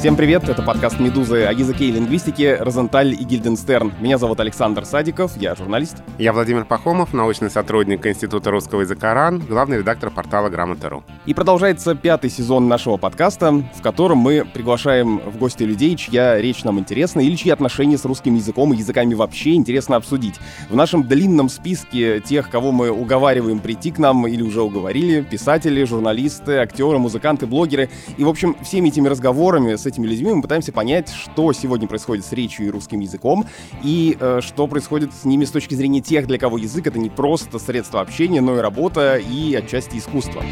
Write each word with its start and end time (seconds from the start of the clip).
Всем 0.00 0.16
привет, 0.16 0.48
это 0.48 0.62
подкаст 0.62 0.98
«Медузы» 0.98 1.44
о 1.44 1.52
языке 1.52 1.84
и 1.84 1.92
лингвистике 1.92 2.56
«Розенталь» 2.56 3.12
и 3.12 3.22
«Гильденстерн». 3.22 3.92
Меня 4.00 4.16
зовут 4.16 4.40
Александр 4.40 4.86
Садиков, 4.86 5.36
я 5.36 5.54
журналист. 5.54 5.98
Я 6.16 6.32
Владимир 6.32 6.64
Пахомов, 6.64 7.12
научный 7.12 7.50
сотрудник 7.50 8.06
Института 8.06 8.50
русского 8.50 8.80
языка 8.80 9.12
РАН, 9.12 9.40
главный 9.40 9.76
редактор 9.76 10.10
портала 10.10 10.48
«Грамота.ру». 10.48 11.04
И 11.26 11.34
продолжается 11.34 11.94
пятый 11.94 12.30
сезон 12.30 12.66
нашего 12.66 12.96
подкаста, 12.96 13.52
в 13.52 13.82
котором 13.82 14.16
мы 14.16 14.46
приглашаем 14.50 15.18
в 15.18 15.36
гости 15.36 15.64
людей, 15.64 15.94
чья 15.96 16.40
речь 16.40 16.64
нам 16.64 16.78
интересна 16.78 17.20
или 17.20 17.36
чьи 17.36 17.52
отношения 17.52 17.98
с 17.98 18.06
русским 18.06 18.34
языком 18.36 18.72
и 18.72 18.78
языками 18.78 19.12
вообще 19.12 19.52
интересно 19.52 19.96
обсудить. 19.96 20.36
В 20.70 20.76
нашем 20.76 21.06
длинном 21.06 21.50
списке 21.50 22.20
тех, 22.20 22.48
кого 22.48 22.72
мы 22.72 22.90
уговариваем 22.90 23.58
прийти 23.58 23.90
к 23.90 23.98
нам 23.98 24.26
или 24.26 24.40
уже 24.40 24.62
уговорили, 24.62 25.20
писатели, 25.20 25.84
журналисты, 25.84 26.56
актеры, 26.56 26.96
музыканты, 26.96 27.46
блогеры. 27.46 27.90
И, 28.16 28.24
в 28.24 28.30
общем, 28.30 28.56
всеми 28.62 28.88
этими 28.88 29.06
разговорами 29.06 29.74
с 29.74 29.89
этими 29.90 30.06
людьми 30.06 30.32
мы 30.32 30.42
пытаемся 30.42 30.72
понять, 30.72 31.10
что 31.10 31.52
сегодня 31.52 31.86
происходит 31.86 32.24
с 32.24 32.32
речью 32.32 32.66
и 32.66 32.70
русским 32.70 33.00
языком, 33.00 33.46
и 33.84 34.16
э, 34.18 34.40
что 34.42 34.66
происходит 34.66 35.12
с 35.12 35.24
ними 35.24 35.44
с 35.44 35.50
точки 35.50 35.74
зрения 35.74 36.00
тех, 36.00 36.26
для 36.26 36.38
кого 36.38 36.58
язык— 36.58 36.86
это 36.88 36.98
не 36.98 37.10
просто 37.10 37.58
средство 37.58 38.00
общения, 38.00 38.40
но 38.40 38.56
и 38.56 38.60
работа 38.60 39.16
и 39.16 39.54
отчасти 39.54 39.98
искусство. 39.98 40.42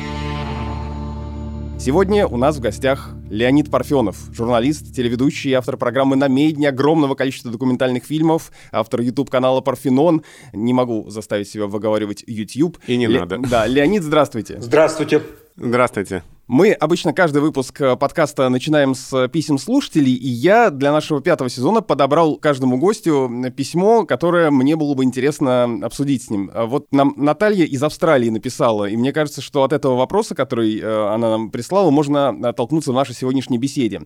Сегодня 1.79 2.27
у 2.27 2.37
нас 2.37 2.57
в 2.57 2.61
гостях 2.61 3.15
Леонид 3.31 3.71
Парфенов, 3.71 4.17
журналист, 4.33 4.93
телеведущий, 4.93 5.53
автор 5.53 5.77
программы 5.77 6.17
«На 6.17 6.27
медне», 6.27 6.71
огромного 6.71 7.15
количества 7.15 7.53
документальных 7.53 8.05
фильмов, 8.05 8.51
автор 8.73 9.01
YouTube-канала 9.01 9.61
«Парфенон». 9.61 10.23
Не 10.53 10.73
могу 10.73 11.09
заставить 11.09 11.49
себя 11.49 11.67
выговаривать 11.67 12.25
YouTube. 12.27 12.79
И 12.89 12.97
не 12.97 13.07
Ле- 13.07 13.21
надо. 13.21 13.39
Да, 13.39 13.67
Леонид, 13.67 14.03
здравствуйте. 14.03 14.61
Здравствуйте. 14.61 15.23
Здравствуйте. 15.57 16.25
Мы 16.49 16.73
обычно 16.73 17.13
каждый 17.13 17.43
выпуск 17.43 17.79
э, 17.83 17.95
подкаста 17.97 18.49
начинаем 18.49 18.95
с 18.95 19.29
писем 19.29 19.59
слушателей, 19.59 20.15
и 20.15 20.29
я 20.29 20.71
для 20.71 20.93
нашего 20.93 21.21
пятого 21.21 21.51
сезона 21.51 21.83
подобрал 21.83 22.37
каждому 22.37 22.79
гостю 22.79 23.31
письмо, 23.55 24.07
которое 24.07 24.51
мне 24.51 24.75
было 24.75 24.95
бы 24.95 25.05
интересно 25.05 25.65
обсудить 25.83 26.23
с 26.23 26.31
ним. 26.31 26.51
А 26.55 26.65
вот 26.65 26.87
нам 26.91 27.13
Наталья 27.19 27.67
из 27.67 27.83
Австралии 27.83 28.31
написала, 28.31 28.87
и 28.87 28.97
мне 28.97 29.13
кажется, 29.13 29.43
что 29.43 29.63
от 29.63 29.75
этого 29.75 29.97
вопроса, 29.97 30.35
который 30.35 30.81
э, 30.81 31.09
она 31.13 31.29
нам 31.33 31.51
прислала, 31.51 31.91
можно 31.91 32.31
оттолкнуться 32.31 32.93
в 32.93 32.95
нашей 32.95 33.15
сегодняшней 33.15 33.59
беседе. 33.59 34.01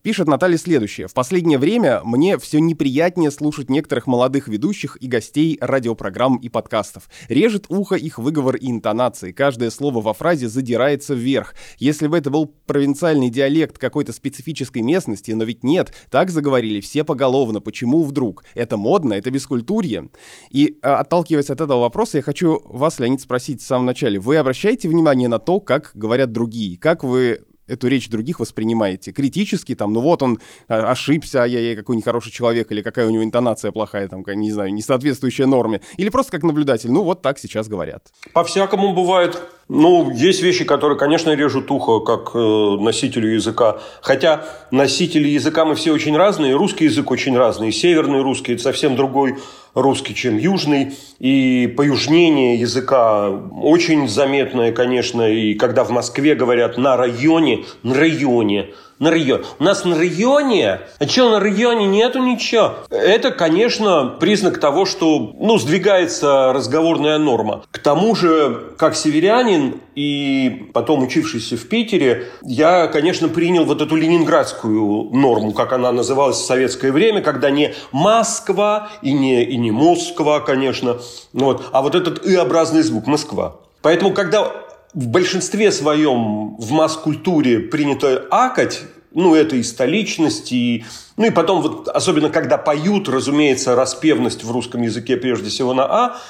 Пишет 0.00 0.28
Наталья 0.28 0.56
следующее. 0.56 1.08
«В 1.08 1.12
последнее 1.12 1.58
время 1.58 2.00
мне 2.04 2.38
все 2.38 2.58
неприятнее 2.58 3.30
слушать 3.30 3.68
некоторых 3.68 4.06
молодых 4.06 4.48
ведущих 4.48 4.96
и 4.98 5.08
гостей 5.08 5.58
радиопрограмм 5.60 6.38
и 6.38 6.48
подкастов. 6.48 7.10
Режет 7.28 7.66
ухо 7.68 7.96
их 7.96 8.16
выговор 8.16 8.56
и 8.56 8.70
интонации. 8.70 9.32
Каждое 9.32 9.68
слово 9.68 10.00
во 10.00 10.14
фразе 10.14 10.48
задирается 10.48 11.12
вверх. 11.12 11.52
Если 11.82 12.06
бы 12.06 12.16
это 12.16 12.30
был 12.30 12.46
провинциальный 12.46 13.28
диалект 13.28 13.76
какой-то 13.76 14.12
специфической 14.12 14.82
местности, 14.82 15.32
но 15.32 15.42
ведь 15.42 15.64
нет, 15.64 15.92
так 16.12 16.30
заговорили 16.30 16.80
все 16.80 17.02
поголовно. 17.02 17.60
Почему 17.60 18.04
вдруг? 18.04 18.44
Это 18.54 18.76
модно, 18.76 19.14
это 19.14 19.32
бескультурье. 19.32 20.08
И 20.50 20.78
а, 20.82 21.00
отталкиваясь 21.00 21.50
от 21.50 21.60
этого 21.60 21.80
вопроса, 21.80 22.18
я 22.18 22.22
хочу 22.22 22.60
вас, 22.66 23.00
Леонид, 23.00 23.20
спросить 23.20 23.62
в 23.62 23.66
самом 23.66 23.86
начале. 23.86 24.20
Вы 24.20 24.36
обращаете 24.36 24.88
внимание 24.88 25.26
на 25.26 25.40
то, 25.40 25.58
как 25.58 25.90
говорят 25.94 26.30
другие? 26.30 26.78
Как 26.78 27.02
вы 27.02 27.40
эту 27.66 27.88
речь 27.88 28.08
других 28.08 28.38
воспринимаете? 28.38 29.10
Критически, 29.10 29.74
там, 29.74 29.92
ну 29.92 30.02
вот 30.02 30.22
он 30.22 30.38
а, 30.68 30.92
ошибся, 30.92 31.42
а 31.42 31.46
я, 31.48 31.58
я 31.58 31.74
какой 31.74 31.96
нехороший 31.96 32.30
человек, 32.30 32.70
или 32.70 32.82
какая 32.82 33.08
у 33.08 33.10
него 33.10 33.24
интонация 33.24 33.72
плохая, 33.72 34.06
там, 34.06 34.24
не 34.24 34.52
знаю, 34.52 34.72
не 34.72 34.82
соответствующая 34.82 35.46
норме. 35.46 35.80
Или 35.96 36.10
просто 36.10 36.30
как 36.30 36.44
наблюдатель, 36.44 36.92
ну 36.92 37.02
вот 37.02 37.22
так 37.22 37.40
сейчас 37.40 37.66
говорят. 37.66 38.12
По-всякому 38.32 38.94
бывает. 38.94 39.42
Ну, 39.74 40.10
есть 40.10 40.42
вещи, 40.42 40.66
которые, 40.66 40.98
конечно, 40.98 41.34
режут 41.34 41.70
ухо, 41.70 42.00
как 42.00 42.32
э, 42.34 42.38
носителю 42.38 43.32
языка. 43.32 43.78
Хотя 44.02 44.44
носители 44.70 45.28
языка 45.28 45.64
мы 45.64 45.76
все 45.76 45.92
очень 45.92 46.14
разные. 46.14 46.54
Русский 46.54 46.84
язык 46.84 47.10
очень 47.10 47.34
разный. 47.34 47.72
Северный 47.72 48.20
русский– 48.20 48.52
это 48.54 48.62
совсем 48.64 48.96
другой 48.96 49.38
русский, 49.72 50.14
чем 50.14 50.36
южный. 50.36 50.92
И 51.20 51.72
поюжнение 51.74 52.56
языка 52.56 53.30
очень 53.30 54.08
заметное, 54.08 54.72
конечно. 54.72 55.22
И 55.22 55.54
когда 55.54 55.84
в 55.84 55.90
Москве 55.90 56.34
говорят 56.34 56.76
«на 56.76 56.98
районе», 56.98 57.64
«на 57.82 57.94
районе», 57.94 58.74
на 59.02 59.10
районе. 59.10 59.44
У 59.58 59.64
нас 59.64 59.84
на 59.84 59.98
районе, 59.98 60.80
а 61.00 61.08
что 61.08 61.30
на 61.30 61.40
районе 61.40 61.86
нету 61.86 62.20
ничего. 62.20 62.74
Это, 62.88 63.32
конечно, 63.32 64.16
признак 64.20 64.58
того, 64.58 64.86
что 64.86 65.34
ну, 65.38 65.58
сдвигается 65.58 66.52
разговорная 66.52 67.18
норма. 67.18 67.64
К 67.72 67.78
тому 67.80 68.14
же, 68.14 68.74
как 68.78 68.94
северянин 68.94 69.80
и 69.96 70.70
потом 70.72 71.02
учившийся 71.02 71.56
в 71.56 71.68
Питере, 71.68 72.28
я, 72.42 72.86
конечно, 72.86 73.28
принял 73.28 73.64
вот 73.64 73.82
эту 73.82 73.96
ленинградскую 73.96 75.10
норму, 75.12 75.52
как 75.52 75.72
она 75.72 75.90
называлась 75.90 76.36
в 76.36 76.46
советское 76.46 76.92
время, 76.92 77.22
когда 77.22 77.50
не 77.50 77.74
Москва 77.90 78.88
и 79.02 79.12
не, 79.12 79.42
и 79.42 79.56
не 79.56 79.72
Москва, 79.72 80.38
конечно, 80.38 80.98
вот, 81.32 81.64
а 81.72 81.82
вот 81.82 81.96
этот 81.96 82.24
«и-образный 82.24 82.82
звук 82.82 83.08
Москва. 83.08 83.56
Поэтому, 83.82 84.12
когда 84.12 84.52
в 84.94 85.08
большинстве 85.08 85.72
своем 85.72 86.56
в 86.56 86.70
масс-культуре 86.72 87.60
принято 87.60 88.26
акать, 88.30 88.82
ну, 89.14 89.34
это 89.34 89.56
и 89.56 89.62
столичность, 89.62 90.52
и... 90.52 90.84
Ну, 91.16 91.26
и 91.26 91.30
потом, 91.30 91.62
вот, 91.62 91.88
особенно 91.88 92.30
когда 92.30 92.58
поют, 92.58 93.08
разумеется, 93.08 93.74
распевность 93.74 94.44
в 94.44 94.50
русском 94.50 94.82
языке 94.82 95.16
прежде 95.16 95.50
всего 95.50 95.74
на 95.74 95.84
«а», 95.84 96.20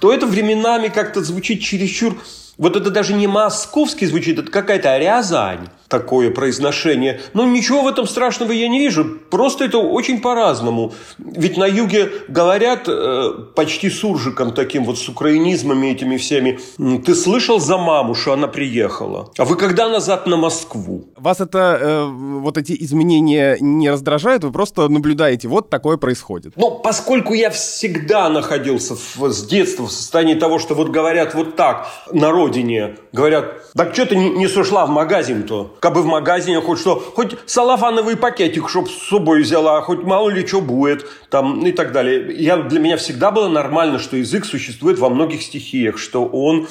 то 0.00 0.12
это 0.12 0.26
временами 0.26 0.88
как-то 0.88 1.22
звучит 1.22 1.60
чересчур 1.60 2.16
вот 2.56 2.76
это 2.76 2.90
даже 2.90 3.14
не 3.14 3.26
московский 3.26 4.06
звучит, 4.06 4.38
это 4.38 4.50
какая-то 4.50 4.96
Рязань, 4.98 5.68
такое 5.98 6.30
произношение. 6.30 7.20
Но 7.34 7.44
ничего 7.44 7.82
в 7.82 7.88
этом 7.88 8.06
страшного 8.06 8.52
я 8.52 8.68
не 8.68 8.78
вижу. 8.78 9.04
Просто 9.30 9.64
это 9.64 9.78
очень 9.78 10.20
по-разному. 10.20 10.92
Ведь 11.18 11.56
на 11.56 11.66
юге 11.66 12.10
говорят 12.28 12.88
э, 12.88 13.30
почти 13.54 13.90
суржиком 13.90 14.52
таким 14.52 14.84
вот 14.84 14.98
с 14.98 15.08
украинизмами 15.08 15.88
этими 15.88 16.16
всеми. 16.16 16.58
Ты 17.06 17.14
слышал 17.14 17.60
за 17.60 17.76
маму, 17.76 18.14
что 18.14 18.32
она 18.32 18.46
приехала? 18.46 19.30
А 19.38 19.44
вы 19.44 19.56
когда 19.56 19.88
назад 19.88 20.26
на 20.26 20.36
Москву? 20.36 21.04
Вас 21.16 21.40
это, 21.40 21.78
э, 21.80 22.04
вот 22.40 22.58
эти 22.58 22.76
изменения 22.84 23.56
не 23.60 23.90
раздражают? 23.90 24.44
Вы 24.44 24.52
просто 24.52 24.88
наблюдаете, 24.88 25.48
вот 25.48 25.70
такое 25.70 25.96
происходит? 25.96 26.52
Ну, 26.56 26.70
поскольку 26.70 27.34
я 27.34 27.50
всегда 27.50 28.28
находился 28.28 28.94
в, 28.96 29.30
с 29.30 29.46
детства 29.46 29.86
в 29.86 29.92
состоянии 29.92 30.34
того, 30.34 30.58
что 30.58 30.74
вот 30.74 30.88
говорят 30.88 31.34
вот 31.34 31.56
так, 31.56 31.86
народ 32.12 32.44
родине. 32.44 32.96
Говорят, 33.12 33.72
так 33.74 33.94
что 33.94 34.06
ты 34.06 34.16
не, 34.16 34.30
не 34.30 34.48
сошла 34.48 34.86
в 34.86 34.90
магазин-то? 34.90 35.74
Как 35.84 35.92
бы 35.92 36.00
в 36.00 36.06
магазине 36.06 36.62
хоть 36.62 36.78
что, 36.78 36.94
хоть 36.98 37.36
салафановый 37.44 38.16
пакетик, 38.16 38.70
чтоб 38.70 38.88
с 38.88 39.06
собой 39.06 39.42
взяла, 39.42 39.82
хоть 39.82 40.02
мало 40.02 40.30
ли 40.30 40.46
что 40.46 40.62
будет, 40.62 41.04
там, 41.28 41.60
и 41.66 41.72
так 41.72 41.92
далее. 41.92 42.34
Я, 42.38 42.56
для 42.56 42.80
меня 42.80 42.96
всегда 42.96 43.30
было 43.30 43.48
нормально, 43.48 43.98
что 43.98 44.16
язык 44.16 44.46
существует 44.46 44.98
во 44.98 45.10
многих 45.10 45.42
стихиях, 45.42 45.98
что 45.98 46.24
он 46.24 46.68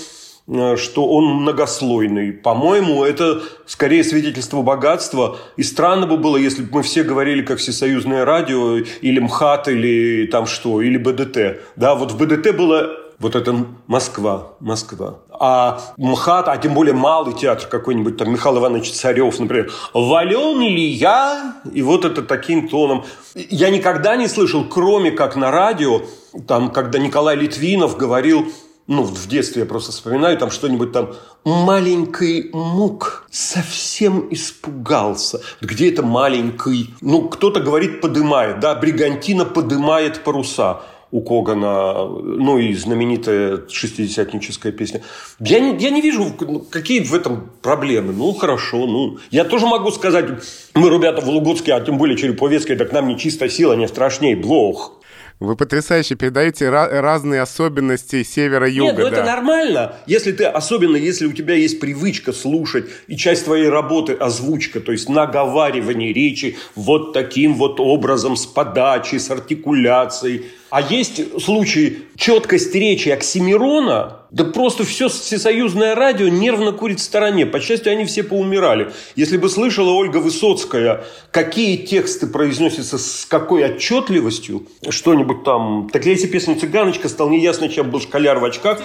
э, 0.47 0.77
что 0.77 1.05
он 1.05 1.25
многослойный. 1.25 2.31
По-моему, 2.31 3.03
это 3.03 3.43
скорее 3.67 4.03
свидетельство 4.03 4.63
богатства. 4.63 5.37
И 5.57 5.61
странно 5.61 6.07
бы 6.07 6.17
было, 6.17 6.35
если 6.35 6.63
бы 6.63 6.69
мы 6.77 6.81
все 6.81 7.03
говорили, 7.03 7.43
как 7.43 7.59
всесоюзное 7.59 8.25
радио, 8.25 8.77
или 8.77 9.19
МХАТ, 9.19 9.67
или 9.67 10.25
там 10.25 10.47
что, 10.47 10.81
или 10.81 10.97
БДТ. 10.97 11.61
Да, 11.75 11.93
вот 11.93 12.13
в 12.13 12.17
БДТ 12.17 12.55
было 12.55 13.02
вот 13.19 13.35
это 13.35 13.65
Москва, 13.87 14.53
Москва. 14.59 15.19
А 15.29 15.79
МХАТ, 15.97 16.47
а 16.47 16.57
тем 16.57 16.73
более 16.73 16.93
малый 16.93 17.33
театр 17.33 17.67
какой-нибудь, 17.67 18.17
там 18.17 18.31
Михаил 18.31 18.57
Иванович 18.57 18.91
Царев, 18.91 19.39
например, 19.39 19.71
«Вален 19.93 20.59
ли 20.61 20.85
я?» 20.85 21.55
И 21.71 21.81
вот 21.81 22.05
это 22.05 22.21
таким 22.21 22.67
тоном. 22.69 23.05
Я 23.35 23.69
никогда 23.69 24.15
не 24.15 24.27
слышал, 24.27 24.65
кроме 24.65 25.11
как 25.11 25.35
на 25.35 25.51
радио, 25.51 26.01
там, 26.47 26.71
когда 26.71 26.99
Николай 26.99 27.35
Литвинов 27.35 27.97
говорил, 27.97 28.47
ну, 28.87 29.03
в 29.03 29.27
детстве 29.27 29.61
я 29.61 29.65
просто 29.65 29.91
вспоминаю 29.91 30.37
там 30.37 30.51
что-нибудь 30.51 30.91
там 30.91 31.13
«маленький 31.45 32.49
мук 32.51 33.25
совсем 33.31 34.27
испугался». 34.31 35.41
Где 35.61 35.89
это 35.89 36.03
маленький? 36.03 36.93
Ну, 36.99 37.29
кто-то 37.29 37.61
говорит 37.61 38.01
«подымает», 38.01 38.59
да, 38.59 38.75
«бригантина 38.75 39.45
подымает 39.45 40.23
паруса» 40.23 40.81
у 41.13 41.21
Когана, 41.21 42.07
ну 42.07 42.57
и 42.57 42.73
знаменитая 42.73 43.59
шестидесятническая 43.69 44.71
песня. 44.71 45.01
Я 45.39 45.59
не, 45.59 45.77
я 45.77 45.91
не 45.91 46.01
вижу, 46.01 46.33
ну, 46.39 46.59
какие 46.59 47.01
в 47.01 47.13
этом 47.13 47.51
проблемы. 47.61 48.13
Ну, 48.13 48.33
хорошо. 48.33 48.87
Ну, 48.87 49.19
я 49.29 49.43
тоже 49.43 49.67
могу 49.67 49.91
сказать, 49.91 50.25
мы, 50.73 50.89
ребята, 50.89 51.21
в 51.21 51.29
Лугутске, 51.29 51.75
а 51.75 51.81
тем 51.81 51.99
более 51.99 52.17
Череповецкой, 52.17 52.77
так 52.77 52.91
нам 52.91 53.07
не 53.07 53.19
чистая 53.19 53.47
сила, 53.47 53.73
не 53.73 53.87
страшней, 53.87 54.33
блох. 54.33 55.02
Вы 55.43 55.57
потрясающе 55.57 56.15
передаете 56.15 56.69
разные 56.69 57.41
особенности 57.41 58.23
севера-юга. 58.23 58.91
Нет, 58.91 58.97
ну 58.97 59.09
да. 59.09 59.17
это 59.17 59.25
нормально. 59.25 59.95
Если 60.07 60.31
ты, 60.31 60.45
особенно 60.45 60.95
если 60.95 61.25
у 61.25 61.33
тебя 61.33 61.53
есть 61.55 61.81
привычка 61.81 62.31
слушать, 62.31 62.85
и 63.07 63.17
часть 63.17 63.43
твоей 63.43 63.67
работы 63.67 64.13
озвучка, 64.13 64.79
то 64.79 64.93
есть 64.93 65.09
наговаривание 65.09 66.13
речи 66.13 66.55
вот 66.75 67.11
таким 67.11 67.55
вот 67.55 67.81
образом, 67.81 68.37
с 68.37 68.45
подачей, 68.45 69.19
с 69.19 69.29
артикуляцией– 69.29 70.45
А 70.73 70.81
есть 70.81 71.39
случаи 71.39 71.99
четкость 72.17 72.73
речи 72.73 73.09
Оксимирона, 73.09 74.22
да 74.33 74.43
просто 74.43 74.83
все 74.83 75.09
всесоюзное 75.09 75.93
радио 75.93 76.27
нервно 76.27 76.71
курит 76.71 76.99
в 76.99 77.03
стороне. 77.03 77.45
По 77.45 77.59
счастью, 77.59 77.91
они 77.91 78.05
все 78.05 78.23
поумирали. 78.23 78.91
Если 79.15 79.37
бы 79.37 79.47
слышала 79.47 79.91
Ольга 79.91 80.17
Высоцкая, 80.17 81.05
какие 81.29 81.77
тексты 81.77 82.25
произносятся 82.25 82.97
с 82.97 83.27
какой 83.29 83.63
отчетливостью, 83.63 84.63
что-нибудь 84.89 85.43
там... 85.43 85.87
Так 85.93 86.07
если 86.07 86.25
песня 86.25 86.59
«Цыганочка» 86.59 87.09
стал 87.09 87.29
неясно, 87.29 87.69
чем 87.69 87.91
был 87.91 88.01
школяр 88.01 88.39
в 88.39 88.45
очках. 88.45 88.81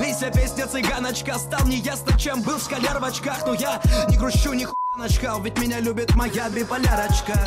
Лися 0.00 0.30
песня 0.34 0.66
«Цыганочка» 0.66 1.34
стал 1.34 1.68
неясно, 1.68 2.18
чем 2.18 2.40
был 2.40 2.58
школяр 2.58 2.98
в 2.98 3.04
очках. 3.04 3.44
Но 3.46 3.52
я 3.52 3.82
не 4.08 4.16
грущу, 4.16 4.54
ни 4.54 4.66
начхал, 4.96 5.42
ведь 5.42 5.58
меня 5.58 5.78
любит 5.80 6.14
моя 6.14 6.48
биполярочка. 6.48 7.38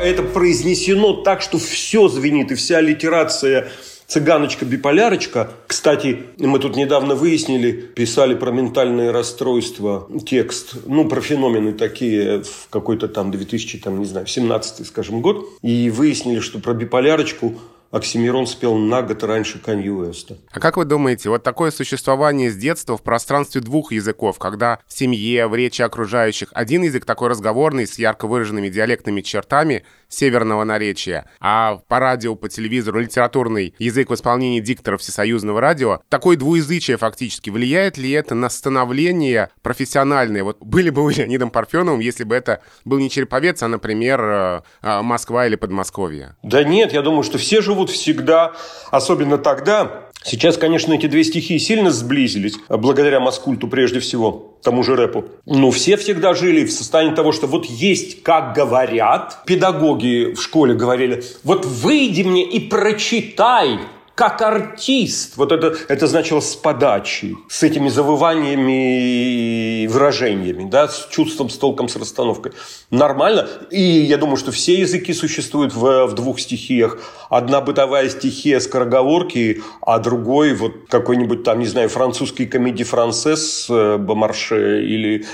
Это 0.00 0.24
произнесено 0.24 1.12
так, 1.22 1.42
что 1.42 1.58
все 1.58 2.08
звенит, 2.08 2.50
и 2.50 2.56
вся 2.56 2.80
литерация 2.80 3.70
Цыганочка-биполярочка. 4.08 5.50
Кстати, 5.66 6.20
мы 6.38 6.58
тут 6.58 6.76
недавно 6.76 7.14
выяснили, 7.14 7.72
писали 7.72 8.34
про 8.34 8.50
ментальные 8.50 9.10
расстройства 9.10 10.08
текст, 10.26 10.76
ну, 10.86 11.06
про 11.06 11.20
феномены 11.20 11.74
такие 11.74 12.42
в 12.42 12.68
какой-то 12.70 13.06
там 13.08 13.30
2000, 13.30 13.80
там, 13.80 13.98
не 13.98 14.06
знаю, 14.06 14.26
17 14.26 14.86
скажем, 14.86 15.20
год. 15.20 15.44
И 15.60 15.90
выяснили, 15.90 16.40
что 16.40 16.58
про 16.58 16.72
биполярочку 16.72 17.58
Оксимирон 17.90 18.46
спел 18.46 18.76
на 18.76 19.02
год 19.02 19.22
раньше 19.24 19.58
Канье 19.58 19.92
Уэста. 19.92 20.36
А 20.50 20.60
как 20.60 20.76
вы 20.76 20.84
думаете, 20.84 21.30
вот 21.30 21.42
такое 21.42 21.70
существование 21.70 22.50
с 22.50 22.56
детства 22.56 22.98
в 22.98 23.02
пространстве 23.02 23.62
двух 23.62 23.92
языков, 23.92 24.38
когда 24.38 24.78
в 24.86 24.92
семье, 24.92 25.46
в 25.46 25.54
речи 25.54 25.80
окружающих 25.80 26.48
один 26.52 26.82
язык 26.82 27.06
такой 27.06 27.28
разговорный, 27.28 27.86
с 27.86 27.98
ярко 27.98 28.26
выраженными 28.26 28.68
диалектными 28.68 29.22
чертами 29.22 29.84
северного 30.08 30.64
наречия, 30.64 31.26
а 31.40 31.80
по 31.88 31.98
радио, 31.98 32.34
по 32.34 32.48
телевизору 32.48 33.00
литературный 33.00 33.74
язык 33.78 34.10
в 34.10 34.14
исполнении 34.14 34.60
дикторов 34.60 35.00
всесоюзного 35.00 35.60
радио, 35.60 36.00
такое 36.08 36.36
двуязычие 36.36 36.96
фактически, 36.96 37.50
влияет 37.50 37.98
ли 37.98 38.10
это 38.10 38.34
на 38.34 38.48
становление 38.48 39.50
профессиональное? 39.62 40.44
Вот 40.44 40.58
были 40.60 40.90
бы 40.90 41.04
вы 41.04 41.12
Леонидом 41.12 41.50
Парфеновым, 41.50 42.00
если 42.00 42.24
бы 42.24 42.34
это 42.34 42.62
был 42.84 42.98
не 42.98 43.10
Череповец, 43.10 43.62
а, 43.62 43.68
например, 43.68 44.20
э, 44.22 44.60
э, 44.82 45.02
Москва 45.02 45.46
или 45.46 45.56
Подмосковье? 45.56 46.36
Да 46.42 46.64
нет, 46.64 46.92
я 46.92 47.02
думаю, 47.02 47.22
что 47.22 47.38
все 47.38 47.60
живут 47.60 47.90
всегда, 47.90 48.52
особенно 48.90 49.38
тогда. 49.38 50.07
Сейчас, 50.24 50.58
конечно, 50.58 50.92
эти 50.92 51.06
две 51.06 51.24
стихии 51.24 51.58
сильно 51.58 51.90
сблизились, 51.90 52.54
благодаря 52.68 53.20
Маскульту 53.20 53.68
прежде 53.68 54.00
всего, 54.00 54.56
тому 54.62 54.82
же 54.82 54.96
рэпу. 54.96 55.24
Но 55.46 55.70
все 55.70 55.96
всегда 55.96 56.34
жили 56.34 56.64
в 56.64 56.72
состоянии 56.72 57.14
того, 57.14 57.32
что 57.32 57.46
вот 57.46 57.64
есть, 57.66 58.22
как 58.22 58.54
говорят, 58.54 59.42
педагоги 59.46 60.34
в 60.34 60.40
школе 60.40 60.74
говорили, 60.74 61.22
вот 61.44 61.64
выйди 61.64 62.22
мне 62.22 62.44
и 62.44 62.60
прочитай 62.60 63.78
как 64.18 64.42
артист. 64.42 65.36
Вот 65.36 65.52
это, 65.52 65.76
это 65.86 66.08
значило 66.08 66.40
с 66.40 66.56
подачей, 66.56 67.36
с 67.48 67.62
этими 67.62 67.88
завываниями 67.88 69.84
и 69.84 69.86
выражениями, 69.86 70.68
да, 70.68 70.88
с 70.88 71.06
чувством, 71.08 71.48
с 71.48 71.56
толком, 71.56 71.88
с 71.88 71.94
расстановкой. 71.94 72.50
Нормально. 72.90 73.46
И 73.70 73.80
я 73.80 74.16
думаю, 74.16 74.36
что 74.36 74.50
все 74.50 74.80
языки 74.80 75.12
существуют 75.12 75.72
в, 75.72 76.06
в 76.06 76.14
двух 76.14 76.40
стихиях. 76.40 76.98
Одна 77.30 77.60
бытовая 77.60 78.08
стихия 78.08 78.58
скороговорки, 78.58 79.62
а 79.82 80.00
другой 80.00 80.52
вот 80.54 80.72
какой-нибудь 80.88 81.44
там, 81.44 81.60
не 81.60 81.66
знаю, 81.66 81.88
французский 81.88 82.46
комедий 82.46 82.82
францесс 82.82 83.68
э, 83.70 83.98
Бомарше 83.98 84.84
или 84.84 85.26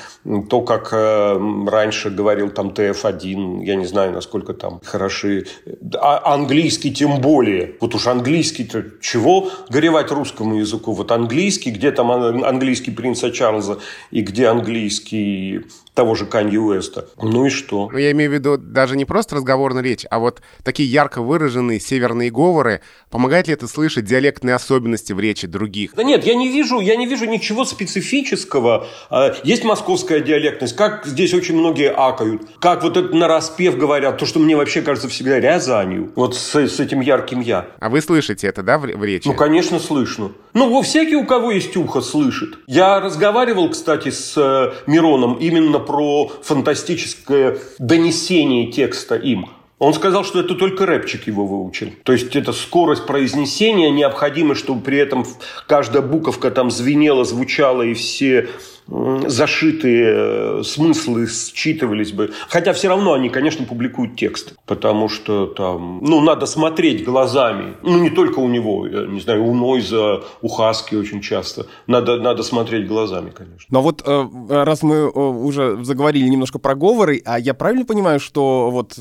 то, 0.51 0.61
как 0.61 0.91
э, 0.93 1.67
раньше 1.67 2.11
говорил 2.11 2.51
там 2.51 2.69
ТФ-1, 2.69 3.65
я 3.65 3.77
не 3.77 3.87
знаю, 3.87 4.13
насколько 4.13 4.53
там 4.53 4.81
хороши. 4.85 5.47
А 5.95 6.35
английский 6.35 6.93
тем 6.93 7.23
более. 7.23 7.77
Вот 7.81 7.95
уж 7.95 8.07
английский 8.07 8.74
чего 9.01 9.51
горевать 9.69 10.11
русскому 10.11 10.57
языку? 10.57 10.93
Вот 10.93 11.13
английский, 11.13 11.71
где 11.71 11.91
там 11.93 12.11
английский 12.11 12.91
принца 12.91 13.31
Чарльза 13.31 13.79
и 14.11 14.23
где 14.23 14.47
английский 14.49 15.65
того 15.95 16.15
же 16.15 16.27
Канье 16.27 16.61
Уэста. 16.61 17.09
Ну 17.23 17.47
и 17.47 17.51
что? 17.51 17.89
Ну, 17.91 17.99
я 17.99 18.11
имею 18.11 18.31
в 18.31 18.35
виду 18.35 18.59
даже 18.59 18.97
не 18.97 19.05
просто 19.05 19.37
разговорная 19.37 19.83
речь, 19.83 20.05
а 20.11 20.19
вот 20.19 20.43
такие 20.63 20.91
ярко 20.91 21.23
выраженные 21.23 21.81
северные 21.81 22.31
говоры. 22.31 22.81
Помогает 23.11 23.47
ли 23.47 23.55
это 23.55 23.69
слышать 23.69 24.05
диалектные 24.05 24.57
особенности 24.57 25.13
в 25.13 25.21
речи 25.21 25.47
других? 25.47 25.95
Да 25.95 26.03
нет, 26.03 26.25
я 26.25 26.35
не 26.35 26.49
вижу, 26.49 26.81
я 26.81 26.97
не 26.97 27.07
вижу 27.07 27.27
ничего 27.27 27.65
специфического. 27.65 28.87
А, 29.09 29.35
есть 29.45 29.65
московская 29.65 30.21
диалектность, 30.21 30.75
как 30.75 31.07
здесь 31.07 31.33
очень 31.33 31.57
многие 31.57 31.93
акают, 31.93 32.43
как 32.59 32.83
вот 32.83 32.97
это 32.97 33.15
на 33.15 33.29
распев 33.29 33.79
говорят, 33.79 34.19
то, 34.19 34.27
что 34.27 34.41
мне 34.41 34.57
вообще 34.57 34.83
кажется 34.83 35.09
всегда 35.09 35.39
Рязанью, 35.39 36.13
вот 36.17 36.35
с, 36.35 36.55
с 36.55 36.81
этим 36.81 37.01
ярким 37.01 37.41
«я». 37.41 37.69
А 37.79 37.89
вы 37.89 38.01
слышите 38.01 38.49
это, 38.49 38.63
да, 38.63 38.79
в, 38.79 38.83
в 38.83 39.05
речи? 39.05 39.29
Ну, 39.29 39.35
конечно, 39.35 39.79
слышно. 39.79 40.33
Ну, 40.55 40.73
во 40.73 40.83
всякий, 40.83 41.17
у 41.17 41.25
кого 41.25 41.53
есть 41.53 41.77
ухо, 41.77 42.01
слышит. 42.01 42.59
Я 42.67 43.01
разговаривал, 43.01 43.71
кстати, 43.71 44.11
с 44.11 44.35
э, 44.37 44.73
Мироном 44.91 45.35
именно 45.35 45.81
про 45.85 46.31
фантастическое 46.43 47.59
донесение 47.79 48.71
текста 48.71 49.15
им. 49.15 49.49
Он 49.79 49.93
сказал, 49.93 50.25
что 50.25 50.41
это 50.41 50.55
только 50.55 50.87
рэпчик 50.87 51.27
его 51.27 51.47
выучил. 51.47 51.91
То 52.05 52.13
есть 52.13 52.35
это 52.37 52.53
скорость 52.53 53.07
произнесения 53.07 53.91
необходима, 53.91 54.55
чтобы 54.55 54.83
при 54.83 54.99
этом 54.99 55.27
каждая 55.67 56.03
буковка 56.03 56.51
там 56.51 56.71
звенела, 56.71 57.25
звучала, 57.25 57.83
и 57.83 57.93
все 57.95 58.49
зашитые 58.87 60.13
э, 60.15 60.63
смыслы 60.63 61.27
считывались 61.27 62.13
бы. 62.13 62.33
Хотя 62.49 62.73
все 62.73 62.89
равно 62.89 63.15
они, 63.15 63.31
конечно, 63.31 63.65
публикуют 63.65 64.17
текст. 64.17 64.55
Потому 64.67 65.09
что 65.09 65.47
там, 65.47 66.01
ну, 66.03 66.21
надо 66.21 66.47
смотреть 66.47 67.05
глазами. 67.05 67.75
Ну, 67.83 67.99
не 67.99 68.11
только 68.11 68.41
у 68.41 68.49
него, 68.49 68.87
я 68.87 69.07
не 69.07 69.21
знаю, 69.21 69.45
у 69.45 69.55
Нойза, 69.55 70.23
у 70.43 70.49
Хаски 70.49 70.95
очень 70.95 71.23
часто. 71.23 71.67
Надо, 71.87 72.19
надо 72.19 72.43
смотреть 72.43 72.87
глазами, 72.87 73.31
конечно. 73.31 73.67
Но 73.71 73.81
вот 73.81 74.03
э, 74.05 74.27
раз 74.49 74.83
мы 74.83 74.97
э, 74.97 75.09
уже 75.09 75.83
заговорили 75.83 76.29
немножко 76.29 76.59
про 76.59 76.75
говоры, 76.75 77.23
а 77.25 77.39
я 77.39 77.55
правильно 77.55 77.87
понимаю, 77.87 78.21
что 78.21 78.71
вот 78.71 78.95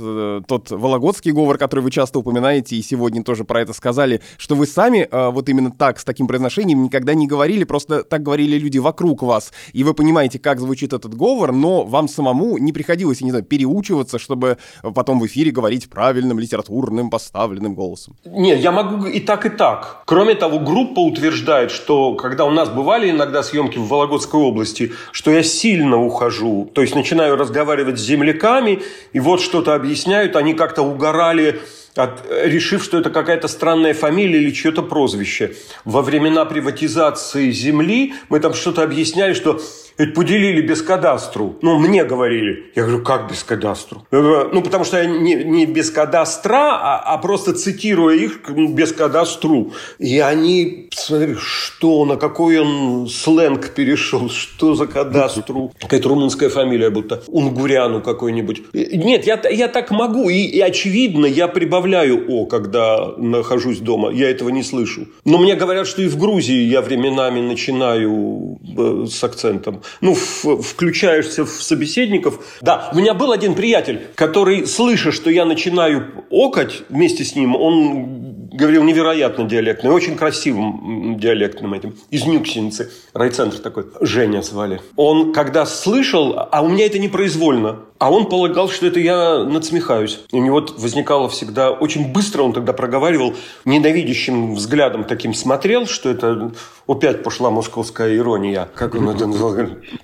тот 0.47 0.71
вологодский 0.71 1.31
говор, 1.31 1.57
который 1.57 1.81
вы 1.81 1.91
часто 1.91 2.19
упоминаете, 2.19 2.75
и 2.75 2.81
сегодня 2.81 3.23
тоже 3.23 3.43
про 3.43 3.61
это 3.61 3.73
сказали, 3.73 4.21
что 4.37 4.55
вы 4.55 4.65
сами 4.65 5.07
вот 5.11 5.49
именно 5.49 5.71
так, 5.71 5.99
с 5.99 6.03
таким 6.03 6.27
произношением 6.27 6.83
никогда 6.83 7.13
не 7.13 7.27
говорили, 7.27 7.63
просто 7.63 8.03
так 8.03 8.23
говорили 8.23 8.57
люди 8.57 8.77
вокруг 8.77 9.23
вас 9.23 9.51
и 9.73 9.83
вы 9.83 9.93
понимаете, 9.93 10.39
как 10.39 10.59
звучит 10.59 10.93
этот 10.93 11.15
говор, 11.15 11.51
но 11.51 11.83
вам 11.83 12.07
самому 12.07 12.57
не 12.57 12.71
приходилось, 12.71 13.21
я 13.21 13.25
не 13.25 13.31
знаю, 13.31 13.43
переучиваться, 13.43 14.19
чтобы 14.19 14.57
потом 14.95 15.19
в 15.19 15.25
эфире 15.25 15.51
говорить 15.51 15.89
правильным, 15.89 16.39
литературным, 16.39 17.09
поставленным 17.09 17.73
голосом. 17.73 18.15
Нет, 18.25 18.59
я 18.59 18.71
могу 18.71 19.07
и 19.07 19.19
так, 19.19 19.45
и 19.45 19.49
так. 19.49 20.03
Кроме 20.05 20.35
того, 20.35 20.59
группа 20.59 20.99
утверждает, 20.99 21.71
что 21.71 22.15
когда 22.15 22.45
у 22.45 22.51
нас 22.51 22.69
бывали 22.69 23.09
иногда 23.09 23.43
съемки 23.43 23.77
в 23.77 23.87
Вологодской 23.87 24.39
области, 24.39 24.91
что 25.11 25.31
я 25.31 25.43
сильно 25.43 25.97
ухожу. 25.97 26.69
То 26.73 26.81
есть 26.81 26.95
начинаю 26.95 27.35
разговаривать 27.35 27.99
с 27.99 28.03
земляками, 28.03 28.79
и 29.13 29.19
вот 29.19 29.41
что-то 29.41 29.73
объясняют, 29.73 30.35
они 30.35 30.53
как-то 30.53 30.83
угорали 30.83 31.59
от, 31.95 32.25
решив, 32.29 32.83
что 32.83 32.97
это 32.97 33.09
какая-то 33.09 33.47
странная 33.47 33.93
фамилия 33.93 34.39
или 34.41 34.51
чье-то 34.51 34.81
прозвище. 34.81 35.55
Во 35.85 36.01
времена 36.01 36.45
приватизации 36.45 37.51
земли 37.51 38.13
мы 38.29 38.39
там 38.39 38.53
что-то 38.53 38.83
объясняли, 38.83 39.33
что 39.33 39.61
ведь 39.97 40.13
поделили 40.13 40.61
без 40.61 40.81
кадастру. 40.81 41.57
Ну, 41.61 41.77
мне 41.77 42.03
говорили. 42.03 42.71
Я 42.75 42.83
говорю, 42.83 43.03
как 43.03 43.29
без 43.29 43.43
кадастру? 43.43 44.05
Ну, 44.11 44.61
потому 44.61 44.83
что 44.85 44.97
я 44.97 45.05
не, 45.05 45.35
не 45.35 45.65
без 45.65 45.91
кадастра, 45.91 46.71
а, 46.73 47.13
а 47.13 47.17
просто 47.17 47.53
цитируя 47.53 48.15
их 48.15 48.49
без 48.49 48.91
кадастру. 48.91 49.73
И 49.99 50.19
они, 50.19 50.89
смотри, 50.93 51.35
что, 51.35 52.05
на 52.05 52.15
какой 52.15 52.59
он 52.59 53.07
сленг 53.07 53.69
перешел, 53.69 54.29
что 54.29 54.73
за 54.73 54.87
кадастру. 54.87 55.71
Какая-то 55.79 56.09
румынская 56.09 56.49
фамилия 56.49 56.89
будто. 56.89 57.23
Унгуряну 57.27 58.01
какой-нибудь. 58.01 58.73
Нет, 58.73 59.27
я, 59.27 59.39
я 59.49 59.67
так 59.67 59.91
могу. 59.91 60.29
И, 60.29 60.37
и 60.37 60.59
очевидно, 60.59 61.25
я 61.25 61.47
прибавляю 61.47 62.25
«о», 62.29 62.45
когда 62.45 63.13
нахожусь 63.17 63.79
дома. 63.79 64.11
Я 64.11 64.29
этого 64.29 64.49
не 64.49 64.63
слышу. 64.63 65.07
Но 65.23 65.37
мне 65.37 65.55
говорят, 65.55 65.87
что 65.87 66.01
и 66.01 66.07
в 66.07 66.17
Грузии 66.17 66.63
я 66.63 66.81
временами 66.81 67.41
начинаю 67.41 68.57
э, 68.77 69.05
с 69.07 69.23
акцентом 69.23 69.82
ну, 70.01 70.13
в, 70.13 70.61
включаешься 70.61 71.45
в 71.45 71.49
собеседников. 71.49 72.39
Да, 72.61 72.89
у 72.93 72.97
меня 72.97 73.13
был 73.13 73.31
один 73.31 73.55
приятель, 73.55 74.01
который, 74.15 74.65
слыша, 74.65 75.11
что 75.11 75.29
я 75.29 75.45
начинаю 75.45 76.25
окать 76.29 76.83
вместе 76.89 77.23
с 77.23 77.35
ним, 77.35 77.55
он 77.55 78.33
говорил 78.53 78.83
невероятно 78.83 79.45
диалектно, 79.45 79.91
очень 79.91 80.15
красивым 80.15 81.17
диалектным 81.19 81.73
этим, 81.73 81.95
из 82.11 82.25
Нюксеницы, 82.25 82.91
райцентр 83.13 83.57
такой, 83.57 83.85
Женя 84.01 84.41
звали. 84.41 84.79
Он, 84.95 85.33
когда 85.33 85.65
слышал, 85.65 86.35
а 86.51 86.61
у 86.61 86.69
меня 86.69 86.85
это 86.85 86.99
непроизвольно, 86.99 87.79
А 88.03 88.11
он 88.11 88.25
полагал, 88.25 88.67
что 88.67 88.85
это 88.87 88.99
я 88.99 89.45
надсмехаюсь. 89.45 90.19
У 90.33 90.43
него 90.43 90.61
возникало 90.77 91.29
всегда... 91.29 91.71
Очень 91.71 92.11
быстро 92.11 92.43
он 92.43 92.51
тогда 92.51 92.73
проговаривал, 92.73 93.33
ненавидящим 93.63 94.55
взглядом 94.55 95.05
таким 95.05 95.33
смотрел, 95.33 95.87
что 95.87 96.09
это 96.09 96.51
опять 96.85 97.23
пошла 97.23 97.49
московская 97.49 98.17
ирония. 98.17 98.67
Как 98.75 98.95
он 98.95 99.07
это 99.07 99.25
назвал? 99.25 99.55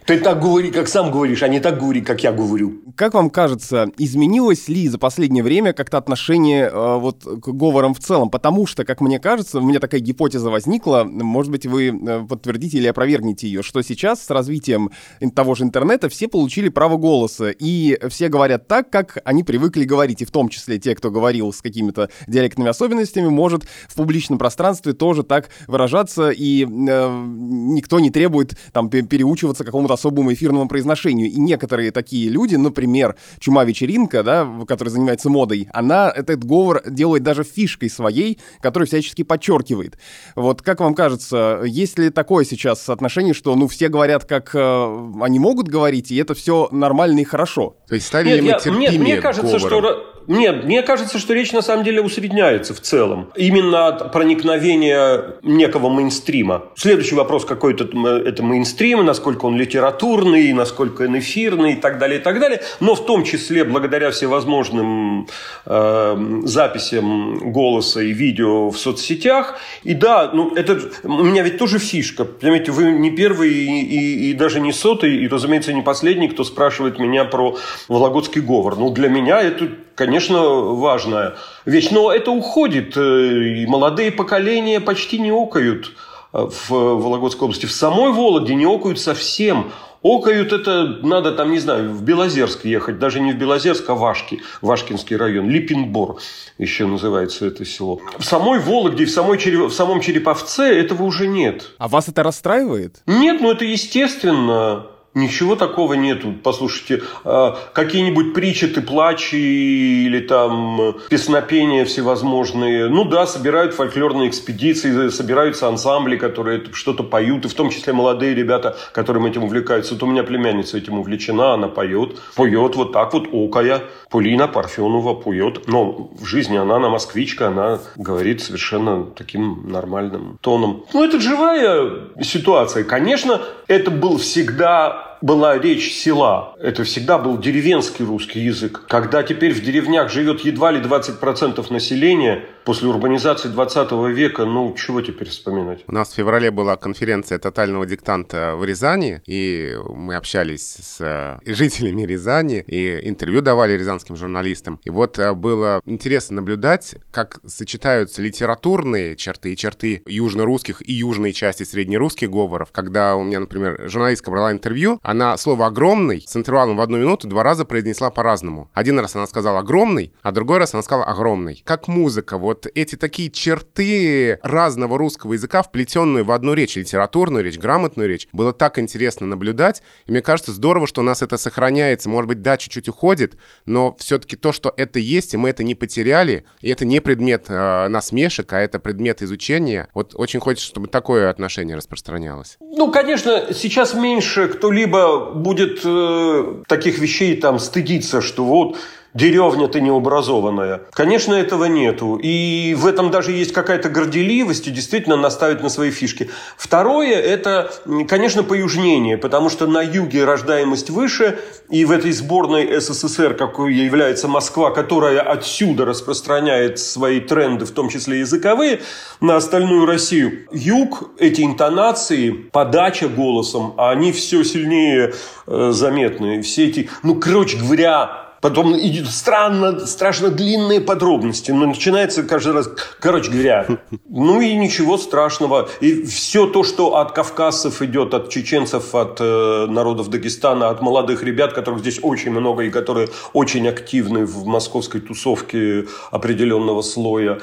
Ты 0.05 0.17
так 0.19 0.41
говори, 0.41 0.71
как 0.71 0.87
сам 0.87 1.11
говоришь, 1.11 1.43
а 1.43 1.49
не 1.49 1.59
так 1.59 1.77
говори, 1.77 1.99
как 1.99 2.23
я 2.23 2.31
говорю. 2.31 2.75
Как 2.95 3.15
вам 3.15 3.29
кажется, 3.29 3.87
изменилось 3.97 4.69
ли 4.69 4.87
за 4.87 4.97
последнее 4.97 5.43
время 5.43 5.73
как-то 5.73 5.97
отношение 5.97 6.69
э, 6.69 6.97
вот 6.99 7.23
к 7.25 7.49
говорам 7.49 7.93
в 7.93 7.99
целом? 7.99 8.29
Потому 8.29 8.65
что, 8.65 8.85
как 8.85 9.01
мне 9.01 9.19
кажется, 9.19 9.59
у 9.59 9.61
меня 9.61 9.79
такая 9.79 9.99
гипотеза 9.99 10.49
возникла, 10.49 11.03
может 11.03 11.51
быть, 11.51 11.65
вы 11.65 11.89
э, 11.89 12.25
подтвердите 12.25 12.77
или 12.77 12.87
опровергнете 12.87 13.47
ее, 13.47 13.61
что 13.61 13.81
сейчас 13.81 14.25
с 14.25 14.29
развитием 14.29 14.91
того 15.35 15.55
же 15.55 15.65
интернета 15.65 16.07
все 16.07 16.29
получили 16.29 16.69
право 16.69 16.95
голоса, 16.95 17.49
и 17.49 17.88
все 18.09 18.29
говорят 18.29 18.67
так, 18.67 18.89
как 18.89 19.19
они 19.23 19.43
привыкли 19.43 19.83
говорить, 19.83 20.21
и 20.21 20.25
в 20.25 20.31
том 20.31 20.49
числе 20.49 20.79
те, 20.79 20.95
кто 20.95 21.11
говорил 21.11 21.53
с 21.53 21.61
какими-то 21.61 22.09
диалектными 22.27 22.69
особенностями, 22.69 23.27
может 23.27 23.63
в 23.87 23.95
публичном 23.95 24.37
пространстве 24.37 24.93
тоже 24.93 25.23
так 25.23 25.49
выражаться, 25.67 26.29
и 26.29 26.63
э, 26.63 26.67
никто 26.67 27.99
не 27.99 28.09
требует 28.09 28.57
там 28.71 28.89
переучиваться 28.89 29.63
какому-то 29.63 29.93
особому 29.93 30.33
эфирному 30.33 30.67
произношению. 30.67 31.29
И 31.29 31.39
некоторые 31.39 31.91
такие 31.91 32.29
люди, 32.29 32.55
например, 32.55 33.15
Чума 33.39 33.63
Вечеринка, 33.63 34.23
да, 34.23 34.47
которая 34.67 34.91
занимается 34.91 35.29
модой, 35.29 35.67
она 35.73 36.11
этот 36.15 36.43
говор 36.43 36.83
делает 36.89 37.23
даже 37.23 37.43
фишкой 37.43 37.89
своей, 37.89 38.39
которую 38.61 38.87
всячески 38.87 39.23
подчеркивает. 39.23 39.97
Вот 40.35 40.61
как 40.61 40.79
вам 40.79 40.93
кажется, 40.93 41.61
есть 41.65 41.97
ли 41.99 42.09
такое 42.09 42.45
сейчас 42.45 42.89
отношение, 42.89 43.33
что 43.33 43.55
ну 43.55 43.67
все 43.67 43.89
говорят, 43.89 44.25
как 44.25 44.51
э, 44.53 45.11
они 45.21 45.39
могут 45.39 45.67
говорить, 45.67 46.11
и 46.11 46.15
это 46.15 46.33
все 46.33 46.69
нормально 46.71 47.19
и 47.19 47.23
хорошо? 47.23 47.75
То 47.87 47.95
есть 47.95 48.07
стали 48.07 48.29
нет, 48.29 48.35
ли 48.35 48.41
мы 48.41 48.83
я, 48.83 48.89
мне, 48.91 48.99
мне 48.99 49.21
кажется, 49.21 49.57
говором? 49.57 49.81
что 49.81 50.18
нет, 50.29 50.63
мне 50.63 50.83
кажется, 50.83 51.17
что 51.17 51.33
речь 51.33 51.53
на 51.53 51.63
самом 51.63 51.83
деле 51.83 52.03
усредняется 52.03 52.75
в 52.75 52.81
целом. 52.81 53.31
Именно 53.35 53.87
от 53.87 54.11
проникновения 54.11 55.37
некого 55.41 55.89
мейнстрима. 55.89 56.65
Следующий 56.75 57.15
вопрос 57.15 57.45
какой-то 57.45 57.85
это 58.19 58.43
мейнстрим, 58.43 59.03
насколько 59.03 59.45
он 59.45 59.57
литературный, 59.57 60.53
насколько 60.53 61.01
он 61.01 61.17
эфирный 61.17 61.73
и 61.73 61.75
так 61.77 61.97
далее, 61.97 62.19
и 62.19 62.21
так 62.21 62.39
далее. 62.39 62.61
Но 62.79 62.93
в 62.93 63.07
том 63.07 63.23
числе 63.23 63.63
благодаря 63.63 64.11
всевозможным 64.11 65.27
э, 65.65 66.41
записям 66.43 67.51
голоса 67.51 68.03
и 68.03 68.13
видео 68.13 68.69
в 68.69 68.77
соцсетях. 68.77 69.57
И 69.83 69.95
да, 69.95 70.29
ну 70.31 70.53
это 70.53 70.79
у 71.05 71.23
меня 71.23 71.41
ведь 71.41 71.57
тоже 71.57 71.79
фишка. 71.79 72.23
Понимаете, 72.23 72.71
вы 72.71 72.91
не 72.91 73.09
первый 73.09 73.51
и, 73.51 73.81
и, 73.81 74.29
и 74.29 74.33
даже 74.35 74.59
не 74.59 74.73
сотый, 74.73 75.23
и, 75.23 75.27
разумеется, 75.27 75.73
не 75.73 75.81
последний, 75.81 76.27
кто 76.27 76.43
спрашивает 76.43 76.99
меня 76.99 77.25
про 77.25 77.57
Вологодский 77.87 78.41
говор. 78.41 78.77
Ну, 78.77 78.91
для 78.91 79.09
меня 79.09 79.41
это 79.41 79.69
конечно, 79.99 80.18
важная 80.27 81.35
вещь. 81.65 81.89
Но 81.91 82.11
это 82.11 82.31
уходит. 82.31 82.97
Э, 82.97 83.61
и 83.61 83.65
молодые 83.65 84.11
поколения 84.11 84.79
почти 84.79 85.19
не 85.19 85.31
окают 85.31 85.91
э, 86.33 86.49
в 86.49 86.69
Вологодской 86.69 87.45
области. 87.45 87.65
В 87.65 87.71
самой 87.71 88.11
Вологде 88.11 88.55
не 88.55 88.65
окают 88.65 88.99
совсем. 88.99 89.71
Окают 90.01 90.53
это 90.53 90.99
надо 91.03 91.33
там, 91.33 91.51
не 91.51 91.59
знаю, 91.59 91.91
в 91.91 92.03
Белозерск 92.03 92.63
ехать. 92.63 92.99
Даже 92.99 93.19
не 93.19 93.33
в 93.33 93.37
Белозерск, 93.37 93.89
а 93.89 93.95
в 93.95 93.99
Вашки. 93.99 94.41
Вашкинский 94.61 95.17
район. 95.17 95.49
Липинбор 95.49 96.17
еще 96.57 96.85
называется 96.85 97.45
это 97.45 97.65
село. 97.65 97.99
В 98.17 98.23
самой 98.23 98.59
Вологде, 98.59 99.05
в, 99.05 99.11
самой, 99.11 99.37
в 99.37 99.71
самом 99.71 99.99
Череповце 99.99 100.79
этого 100.79 101.03
уже 101.03 101.27
нет. 101.27 101.71
А 101.77 101.87
вас 101.87 102.07
это 102.07 102.23
расстраивает? 102.23 103.01
Нет, 103.05 103.41
ну 103.41 103.51
это 103.51 103.65
естественно. 103.65 104.85
Ничего 105.15 105.55
такого 105.55 105.95
нету. 105.95 106.35
Послушайте, 106.43 107.01
а, 107.23 107.57
какие-нибудь 107.73 108.33
притчи 108.35 108.67
ты 108.67 108.81
плачи 108.81 109.35
или 109.35 110.19
там 110.19 110.81
э, 110.81 110.93
песнопения 111.09 111.83
всевозможные. 111.83 112.89
Ну 112.89 113.05
да, 113.05 113.25
собирают 113.25 113.73
фольклорные 113.73 114.29
экспедиции, 114.29 115.09
собираются 115.09 115.67
ансамбли, 115.67 116.15
которые 116.15 116.63
что-то 116.73 117.03
поют, 117.03 117.45
и 117.45 117.47
в 117.47 117.53
том 117.55 117.71
числе 117.71 117.91
молодые 117.91 118.35
ребята, 118.35 118.77
которым 118.93 119.25
этим 119.25 119.43
увлекаются. 119.43 119.95
Вот 119.95 120.03
у 120.03 120.05
меня 120.05 120.23
племянница 120.23 120.77
этим 120.77 120.99
увлечена, 120.99 121.53
она 121.55 121.67
поет. 121.67 122.19
Поет 122.35 122.75
вот 122.75 122.93
так 122.93 123.13
вот, 123.13 123.29
окая. 123.31 123.81
Полина 124.11 124.47
Парфенова 124.47 125.15
поет. 125.15 125.67
Но 125.67 126.11
в 126.13 126.25
жизни 126.25 126.57
она, 126.57 126.75
она 126.75 126.89
москвичка, 126.89 127.47
она 127.47 127.79
говорит 127.95 128.41
совершенно 128.41 129.05
таким 129.05 129.69
нормальным 129.71 130.37
тоном. 130.41 130.85
Ну, 130.93 131.03
это 131.03 131.19
живая 131.19 132.09
ситуация. 132.21 132.83
Конечно, 132.83 133.41
это 133.67 133.89
был 133.89 134.17
всегда 134.17 135.08
была 135.21 135.57
речь 135.57 135.93
села. 135.93 136.55
Это 136.59 136.83
всегда 136.83 137.17
был 137.17 137.37
деревенский 137.37 138.05
русский 138.05 138.39
язык. 138.39 138.85
Когда 138.87 139.23
теперь 139.23 139.53
в 139.53 139.61
деревнях 139.61 140.11
живет 140.11 140.41
едва 140.41 140.71
ли 140.71 140.79
20% 140.79 141.71
населения, 141.71 142.45
после 142.69 142.87
урбанизации 142.87 143.47
20 143.47 143.91
века, 144.13 144.45
ну, 144.45 144.75
чего 144.75 145.01
теперь 145.01 145.27
вспоминать? 145.27 145.79
У 145.87 145.91
нас 145.91 146.11
в 146.11 146.13
феврале 146.13 146.51
была 146.51 146.75
конференция 146.75 147.39
тотального 147.39 147.87
диктанта 147.87 148.53
в 148.55 148.63
Рязани, 148.63 149.23
и 149.25 149.75
мы 149.89 150.13
общались 150.13 150.77
с 150.79 150.97
э, 150.99 151.39
жителями 151.51 152.03
Рязани, 152.03 152.63
и 152.67 153.09
интервью 153.09 153.41
давали 153.41 153.73
рязанским 153.73 154.15
журналистам. 154.15 154.79
И 154.83 154.91
вот 154.91 155.17
э, 155.17 155.33
было 155.33 155.81
интересно 155.85 156.35
наблюдать, 156.35 156.93
как 157.09 157.39
сочетаются 157.43 158.21
литературные 158.21 159.15
черты 159.15 159.53
и 159.53 159.57
черты 159.57 160.03
южно-русских 160.05 160.87
и 160.87 160.93
южной 160.93 161.33
части 161.33 161.63
среднерусских 161.63 162.29
говоров. 162.29 162.69
Когда 162.71 163.15
у 163.15 163.23
меня, 163.23 163.39
например, 163.39 163.89
журналистка 163.89 164.29
брала 164.29 164.51
интервью, 164.51 164.99
она 165.01 165.35
слово 165.37 165.65
«огромный» 165.65 166.23
с 166.27 166.35
интервалом 166.37 166.77
в 166.77 166.81
одну 166.81 166.99
минуту 166.99 167.27
два 167.27 167.41
раза 167.41 167.65
произнесла 167.65 168.11
по-разному. 168.11 168.69
Один 168.75 168.99
раз 168.99 169.15
она 169.15 169.25
сказала 169.25 169.61
«огромный», 169.61 170.13
а 170.21 170.31
другой 170.31 170.59
раз 170.59 170.75
она 170.75 170.83
сказала 170.83 171.05
«огромный». 171.05 171.63
Как 171.65 171.87
музыка, 171.87 172.37
вот 172.37 172.58
эти 172.67 172.95
такие 172.95 173.29
черты 173.29 174.39
разного 174.43 174.97
русского 174.97 175.33
языка, 175.33 175.61
вплетенные 175.61 176.23
в 176.23 176.31
одну 176.31 176.53
речь, 176.53 176.75
литературную 176.75 177.43
речь, 177.43 177.57
грамотную 177.57 178.09
речь, 178.09 178.27
было 178.31 178.53
так 178.53 178.79
интересно 178.79 179.27
наблюдать. 179.27 179.81
И 180.05 180.11
мне 180.11 180.21
кажется, 180.21 180.51
здорово, 180.51 180.87
что 180.87 181.01
у 181.01 181.03
нас 181.03 181.21
это 181.21 181.37
сохраняется. 181.37 182.09
Может 182.09 182.27
быть, 182.27 182.41
да, 182.41 182.57
чуть-чуть 182.57 182.89
уходит, 182.89 183.37
но 183.65 183.95
все-таки 183.99 184.35
то, 184.35 184.51
что 184.51 184.73
это 184.75 184.99
есть, 184.99 185.33
и 185.33 185.37
мы 185.37 185.49
это 185.49 185.63
не 185.63 185.75
потеряли, 185.75 186.45
и 186.61 186.69
это 186.69 186.85
не 186.85 186.99
предмет 186.99 187.45
э, 187.47 187.87
насмешек, 187.87 188.51
а 188.53 188.59
это 188.59 188.79
предмет 188.79 189.21
изучения. 189.21 189.87
Вот 189.93 190.13
очень 190.15 190.39
хочется, 190.39 190.67
чтобы 190.67 190.87
такое 190.87 191.29
отношение 191.29 191.75
распространялось. 191.75 192.57
Ну, 192.59 192.91
конечно, 192.91 193.53
сейчас 193.53 193.93
меньше 193.93 194.47
кто-либо 194.47 195.31
будет 195.33 195.81
э, 195.83 196.63
таких 196.67 196.99
вещей 196.99 197.35
там 197.35 197.59
стыдиться, 197.59 198.21
что 198.21 198.43
вот 198.45 198.77
деревня 199.13 199.67
ты 199.67 199.81
необразованная. 199.81 200.81
Конечно, 200.91 201.33
этого 201.33 201.65
нету. 201.65 202.19
И 202.21 202.75
в 202.77 202.85
этом 202.85 203.11
даже 203.11 203.31
есть 203.31 203.53
какая-то 203.53 203.89
горделивость 203.89 204.67
и 204.67 204.71
действительно 204.71 205.15
наставить 205.15 205.61
на 205.61 205.69
свои 205.69 205.91
фишки. 205.91 206.29
Второе– 206.57 207.15
это, 207.19 207.71
конечно, 208.07 208.43
поюжнение, 208.43 209.17
потому 209.17 209.49
что 209.49 209.67
на 209.67 209.81
юге 209.81 210.25
рождаемость 210.25 210.89
выше, 210.89 211.39
и 211.69 211.85
в 211.85 211.91
этой 211.91 212.11
сборной 212.11 212.79
СССР, 212.79 213.35
какой 213.35 213.73
является 213.73 214.27
Москва, 214.27 214.71
которая 214.71 215.21
отсюда 215.21 215.85
распространяет 215.85 216.79
свои 216.79 217.19
тренды, 217.19 217.65
в 217.65 217.71
том 217.71 217.89
числе 217.89 218.19
языковые, 218.19 218.81
на 219.21 219.35
остальную 219.35 219.85
Россию. 219.85 220.47
Юг, 220.51 221.11
эти 221.17 221.41
интонации, 221.41 222.29
подача 222.29 223.07
голосом, 223.07 223.73
они 223.77 224.11
все 224.11 224.43
сильнее 224.43 225.13
э, 225.47 225.71
заметны. 225.71 226.41
Все 226.41 226.67
эти, 226.67 226.89
ну, 227.03 227.15
короче 227.15 227.57
говоря, 227.57 228.28
Потом 228.41 228.75
идут 228.77 229.09
странно, 229.09 229.85
страшно 229.85 230.29
длинные 230.29 230.79
подробности. 230.79 231.51
Но 231.51 231.65
начинается 231.65 232.23
каждый 232.23 232.53
раз, 232.53 232.69
короче 232.99 233.31
говоря, 233.31 233.67
ну 234.09 234.39
и 234.39 234.55
ничего 234.55 234.97
страшного. 234.97 235.69
И 235.81 236.03
все 236.03 236.47
то, 236.47 236.63
что 236.63 236.97
от 236.97 237.11
кавказцев 237.11 237.81
идет, 237.81 238.13
от 238.13 238.29
чеченцев, 238.29 238.95
от 238.95 239.17
э, 239.19 239.65
народов 239.67 240.09
Дагестана, 240.09 240.69
от 240.69 240.81
молодых 240.81 241.23
ребят, 241.23 241.53
которых 241.53 241.81
здесь 241.81 241.99
очень 242.01 242.31
много 242.31 242.63
и 242.63 242.69
которые 242.69 243.09
очень 243.33 243.67
активны 243.67 244.25
в 244.25 244.45
московской 244.45 245.01
тусовке 245.01 245.85
определенного 246.11 246.81
слоя. 246.81 247.39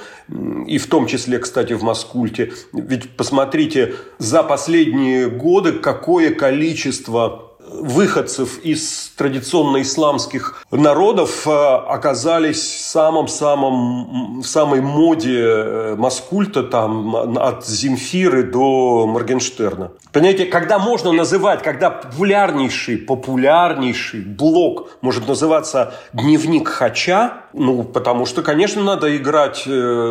И 0.67 0.79
в 0.79 0.87
том 0.87 1.07
числе, 1.07 1.38
кстати, 1.38 1.75
в 1.75 1.83
Маскульте. 1.83 2.53
Ведь 2.73 3.17
посмотрите, 3.17 3.95
за 4.19 4.43
последние 4.43 5.29
годы 5.29 5.73
какое 5.73 6.35
количество 6.35 7.46
выходцев 7.80 8.59
из 8.62 9.12
традиционно 9.16 9.83
исламских 9.83 10.64
народов 10.71 11.47
э, 11.47 11.50
оказались 11.50 12.62
в 12.62 12.80
самом-самом 12.80 14.40
в 14.40 14.47
самой 14.47 14.80
моде 14.80 15.42
э, 15.42 15.95
Маскульта 15.97 16.62
там 16.62 17.37
от 17.38 17.66
Земфиры 17.66 18.42
до 18.45 19.06
Моргенштерна. 19.06 19.92
Понимаете, 20.12 20.47
когда 20.47 20.78
можно 20.78 21.12
называть, 21.12 21.62
когда 21.62 21.90
популярнейший, 21.90 22.99
популярнейший 22.99 24.21
блог 24.21 24.88
может 25.00 25.28
называться 25.28 25.95
«Дневник 26.12 26.68
Хача», 26.68 27.42
ну, 27.52 27.83
потому 27.85 28.26
что, 28.26 28.42
конечно, 28.42 28.83
надо 28.83 29.16
играть 29.16 29.64
э, 29.66 29.71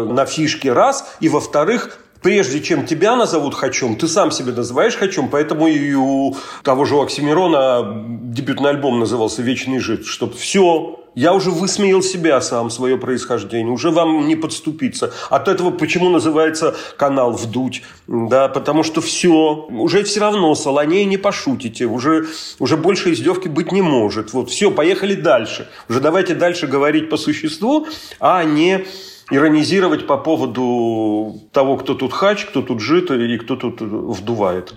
на 0.10 0.26
фишке 0.26 0.74
раз, 0.74 1.16
и, 1.20 1.30
во-вторых, 1.30 2.00
прежде 2.26 2.60
чем 2.60 2.88
тебя 2.88 3.16
назовут 3.16 3.54
Хачом, 3.54 3.96
ты 3.96 4.08
сам 4.08 4.32
себя 4.32 4.52
называешь 4.52 4.96
Хачом, 4.96 5.30
поэтому 5.30 5.68
и 5.68 5.94
у 5.94 6.36
того 6.64 6.84
же 6.84 6.96
Оксимирона 6.96 8.04
дебютный 8.08 8.72
альбом 8.72 9.00
назывался 9.00 9.44
«Вечный 9.44 9.78
жид», 9.78 10.08
чтобы 10.08 10.34
все, 10.34 11.06
я 11.14 11.34
уже 11.36 11.52
высмеял 11.52 12.02
себя 12.02 12.42
сам, 12.42 12.72
свое 12.72 12.98
происхождение. 12.98 13.72
Уже 13.72 13.92
вам 13.92 14.26
не 14.26 14.36
подступиться. 14.36 15.14
От 15.30 15.48
этого 15.48 15.70
почему 15.70 16.10
называется 16.10 16.76
канал 16.98 17.34
«Вдуть»? 17.34 17.84
Да, 18.08 18.48
потому 18.48 18.82
что 18.82 19.02
все, 19.02 19.68
уже 19.70 20.04
все 20.04 20.20
равно 20.20 20.56
солоней 20.56 21.06
не 21.06 21.18
пошутите. 21.18 21.86
Уже, 21.86 22.26
уже 22.58 22.76
больше 22.76 23.14
издевки 23.14 23.48
быть 23.48 23.72
не 23.72 23.84
может. 23.84 24.34
Вот, 24.34 24.50
все, 24.50 24.72
поехали 24.72 25.14
дальше. 25.14 25.68
Уже 25.90 26.00
давайте 26.00 26.34
дальше 26.34 26.66
говорить 26.66 27.08
по 27.08 27.18
существу, 27.18 27.86
а 28.20 28.44
не 28.44 28.84
иронизировать 29.32 30.08
по 30.08 30.18
поводу 30.18 31.36
того, 31.52 31.78
кто 31.78 31.94
тут 31.96 32.14
хач, 32.14 32.46
кто 32.46 32.62
тут 32.62 32.80
жит 32.80 33.12
и 33.12 33.38
кто 33.38 33.56
тут 33.56 33.82
вдувает. 33.82 34.74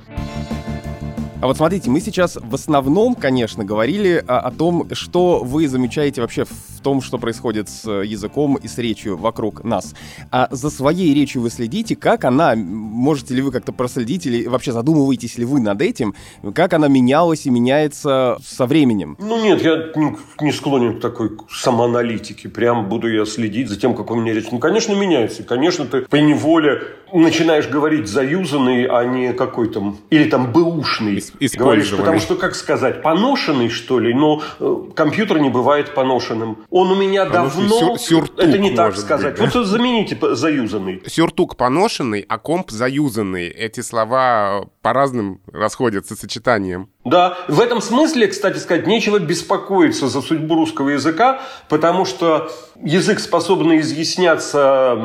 А 1.40 1.46
вот 1.46 1.56
смотрите, 1.56 1.88
мы 1.88 2.00
сейчас 2.00 2.36
в 2.36 2.52
основном, 2.52 3.14
конечно, 3.14 3.64
говорили 3.64 4.24
о, 4.26 4.40
о 4.40 4.50
том, 4.50 4.88
что 4.90 5.44
вы 5.44 5.68
замечаете 5.68 6.20
вообще 6.20 6.44
в 6.44 6.80
том, 6.82 7.00
что 7.00 7.16
происходит 7.18 7.68
с 7.68 7.88
языком 7.88 8.56
и 8.56 8.66
с 8.66 8.76
речью 8.76 9.16
вокруг 9.16 9.62
нас. 9.62 9.94
А 10.32 10.48
за 10.50 10.68
своей 10.68 11.14
речью 11.14 11.42
вы 11.42 11.50
следите, 11.50 11.94
как 11.94 12.24
она, 12.24 12.56
можете 12.56 13.34
ли 13.34 13.42
вы 13.42 13.52
как-то 13.52 13.72
проследить, 13.72 14.26
или 14.26 14.48
вообще 14.48 14.72
задумываетесь 14.72 15.38
ли 15.38 15.44
вы 15.44 15.60
над 15.60 15.80
этим, 15.80 16.14
как 16.54 16.72
она 16.72 16.88
менялась 16.88 17.46
и 17.46 17.50
меняется 17.50 18.38
со 18.44 18.66
временем? 18.66 19.16
Ну 19.20 19.40
нет, 19.40 19.62
я 19.62 19.92
не 20.40 20.52
склонен 20.52 20.98
к 20.98 21.00
такой 21.00 21.30
самоаналитике. 21.48 22.48
Прям 22.48 22.88
буду 22.88 23.08
я 23.12 23.24
следить 23.26 23.68
за 23.68 23.78
тем, 23.78 23.94
как 23.94 24.10
у 24.10 24.16
меня 24.16 24.34
речь. 24.34 24.50
Ну, 24.50 24.58
конечно, 24.58 24.92
меняется. 24.94 25.44
Конечно, 25.44 25.84
ты 25.84 26.00
по 26.02 26.16
неволе 26.16 26.82
начинаешь 27.12 27.68
говорить 27.68 28.08
заюзанный, 28.08 28.86
а 28.86 29.04
не 29.04 29.32
какой-то... 29.32 29.94
Или 30.10 30.28
там 30.28 30.52
бэушный. 30.52 31.22
Говоришь, 31.56 31.90
потому 31.90 32.18
что, 32.20 32.36
как 32.36 32.54
сказать, 32.54 33.02
поношенный, 33.02 33.68
что 33.68 33.98
ли? 33.98 34.14
Но 34.14 34.42
э, 34.58 34.76
компьютер 34.94 35.38
не 35.38 35.50
бывает 35.50 35.94
поношенным. 35.94 36.64
Он 36.70 36.90
у 36.90 36.96
меня 36.96 37.26
поношенный 37.26 37.68
давно... 37.68 37.68
Сюр 37.68 37.98
сюртук, 37.98 38.38
это 38.38 38.58
не 38.58 38.70
так 38.70 38.96
сказать. 38.96 39.38
Быть, 39.38 39.52
да? 39.52 39.58
Вот 39.58 39.66
замените 39.66 40.18
заюзанный. 40.34 41.02
Сюртук 41.06 41.56
поношенный, 41.56 42.24
а 42.28 42.38
комп 42.38 42.70
заюзанный. 42.70 43.48
Эти 43.48 43.80
слова 43.80 44.66
по 44.82 44.92
разным 44.92 45.40
расходятся 45.52 46.16
сочетанием. 46.16 46.90
Да, 47.08 47.38
в 47.48 47.60
этом 47.60 47.80
смысле, 47.80 48.28
кстати 48.28 48.58
сказать, 48.58 48.86
нечего 48.86 49.18
беспокоиться 49.18 50.08
за 50.08 50.20
судьбу 50.20 50.56
русского 50.56 50.90
языка, 50.90 51.40
потому 51.70 52.04
что 52.04 52.50
язык 52.82 53.18
способен 53.18 53.78
изъясняться, 53.78 54.98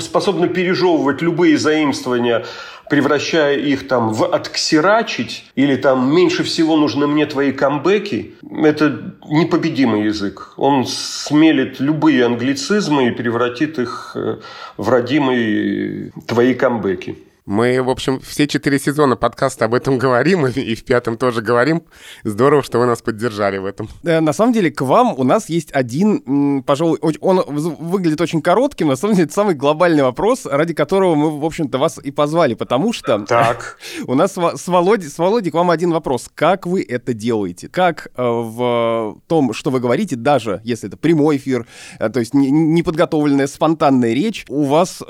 способен 0.00 0.48
пережевывать 0.48 1.20
любые 1.20 1.58
заимствования, 1.58 2.46
превращая 2.88 3.58
их 3.58 3.86
там 3.86 4.14
в 4.14 4.24
отксерачить, 4.24 5.44
или 5.56 5.76
там 5.76 6.14
меньше 6.14 6.42
всего 6.42 6.76
нужны 6.78 7.06
мне 7.06 7.26
твои 7.26 7.52
камбэки, 7.52 8.36
это 8.62 9.14
непобедимый 9.28 10.04
язык. 10.04 10.54
Он 10.56 10.86
смелит 10.86 11.80
любые 11.80 12.24
англицизмы 12.24 13.08
и 13.08 13.10
превратит 13.10 13.78
их 13.78 14.12
э, 14.14 14.38
в 14.78 14.88
родимые 14.88 16.12
твои 16.26 16.54
камбэки. 16.54 17.25
Мы, 17.46 17.80
в 17.80 17.88
общем, 17.88 18.18
все 18.18 18.48
четыре 18.48 18.80
сезона 18.80 19.14
подкаста 19.14 19.66
об 19.66 19.74
этом 19.74 19.98
говорим, 19.98 20.48
и 20.48 20.74
в 20.74 20.84
пятом 20.84 21.16
тоже 21.16 21.42
говорим. 21.42 21.84
Здорово, 22.24 22.64
что 22.64 22.80
вы 22.80 22.86
нас 22.86 23.02
поддержали 23.02 23.58
в 23.58 23.66
этом. 23.66 23.88
Э, 24.02 24.18
на 24.18 24.32
самом 24.32 24.52
деле, 24.52 24.72
к 24.72 24.80
вам 24.80 25.14
у 25.16 25.22
нас 25.22 25.48
есть 25.48 25.70
один, 25.70 26.64
пожалуй, 26.64 26.98
он 27.20 27.44
выглядит 27.46 28.20
очень 28.20 28.42
коротким, 28.42 28.88
на 28.88 28.96
самом 28.96 29.14
деле, 29.14 29.26
это 29.26 29.34
самый 29.34 29.54
глобальный 29.54 30.02
вопрос, 30.02 30.44
ради 30.44 30.74
которого 30.74 31.14
мы, 31.14 31.38
в 31.38 31.44
общем-то, 31.44 31.78
вас 31.78 32.00
и 32.02 32.10
позвали, 32.10 32.54
потому 32.54 32.92
что 32.92 33.20
так. 33.20 33.78
у 34.08 34.14
нас 34.14 34.32
с 34.32 34.66
Володей, 34.66 35.08
с 35.08 35.16
Володей 35.16 35.52
к 35.52 35.54
вам 35.54 35.70
один 35.70 35.92
вопрос. 35.92 36.28
Как 36.34 36.66
вы 36.66 36.82
это 36.82 37.14
делаете? 37.14 37.68
Как 37.68 38.08
э, 38.16 38.22
в 38.22 39.20
том, 39.28 39.52
что 39.52 39.70
вы 39.70 39.78
говорите, 39.78 40.16
даже 40.16 40.60
если 40.64 40.88
это 40.88 40.96
прямой 40.96 41.36
эфир, 41.36 41.64
э, 42.00 42.08
то 42.08 42.18
есть 42.18 42.34
неподготовленная, 42.34 43.46
спонтанная 43.46 44.14
речь, 44.14 44.44
у 44.48 44.64
вас 44.64 45.00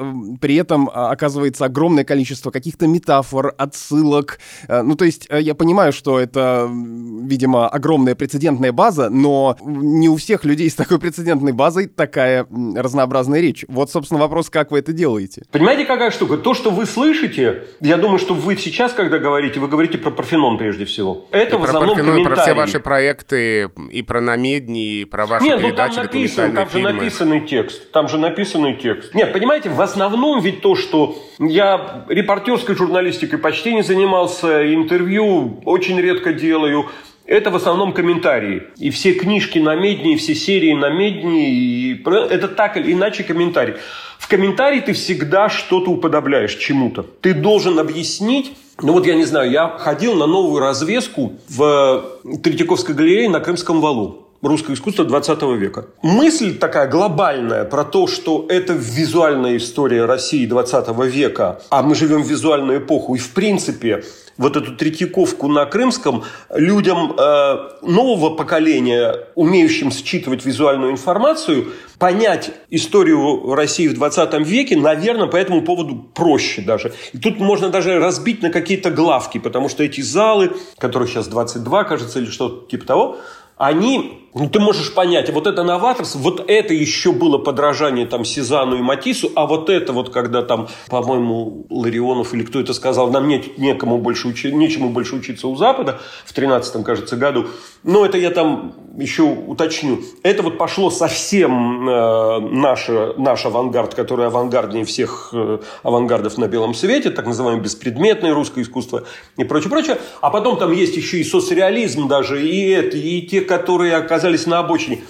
при 0.43 0.57
этом 0.57 0.91
а, 0.93 1.11
оказывается 1.11 1.65
огромное 1.65 2.05
количество 2.05 2.26
количество 2.27 2.51
каких-то 2.51 2.89
метафор, 2.89 3.55
отсылок. 3.57 4.41
Э, 4.69 4.83
ну, 4.83 4.97
то 4.97 5.05
есть 5.05 5.27
э, 5.31 5.41
я 5.41 5.55
понимаю, 5.55 5.93
что 5.93 6.19
это, 6.19 6.69
видимо, 6.69 7.69
огромная 7.69 8.17
прецедентная 8.17 8.73
база, 8.73 9.11
но 9.11 9.57
не 9.61 10.09
у 10.09 10.17
всех 10.17 10.45
людей 10.45 10.69
с 10.69 10.75
такой 10.75 10.99
прецедентной 10.99 11.53
базой 11.53 11.87
такая 11.87 12.47
разнообразная 12.75 13.41
речь. 13.41 13.65
Вот, 13.69 13.91
собственно, 13.91 14.21
вопрос, 14.21 14.51
как 14.51 14.73
вы 14.73 14.81
это 14.81 14.93
делаете. 14.93 15.45
Понимаете, 15.53 15.85
какая 15.85 16.11
штука? 16.11 16.37
То, 16.37 16.55
что 16.55 16.71
вы 16.71 16.87
слышите, 16.87 17.65
я 17.81 17.97
думаю, 17.97 18.19
что 18.19 18.35
вы 18.35 18.57
сейчас, 18.57 18.93
когда 18.93 19.19
говорите, 19.19 19.61
вы 19.61 19.69
говорите 19.69 19.99
про 19.99 20.11
Парфенон 20.11 20.59
прежде 20.59 20.85
всего. 20.85 21.27
Это 21.31 21.57
и 21.57 21.59
в 21.61 21.63
основном 21.63 21.95
про 21.97 22.05
Парфенон, 22.05 22.25
про 22.25 22.43
все 22.43 22.55
ваши 22.55 22.81
проекты, 22.81 23.71
и 23.93 24.03
про 24.03 24.21
намедни, 24.21 25.01
и 25.01 25.05
про 25.05 25.27
ваши 25.27 25.45
Нет, 25.45 25.61
передачи, 25.61 25.91
ну 25.91 26.03
там 26.03 26.05
написан, 26.05 26.53
там 26.53 26.71
же 26.71 26.79
написанный 26.81 27.41
текст. 27.47 27.93
Там 27.93 28.09
же 28.09 28.19
написанный 28.19 28.75
текст. 28.75 29.15
Нет, 29.15 29.33
понимаете, 29.33 29.69
в 29.69 29.81
основном 29.81 30.41
ведь 30.41 30.61
то, 30.61 30.75
что 30.75 31.17
я 31.39 32.07
репортерской 32.17 32.75
журналистикой 32.75 33.39
почти 33.39 33.75
не 33.75 33.83
занимался, 33.83 34.73
интервью 34.75 35.61
очень 35.65 36.01
редко 36.01 36.33
делаю. 36.33 36.87
Это 37.27 37.51
в 37.51 37.57
основном 37.57 37.93
комментарии. 37.93 38.63
И 38.79 38.91
все 38.91 39.13
книжки 39.13 39.59
на 39.59 39.75
медне, 39.75 40.15
и 40.15 40.17
все 40.17 40.35
серии 40.35 40.73
на 40.73 40.89
медне. 40.89 41.51
И... 41.51 42.03
Это 42.31 42.49
так 42.49 42.77
или 42.77 42.93
иначе 42.93 43.23
комментарий. 43.23 43.75
В 44.19 44.29
комментарии 44.29 44.81
ты 44.81 44.93
всегда 44.95 45.49
что-то 45.51 45.91
уподобляешь 45.91 46.55
чему-то. 46.55 47.03
Ты 47.03 47.35
должен 47.35 47.79
объяснить 47.79 48.53
ну 48.83 48.93
вот 48.93 49.07
я 49.07 49.15
не 49.15 49.25
знаю, 49.25 49.51
я 49.51 49.69
ходил 49.69 50.15
на 50.15 50.27
новую 50.27 50.61
развеску 50.61 51.33
в 51.49 52.05
Третьяковской 52.43 52.95
галерее 52.95 53.31
на 53.31 53.41
Крымском 53.41 53.81
валу 53.81 54.26
русское 54.43 54.75
искусство 54.75 55.05
20 55.05 55.43
века. 55.59 55.87
Мысль 56.03 56.57
такая 56.57 56.89
глобальная 56.89 57.65
про 57.65 57.85
то, 57.85 58.07
что 58.07 58.47
это 58.49 58.73
визуальная 58.73 59.57
история 59.57 60.05
России 60.05 60.47
20 60.47 60.89
века, 61.07 61.61
а 61.71 61.83
мы 61.83 61.95
живем 61.95 62.23
в 62.23 62.29
визуальную 62.29 62.81
эпоху, 62.81 63.15
и 63.15 63.19
в 63.19 63.31
принципе 63.31 64.05
вот 64.39 64.57
эту 64.57 64.77
Третьяковку 64.77 65.49
на 65.49 65.65
Крымском 65.65 66.25
людям 66.55 67.15
э, 67.17 67.57
нового 67.83 68.35
поколения, 68.35 69.29
умеющим 69.35 69.91
считывать 69.91 70.45
визуальную 70.45 70.93
информацию, 70.93 71.73
понять 71.99 72.51
историю 72.69 73.55
России 73.55 73.89
в 73.89 73.95
20 73.95 74.47
веке, 74.47 74.77
наверное, 74.77 75.27
по 75.27 75.37
этому 75.37 75.63
поводу 75.63 75.97
проще 76.15 76.61
даже. 76.61 76.93
И 77.13 77.19
тут 77.19 77.39
можно 77.39 77.71
даже 77.71 77.99
разбить 77.99 78.43
на 78.43 78.51
какие-то 78.51 78.91
главки, 78.91 79.39
потому 79.39 79.69
что 79.69 79.83
эти 79.83 80.03
залы, 80.03 80.53
которых 80.79 81.09
сейчас 81.09 81.29
22, 81.29 81.85
кажется, 81.85 82.19
или 82.19 82.27
что-то 82.27 82.69
типа 82.69 82.85
того, 82.85 83.19
они 83.57 84.26
ну, 84.39 84.49
ты 84.51 84.61
можешь 84.61 84.93
понять, 84.93 85.31
вот 85.31 85.47
это 85.47 85.63
новаторство, 85.63 86.19
вот 86.19 86.45
это 86.47 86.75
еще 86.75 87.13
было 87.13 87.39
подражание 87.39 88.07
там 88.07 88.25
Сезану 88.25 88.77
и 88.77 88.83
Матису, 88.83 89.33
а 89.35 89.47
вот 89.47 89.71
это 89.71 89.93
вот, 89.93 90.11
когда 90.11 90.43
там, 90.43 90.69
по-моему, 90.89 91.67
Ларионов 91.71 92.35
или 92.35 92.45
кто 92.45 92.61
это 92.61 92.75
сказал, 92.75 93.11
нам 93.11 93.29
нет, 93.29 93.57
некому 93.59 93.99
больше 93.99 94.29
учи, 94.29 94.53
нечему 94.53 94.91
больше 94.91 95.17
учиться 95.17 95.49
у 95.49 95.57
Запада 95.57 96.01
в 96.25 96.33
13 96.33 96.85
кажется, 96.85 97.17
году, 97.17 97.47
но 97.83 98.05
это 98.05 98.19
я 98.19 98.31
там 98.31 98.75
еще 98.99 99.23
уточню. 99.23 100.01
Это 100.23 100.43
вот 100.43 100.59
пошло 100.59 100.91
совсем 100.91 101.89
э, 101.89 102.41
наш, 102.41 102.89
наш 103.17 103.47
авангард, 103.47 103.95
который 103.95 104.27
авангарднее 104.27 104.85
всех 104.85 105.31
э, 105.33 105.59
авангардов 105.83 106.39
на 106.39 106.49
белом 106.49 106.75
свете, 106.75 107.11
так 107.11 107.27
называемое 107.27 107.63
беспредметное 107.63 108.35
русское 108.35 108.63
искусство 108.63 109.05
и 109.37 109.45
прочее, 109.45 109.71
прочее. 109.71 109.99
А 110.21 110.31
потом 110.31 110.59
там 110.59 110.73
есть 110.73 110.97
еще 110.97 111.19
и 111.19 111.25
соцреализм 111.25 112.09
даже, 112.09 112.47
и 112.47 112.71
это, 112.71 112.97
и 112.97 113.23
те, 113.23 113.41
которые 113.41 113.95
оказались 113.97 114.26
оказались 114.27 114.47
на 114.47 114.59
обочине. 114.59 115.01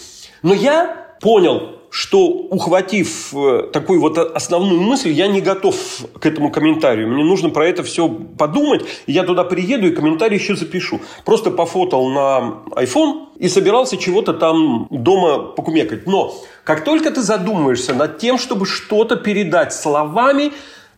Но 0.43 0.55
я 0.55 1.17
понял, 1.21 1.73
что, 1.91 2.27
ухватив 2.27 3.33
э, 3.35 3.71
такую 3.73 4.01
вот 4.01 4.19
основную 4.19 4.81
мысль, 4.83 5.11
я 5.11 5.29
не 5.29 5.41
готов 5.41 5.77
к 6.21 6.27
этому 6.27 6.51
комментарию. 6.51 7.09
Мне 7.09 7.25
нужно 7.25 7.49
про 7.49 7.67
это 7.67 7.83
все 7.83 8.09
подумать. 8.09 8.85
Я 9.07 9.23
туда 9.23 9.45
приеду 9.45 9.87
и 9.87 9.91
комментарий 9.91 10.37
еще 10.37 10.57
запишу. 10.57 11.01
Просто 11.25 11.51
пофотал 11.51 12.09
на 12.09 12.63
iPhone 12.73 13.29
и 13.39 13.49
собирался 13.49 13.97
чего-то 13.97 14.35
там 14.35 14.89
дома 14.91 15.39
покумекать. 15.39 16.07
Но 16.07 16.35
как 16.65 16.85
только 16.85 17.11
ты 17.11 17.23
задумаешься 17.23 17.95
над 17.95 18.19
тем, 18.19 18.39
чтобы 18.39 18.67
что-то 18.67 19.17
передать 19.17 19.73
словами, 19.73 20.53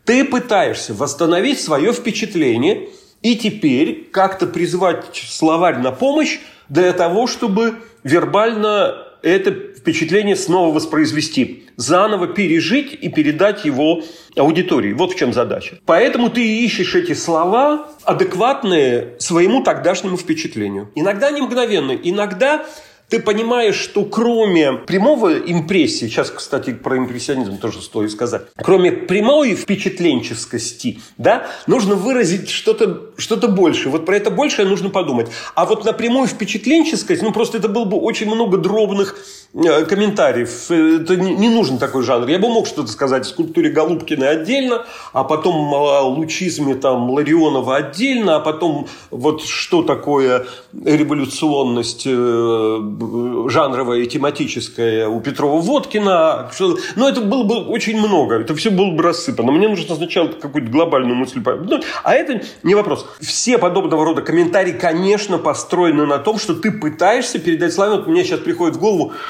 ты 0.04 0.24
пытаешься 0.24 0.94
восстановить 0.94 1.60
свое 1.60 1.92
впечатление 1.92 2.88
и 3.22 3.36
теперь 3.36 4.08
как-то 4.10 4.46
призвать 4.46 5.04
словарь 5.14 5.78
на 5.78 5.92
помощь 5.92 6.40
для 6.68 6.92
того, 6.92 7.26
чтобы 7.26 7.76
вербально 8.04 9.04
это 9.22 9.50
впечатление 9.50 10.36
снова 10.36 10.74
воспроизвести, 10.74 11.64
заново 11.76 12.28
пережить 12.28 12.96
и 13.00 13.08
передать 13.08 13.64
его 13.64 14.02
аудитории. 14.36 14.92
Вот 14.92 15.12
в 15.12 15.16
чем 15.16 15.32
задача. 15.32 15.78
Поэтому 15.86 16.30
ты 16.30 16.64
ищешь 16.64 16.94
эти 16.94 17.14
слова, 17.14 17.88
адекватные 18.04 19.16
своему 19.18 19.62
тогдашнему 19.62 20.16
впечатлению. 20.16 20.90
Иногда 20.94 21.30
не 21.30 21.40
мгновенно, 21.40 21.92
иногда 21.92 22.64
ты 23.08 23.20
понимаешь, 23.20 23.76
что 23.76 24.04
кроме 24.04 24.72
прямого 24.72 25.38
импрессии, 25.38 26.06
сейчас, 26.06 26.30
кстати, 26.30 26.72
про 26.74 26.98
импрессионизм 26.98 27.58
тоже 27.58 27.80
стоит 27.80 28.10
сказать, 28.10 28.42
кроме 28.56 28.92
прямой 28.92 29.54
впечатленческости, 29.54 31.00
да, 31.16 31.46
нужно 31.66 31.94
выразить 31.94 32.50
что-то 32.50 33.10
что 33.16 33.36
больше. 33.48 33.88
Вот 33.88 34.04
про 34.04 34.16
это 34.16 34.30
большее 34.30 34.68
нужно 34.68 34.90
подумать. 34.90 35.28
А 35.54 35.64
вот 35.64 35.84
на 35.84 35.92
прямую 35.92 36.28
впечатленческость, 36.28 37.22
ну, 37.22 37.32
просто 37.32 37.58
это 37.58 37.68
было 37.68 37.84
бы 37.84 37.96
очень 37.96 38.26
много 38.26 38.58
дробных 38.58 39.16
комментариев. 39.52 40.70
Это 40.70 41.16
не, 41.16 41.48
нужен 41.48 41.78
такой 41.78 42.02
жанр. 42.02 42.28
Я 42.28 42.38
бы 42.38 42.48
мог 42.48 42.66
что-то 42.66 42.88
сказать 42.88 43.22
о 43.22 43.28
скульптуре 43.28 43.70
Голубкина 43.70 44.28
отдельно, 44.28 44.84
а 45.12 45.24
потом 45.24 45.72
о 45.74 46.02
лучизме 46.02 46.74
там 46.74 47.10
Ларионова 47.10 47.76
отдельно, 47.76 48.36
а 48.36 48.40
потом 48.40 48.88
вот 49.10 49.42
что 49.42 49.82
такое 49.82 50.46
революционность 50.84 52.04
э, 52.06 53.48
жанровая 53.48 54.00
и 54.00 54.06
тематическая 54.06 55.08
у 55.08 55.20
Петрова-Водкина. 55.20 56.50
Но 56.96 57.08
это 57.08 57.22
было 57.22 57.44
бы 57.44 57.64
очень 57.66 57.98
много. 57.98 58.40
Это 58.40 58.54
все 58.54 58.70
было 58.70 58.90
бы 58.90 59.02
рассыпано. 59.02 59.50
Мне 59.50 59.68
нужно 59.68 59.96
сначала 59.96 60.28
какую-то 60.28 60.70
глобальную 60.70 61.16
мысль. 61.16 61.40
Ну, 61.44 61.80
а 62.04 62.14
это 62.14 62.42
не 62.62 62.74
вопрос. 62.74 63.06
Все 63.20 63.56
подобного 63.56 64.04
рода 64.04 64.20
комментарии, 64.20 64.72
конечно, 64.72 65.38
построены 65.38 66.06
на 66.06 66.18
том, 66.18 66.38
что 66.38 66.54
ты 66.54 66.70
пытаешься 66.70 67.38
передать 67.38 67.72
славе. 67.72 67.96
Вот 67.96 68.06
мне 68.06 68.24
сейчас 68.24 68.40
приходит 68.40 68.76
в 68.76 68.80
голову 68.80 69.14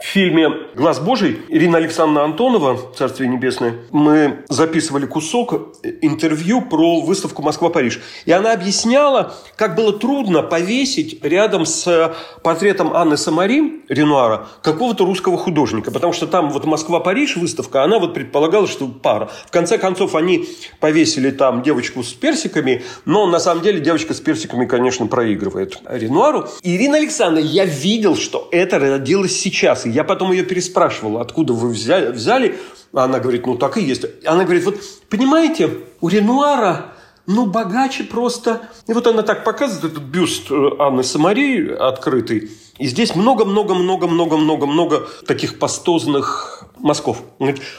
в 0.00 0.04
фильме 0.04 0.48
«Глаз 0.76 1.00
Божий» 1.00 1.40
Ирина 1.48 1.78
Александровна 1.78 2.24
Антонова, 2.24 2.78
Царствие 2.96 3.28
Небесное, 3.28 3.74
мы 3.90 4.44
записывали 4.48 5.06
кусок 5.06 5.76
интервью 6.02 6.62
про 6.62 7.00
выставку 7.00 7.42
«Москва-Париж». 7.42 8.00
И 8.24 8.30
она 8.30 8.52
объясняла, 8.52 9.34
как 9.56 9.74
было 9.74 9.92
трудно 9.92 10.42
повесить 10.42 11.22
рядом 11.24 11.66
с 11.66 12.14
портретом 12.44 12.94
Анны 12.94 13.16
Самари, 13.16 13.82
Ренуара, 13.88 14.46
какого-то 14.62 15.04
русского 15.04 15.36
художника. 15.36 15.90
Потому 15.90 16.12
что 16.12 16.28
там 16.28 16.50
вот 16.50 16.64
«Москва-Париж» 16.64 17.36
выставка, 17.36 17.82
она 17.82 17.98
вот 17.98 18.14
предполагала, 18.14 18.68
что 18.68 18.86
пара. 18.86 19.28
В 19.46 19.50
конце 19.50 19.78
концов, 19.78 20.14
они 20.14 20.48
повесили 20.78 21.30
там 21.30 21.62
девочку 21.62 22.04
с 22.04 22.12
персиками, 22.12 22.84
но 23.04 23.26
на 23.26 23.40
самом 23.40 23.62
деле 23.62 23.80
девочка 23.80 24.14
с 24.14 24.20
персиками, 24.20 24.64
конечно, 24.66 25.06
проигрывает 25.06 25.80
Ренуару. 25.88 26.46
Ирина 26.62 26.98
Александровна, 26.98 27.44
я 27.44 27.64
видел, 27.64 28.16
что 28.16 28.48
это 28.52 28.78
родилось 28.78 29.36
сейчас 29.36 29.87
я 29.90 30.04
потом 30.04 30.32
ее 30.32 30.44
переспрашивал, 30.44 31.18
откуда 31.18 31.52
вы 31.52 31.70
взяли, 31.70 32.12
взяли. 32.12 32.58
Она 32.92 33.18
говорит, 33.20 33.46
ну 33.46 33.56
так 33.56 33.76
и 33.76 33.82
есть. 33.82 34.04
Она 34.24 34.44
говорит, 34.44 34.64
вот 34.64 34.76
понимаете, 35.08 35.70
у 36.00 36.08
Ренуара 36.08 36.92
ну, 37.28 37.44
богаче 37.44 38.04
просто. 38.04 38.70
И 38.86 38.94
вот 38.94 39.06
она 39.06 39.22
так 39.22 39.44
показывает 39.44 39.92
этот 39.92 40.02
бюст 40.02 40.50
э, 40.50 40.70
Анны 40.78 41.02
Самарии 41.02 41.70
открытый. 41.70 42.50
И 42.78 42.86
здесь 42.86 43.14
много-много-много-много-много-много 43.14 45.06
таких 45.26 45.58
пастозных 45.58 46.64
мазков. 46.78 47.22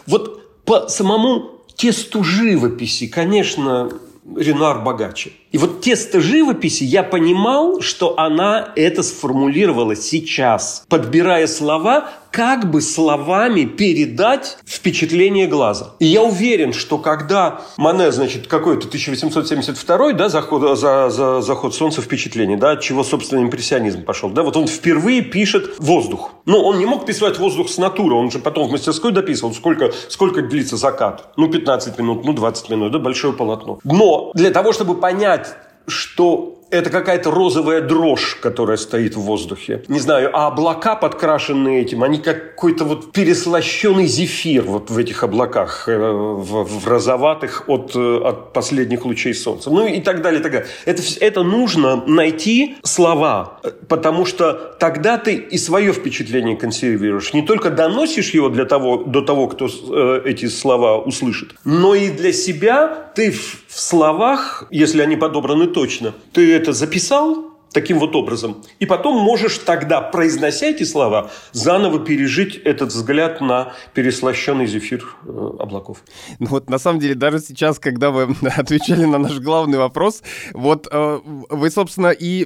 Вот 0.06 0.63
по 0.65 0.88
самому 0.88 1.63
тесту 1.76 2.24
живописи, 2.24 3.08
конечно, 3.08 3.89
Ренуар 4.36 4.80
богаче. 4.80 5.32
И 5.52 5.58
вот 5.58 5.82
тесто 5.82 6.20
живописи 6.22 6.84
я 6.84 7.04
понимал, 7.04 7.82
что 7.82 8.20
она 8.20 8.72
это 8.76 9.04
сформулировала 9.04 9.96
сейчас, 9.96 10.86
подбирая 10.88 11.48
слова, 11.48 12.10
как 12.32 12.70
бы 12.70 12.82
словами 12.82 13.65
передать 13.65 14.58
впечатление 14.65 15.48
глаза. 15.48 15.92
И 16.00 16.06
я 16.06 16.24
уверен, 16.24 16.74
что 16.74 16.98
когда 16.98 17.62
Мане, 17.78 18.12
значит, 18.12 18.48
какой-то 18.48 18.88
1872 18.88 20.13
да, 20.13 20.30
заход, 20.30 20.78
за, 20.78 21.10
за, 21.10 21.42
заход 21.42 21.74
солнца 21.76 22.02
впечатление, 22.02 22.58
да, 22.58 22.72
от 22.72 22.82
чего, 22.82 23.04
собственно, 23.04 23.42
импрессионизм 23.42 24.04
пошел, 24.04 24.30
да, 24.30 24.44
вот 24.44 24.58
он 24.58 24.68
впервые 24.68 25.22
пишет 25.22 25.76
воздух. 25.80 26.32
Но 26.46 26.63
он 26.63 26.80
не 26.80 26.86
мог 26.86 27.06
писать 27.06 27.39
воздух 27.39 27.70
с 27.70 27.78
натуры, 27.78 28.15
он 28.15 28.32
же 28.32 28.39
потом 28.39 28.68
в 28.68 28.72
мастерской 28.72 29.12
дописывал, 29.12 29.54
сколько, 29.54 29.92
сколько 30.10 30.42
длится 30.42 30.78
закат. 30.78 31.34
Ну, 31.38 31.50
15 31.50 31.98
минут, 31.98 32.26
ну, 32.26 32.34
20 32.34 32.70
минут, 32.70 32.92
да, 32.92 33.00
большое 33.00 33.34
полотно. 33.34 33.80
Но 33.84 34.32
для 34.34 34.52
того, 34.52 34.74
чтобы 34.74 34.96
понять, 34.96 35.56
что 35.88 36.59
это 36.71 36.89
какая-то 36.89 37.32
розовая 37.32 37.82
дрожь, 37.82 38.38
которая 38.41 38.77
стоит 38.77 39.15
в 39.15 39.21
воздухе. 39.21 39.84
Не 39.88 39.99
знаю, 39.99 40.29
а 40.34 40.47
облака, 40.47 40.95
подкрашенные 40.95 41.82
этим, 41.82 42.03
они 42.03 42.19
как 42.19 42.55
какой-то 42.60 42.84
вот 42.84 43.13
переслащенный 43.13 44.05
зефир 44.05 44.63
вот 44.63 44.89
в 44.89 44.97
этих 44.97 45.23
облаках, 45.23 45.88
э, 45.88 45.97
в, 45.97 46.63
в 46.63 46.88
розоватых 46.88 47.63
от, 47.67 47.95
э, 47.95 48.17
от 48.17 48.51
последних 48.51 49.05
лучей 49.05 49.34
солнца. 49.34 49.69
Ну 49.69 49.88
и 49.88 50.01
так 50.01 50.21
далее, 50.21 50.41
так 50.41 50.51
далее. 50.51 50.67
Это, 50.86 51.01
это 51.21 51.43
нужно 51.43 52.03
найти 52.05 52.75
слова, 52.84 53.62
потому 53.88 54.25
что 54.25 54.75
тогда 54.77 55.17
ты 55.17 55.36
и 55.36 55.58
свое 55.58 55.93
впечатление 55.93 56.58
консервируешь. 56.58 57.34
Не 57.34 57.43
только 57.43 57.69
доносишь 57.69 58.32
его 58.32 58.49
для 58.49 58.65
того, 58.65 58.97
до 58.97 59.21
того, 59.21 59.47
кто 59.47 59.67
э, 59.67 60.21
эти 60.25 60.47
слова 60.47 60.97
услышит, 60.97 61.55
но 61.63 61.95
и 61.95 62.10
для 62.10 62.34
себя 62.34 63.12
ты 63.15 63.34
в, 63.69 63.79
словах, 63.79 64.65
если 64.71 65.01
они 65.01 65.15
подобраны 65.15 65.67
точно, 65.67 66.13
ты 66.34 66.53
это 66.53 66.73
записал, 66.73 67.49
таким 67.71 67.99
вот 67.99 68.15
образом. 68.15 68.63
И 68.79 68.86
потом 68.86 69.17
можешь 69.17 69.58
тогда, 69.60 70.01
произнося 70.01 70.67
эти 70.67 70.84
слова, 70.84 71.32
заново 71.51 71.99
пережить 71.99 72.55
этот 72.55 72.89
взгляд 72.89 73.41
на 73.41 73.73
переслащенный 73.93 74.67
зефир 74.67 75.15
э, 75.25 75.51
облаков. 75.60 75.99
Ну 76.39 76.47
вот 76.47 76.69
на 76.69 76.79
самом 76.79 76.99
деле 76.99 77.15
даже 77.15 77.39
сейчас, 77.39 77.79
когда 77.79 78.12
вы 78.12 78.36
отвечали 78.58 79.05
на 79.05 79.17
наш 79.17 79.39
главный 79.39 79.77
вопрос, 79.77 80.23
вот 80.53 80.88
э, 80.91 81.19
вы, 81.23 81.69
собственно, 81.69 82.10
и 82.10 82.45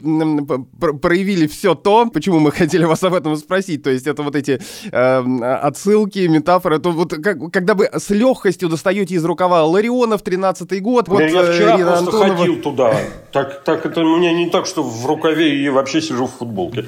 проявили 1.02 1.48
все 1.48 1.76
то, 1.76 2.08
почему 2.08 2.40
мы 2.40 2.52
хотели 2.52 2.86
вас 2.86 3.04
об 3.04 3.14
этом 3.14 3.36
спросить. 3.38 3.84
То 3.84 3.90
есть 3.90 4.08
это 4.08 4.24
вот 4.24 4.36
эти 4.36 4.62
э, 4.92 5.44
отсылки, 5.62 6.28
метафоры. 6.28 6.80
То 6.80 6.92
вот 6.92 7.14
как, 7.14 7.52
когда 7.52 7.74
вы 7.74 7.90
с 7.92 8.10
легкостью 8.10 8.70
достаете 8.70 9.16
из 9.16 9.26
рукава 9.26 9.64
Ларионов 9.66 10.24
13-й 10.24 10.80
год. 10.80 11.08
Вот, 11.08 11.22
я 11.22 11.28
вчера 11.28 11.76
Ирина 11.76 11.92
просто 11.92 12.06
Антонова... 12.06 12.38
ходил 12.38 12.62
туда. 12.62 12.96
Так, 13.32 13.64
так 13.64 13.86
это 13.86 14.02
у 14.02 14.18
меня 14.18 14.34
не 14.34 14.50
так, 14.50 14.66
что 14.66 14.84
в 14.84 15.06
рукаве 15.14 15.56
и 15.56 15.70
вообще 15.70 16.02
сижу 16.02 16.26
в 16.26 16.32
футболке. 16.32 16.86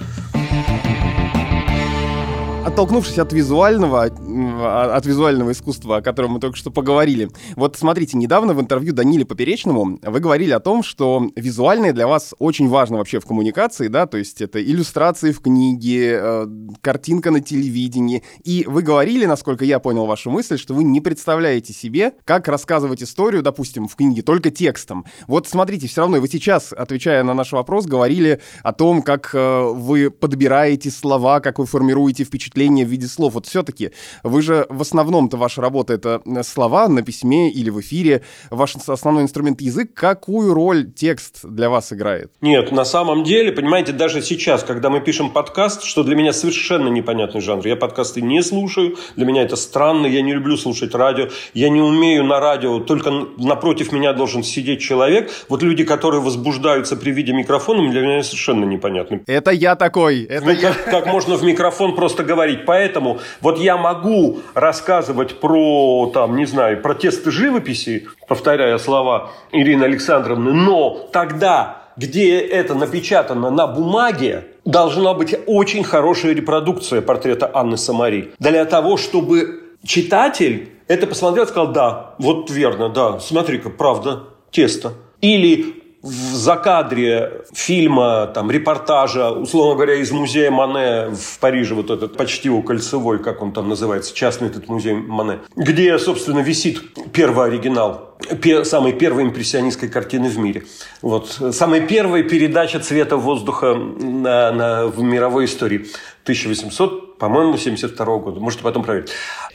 Оттолкнувшись 2.76 3.20
от 3.20 3.32
визуального, 3.32 4.04
а, 4.04 4.98
от 4.98 5.06
визуального 5.06 5.54
искусства, 5.54 5.98
о 5.98 6.02
котором 6.02 6.32
мы 6.32 6.40
только 6.42 6.58
что 6.58 6.72
поговорили. 6.72 7.30
Вот 7.56 7.78
смотрите, 7.78 8.18
недавно 8.18 8.54
в 8.54 8.60
интервью 8.60 8.92
Даниле 8.92 9.24
Поперечному 9.24 9.98
вы 10.04 10.20
говорили 10.20 10.52
о 10.52 10.60
том, 10.60 10.84
что 10.84 11.26
визуальное 11.38 11.94
для 11.94 12.06
вас 12.06 12.34
очень 12.38 12.68
важно 12.68 12.98
вообще 12.98 13.22
в 13.22 13.26
коммуникации, 13.26 13.88
да, 13.88 14.08
то 14.08 14.18
есть 14.18 14.42
это 14.42 14.62
иллюстрации 14.62 15.32
в 15.32 15.40
книге, 15.40 16.20
э, 16.22 16.48
картинка 16.82 17.32
на 17.32 17.40
телевидении. 17.40 18.24
И 18.44 18.66
вы 18.68 18.82
говорили, 18.82 19.26
насколько 19.26 19.64
я 19.64 19.80
понял 19.80 20.06
вашу 20.06 20.30
мысль, 20.30 20.58
что 20.58 20.74
вы 20.74 20.84
не 20.84 21.00
представляете 21.00 21.72
себе, 21.72 22.12
как 22.26 22.50
рассказывать 22.50 23.02
историю, 23.02 23.42
допустим, 23.42 23.88
в 23.88 23.96
книге 23.96 24.22
только 24.22 24.52
текстом. 24.52 25.06
Вот 25.28 25.48
смотрите, 25.48 25.88
все 25.88 26.02
равно 26.02 26.20
вы 26.20 26.28
сейчас, 26.28 26.74
отвечая 26.74 27.24
на 27.24 27.34
наш 27.34 27.54
вопрос, 27.54 27.86
говорили 27.86 28.42
о 28.64 28.74
том, 28.74 29.02
как 29.02 29.30
э, 29.34 29.64
вы 29.74 30.12
подбираете 30.12 30.92
слова, 30.92 31.40
как 31.40 31.58
вы 31.58 31.66
формируете 31.66 32.26
впечатление 32.26 32.65
впечатление 32.66 32.86
в 32.86 32.90
виде 32.90 33.08
слов. 33.08 33.34
Вот 33.34 33.46
все-таки 33.46 33.92
вы 34.24 34.42
же 34.42 34.66
в 34.70 34.82
основном-то 34.82 35.38
ваша 35.38 35.62
работа 35.62 35.94
это 35.94 36.22
э, 36.26 36.44
слова 36.44 36.88
на 36.88 37.02
письме 37.02 37.52
или 37.52 37.70
в 37.70 37.80
эфире. 37.82 38.22
Ваш 38.50 38.76
основной 38.88 39.24
инструмент 39.24 39.62
язык. 39.62 39.94
Какую 39.94 40.54
роль 40.54 40.92
текст 40.92 41.46
для 41.46 41.70
вас 41.70 41.94
играет? 41.94 42.32
Нет, 42.42 42.72
на 42.72 42.86
самом 42.86 43.24
деле, 43.24 43.52
понимаете, 43.52 43.92
даже 43.92 44.22
сейчас, 44.22 44.64
когда 44.64 44.90
мы 44.90 45.02
пишем 45.02 45.30
подкаст, 45.30 45.84
что 45.84 46.04
для 46.04 46.16
меня 46.16 46.34
совершенно 46.34 46.90
непонятный 46.90 47.42
жанр. 47.42 47.68
Я 47.68 47.76
подкасты 47.76 48.22
не 48.22 48.42
слушаю, 48.42 48.96
для 49.16 49.26
меня 49.26 49.44
это 49.44 49.56
странно, 49.56 50.08
я 50.08 50.22
не 50.22 50.34
люблю 50.34 50.58
слушать 50.58 50.96
радио, 50.96 51.30
я 51.54 51.70
не 51.70 51.82
умею 51.82 52.24
на 52.24 52.40
радио, 52.40 52.80
только 52.80 53.12
напротив 53.38 53.92
меня 53.92 54.14
должен 54.14 54.44
сидеть 54.44 54.82
человек. 54.82 55.32
Вот 55.50 55.64
люди, 55.64 55.84
которые 55.84 56.22
возбуждаются 56.22 56.96
при 56.96 57.12
виде 57.12 57.34
микрофона, 57.34 57.90
для 57.92 58.02
меня 58.02 58.24
совершенно 58.24 58.66
непонятны. 58.66 59.22
Это 59.28 59.52
я 59.52 59.76
такой. 59.76 60.24
Это 60.24 60.46
ну, 60.46 60.52
я. 60.52 60.74
Как, 60.74 60.86
как 60.86 61.06
можно 61.08 61.36
в 61.36 61.44
микрофон 61.44 61.96
просто 61.96 62.24
говорить? 62.24 62.55
Говорить. 62.56 62.66
Поэтому 62.66 63.20
вот 63.42 63.60
я 63.60 63.78
могу 63.78 64.40
рассказывать 64.54 65.40
про, 65.40 66.12
там, 66.14 66.36
не 66.36 66.46
знаю, 66.46 66.82
про 66.82 66.94
тесты 66.94 67.32
живописи, 67.32 68.08
повторяя 68.28 68.78
слова 68.78 69.32
Ирины 69.52 69.84
Александровны, 69.84 70.54
но 70.54 71.08
тогда, 71.12 71.84
где 71.98 72.40
это 72.40 72.76
напечатано 72.76 73.50
на 73.52 73.68
бумаге, 73.68 74.46
должна 74.66 75.14
быть 75.14 75.36
очень 75.46 75.84
хорошая 75.84 76.34
репродукция 76.34 77.02
портрета 77.02 77.50
Анны 77.54 77.78
Самари. 77.78 78.32
Для 78.40 78.66
того, 78.66 78.98
чтобы 78.98 79.64
читатель 79.86 80.70
это 80.88 81.08
посмотрел 81.08 81.46
и 81.46 81.48
сказал, 81.48 81.72
да, 81.72 82.16
вот 82.20 82.50
верно, 82.50 82.90
да, 82.90 83.20
смотри-ка, 83.20 83.70
правда, 83.70 84.24
тесто. 84.52 84.94
Или 85.22 85.84
в 86.06 86.36
закадре 86.36 87.42
фильма, 87.52 88.28
там, 88.28 88.52
репортажа, 88.52 89.32
условно 89.32 89.74
говоря, 89.74 89.96
из 89.96 90.12
музея 90.12 90.52
Мане 90.52 91.16
в 91.16 91.40
Париже, 91.40 91.74
вот 91.74 91.90
этот 91.90 92.16
почти 92.16 92.48
у 92.48 92.62
Кольцевой, 92.62 93.18
как 93.18 93.42
он 93.42 93.52
там 93.52 93.68
называется, 93.68 94.14
частный 94.14 94.50
этот 94.50 94.68
музей 94.68 94.94
Мане, 94.94 95.40
где, 95.56 95.98
собственно, 95.98 96.40
висит 96.40 96.80
первый 97.12 97.48
оригинал 97.48 98.16
самой 98.64 98.94
первой 98.94 99.24
импрессионистской 99.24 99.90
картины 99.90 100.30
в 100.30 100.38
мире. 100.38 100.64
Вот. 101.02 101.40
Самая 101.52 101.82
первая 101.82 102.24
передача 102.24 102.80
цвета 102.80 103.18
воздуха 103.18 103.74
на, 103.74 104.52
на, 104.52 104.88
в 104.88 105.02
мировой 105.02 105.46
истории. 105.46 105.88
1800, 106.26 107.20
по-моему, 107.20 107.56
72 107.56 108.18
года. 108.18 108.40
Можете 108.40 108.64
потом 108.64 108.84
проверить. 108.84 109.10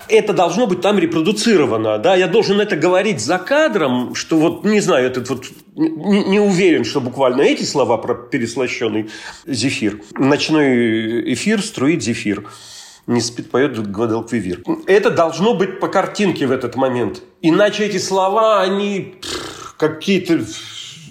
Это 0.08 0.32
должно 0.32 0.66
быть 0.68 0.80
там 0.80 0.98
репродуцировано. 0.98 1.98
Да? 1.98 2.14
Я 2.14 2.28
должен 2.28 2.60
это 2.60 2.76
говорить 2.76 3.20
за 3.20 3.38
кадром, 3.38 4.14
что 4.14 4.36
вот, 4.36 4.64
не 4.64 4.80
знаю, 4.80 5.06
этот 5.06 5.28
вот 5.28 5.46
не, 5.74 6.24
не 6.24 6.38
уверен, 6.40 6.84
что 6.84 7.00
буквально 7.00 7.42
эти 7.42 7.64
слова 7.64 7.96
про 7.96 8.14
переслащенный 8.14 9.10
зефир. 9.46 10.00
Ночной 10.16 11.34
эфир 11.34 11.60
струит 11.60 12.02
зефир 12.02 12.46
не 13.06 13.20
спит, 13.20 13.50
поет 13.50 13.90
Гвадалквивир. 13.90 14.62
Это 14.86 15.10
должно 15.10 15.54
быть 15.54 15.80
по 15.80 15.88
картинке 15.88 16.46
в 16.46 16.52
этот 16.52 16.76
момент. 16.76 17.22
Иначе 17.42 17.84
эти 17.84 17.98
слова, 17.98 18.62
они 18.62 19.16
какие-то 19.76 20.44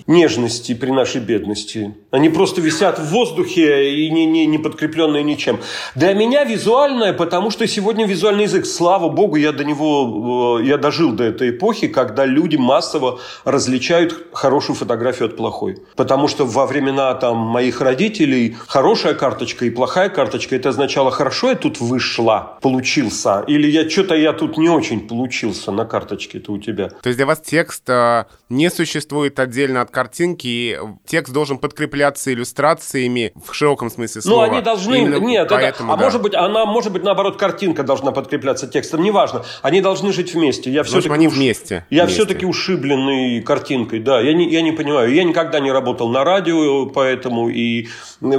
нежности 0.10 0.74
при 0.74 0.90
нашей 0.90 1.22
бедности. 1.22 1.94
Они 2.10 2.30
просто 2.30 2.62
висят 2.62 2.98
в 2.98 3.06
воздухе 3.12 3.94
и 3.96 4.10
не, 4.10 4.26
не, 4.26 4.48
не 4.48 4.58
подкрепленные 4.58 5.24
ничем. 5.24 5.60
Для 5.94 6.14
меня 6.14 6.44
визуальное, 6.44 7.14
потому 7.14 7.52
что 7.52 7.68
сегодня 7.68 8.08
визуальный 8.08 8.44
язык, 8.44 8.66
слава 8.66 9.08
богу, 9.10 9.36
я 9.36 9.52
до 9.52 9.64
него, 9.64 10.60
э, 10.60 10.66
я 10.66 10.78
дожил 10.78 11.12
до 11.12 11.24
этой 11.24 11.52
эпохи, 11.52 11.88
когда 11.88 12.26
люди 12.26 12.58
массово 12.58 13.20
различают 13.46 14.30
хорошую 14.34 14.76
фотографию 14.76 15.30
от 15.30 15.38
плохой. 15.38 15.78
Потому 15.96 16.28
что 16.28 16.44
во 16.44 16.66
времена 16.66 17.14
там, 17.14 17.38
моих 17.38 17.80
родителей 17.80 18.58
хорошая 18.68 19.14
карточка 19.14 19.66
и 19.66 19.70
плохая 19.70 20.10
карточка, 20.10 20.56
это 20.56 20.70
означало, 20.70 21.12
хорошо 21.12 21.50
я 21.50 21.56
тут 21.56 21.80
вышла, 21.80 22.58
получился, 22.62 23.44
или 23.48 23.70
я 23.70 23.88
что-то 23.88 24.16
я 24.16 24.34
тут 24.34 24.58
не 24.58 24.70
очень 24.70 25.08
получился 25.08 25.72
на 25.72 25.86
карточке 25.86 26.40
это 26.40 26.52
у 26.52 26.58
тебя. 26.58 26.90
То 26.90 27.10
есть 27.10 27.18
для 27.18 27.28
вас 27.28 27.40
текст 27.42 27.88
э, 27.88 28.26
не 28.50 28.72
существует 28.72 29.40
отдельно 29.40 29.82
от 29.82 29.92
картинки, 30.00 30.80
текст 31.06 31.34
должен 31.34 31.58
подкрепляться 31.58 32.32
иллюстрациями 32.32 33.34
в 33.46 33.54
широком 33.54 33.90
смысле 33.90 34.22
слова. 34.22 34.46
Ну, 34.46 34.54
они 34.54 34.62
должны... 34.62 34.96
Именно 34.96 35.18
нет, 35.18 35.50
поэтому, 35.50 35.92
это, 35.92 36.02
а 36.02 36.06
может 36.06 36.22
быть, 36.22 36.34
она, 36.36 36.66
может 36.66 36.94
быть, 36.94 37.04
наоборот, 37.04 37.36
картинка 37.36 37.84
должна 37.84 38.14
подкрепляться 38.14 38.66
текстом, 38.66 39.04
неважно. 39.04 39.44
Они 39.62 39.82
должны 39.82 40.14
жить 40.14 40.34
вместе. 40.34 40.72
Я 40.72 40.84
все-таки 40.84 41.14
они 41.14 41.28
вместе. 41.28 41.86
Я 41.90 42.08
все-таки 42.08 42.46
ушибленный 42.46 43.42
картинкой, 43.42 44.00
да. 44.00 44.22
Я 44.22 44.34
не, 44.34 44.50
я 44.50 44.62
не 44.62 44.72
понимаю. 44.72 45.14
Я 45.14 45.26
никогда 45.26 45.60
не 45.60 45.70
работал 45.70 46.08
на 46.08 46.24
радио, 46.24 46.86
поэтому 46.86 47.50
и 47.50 47.90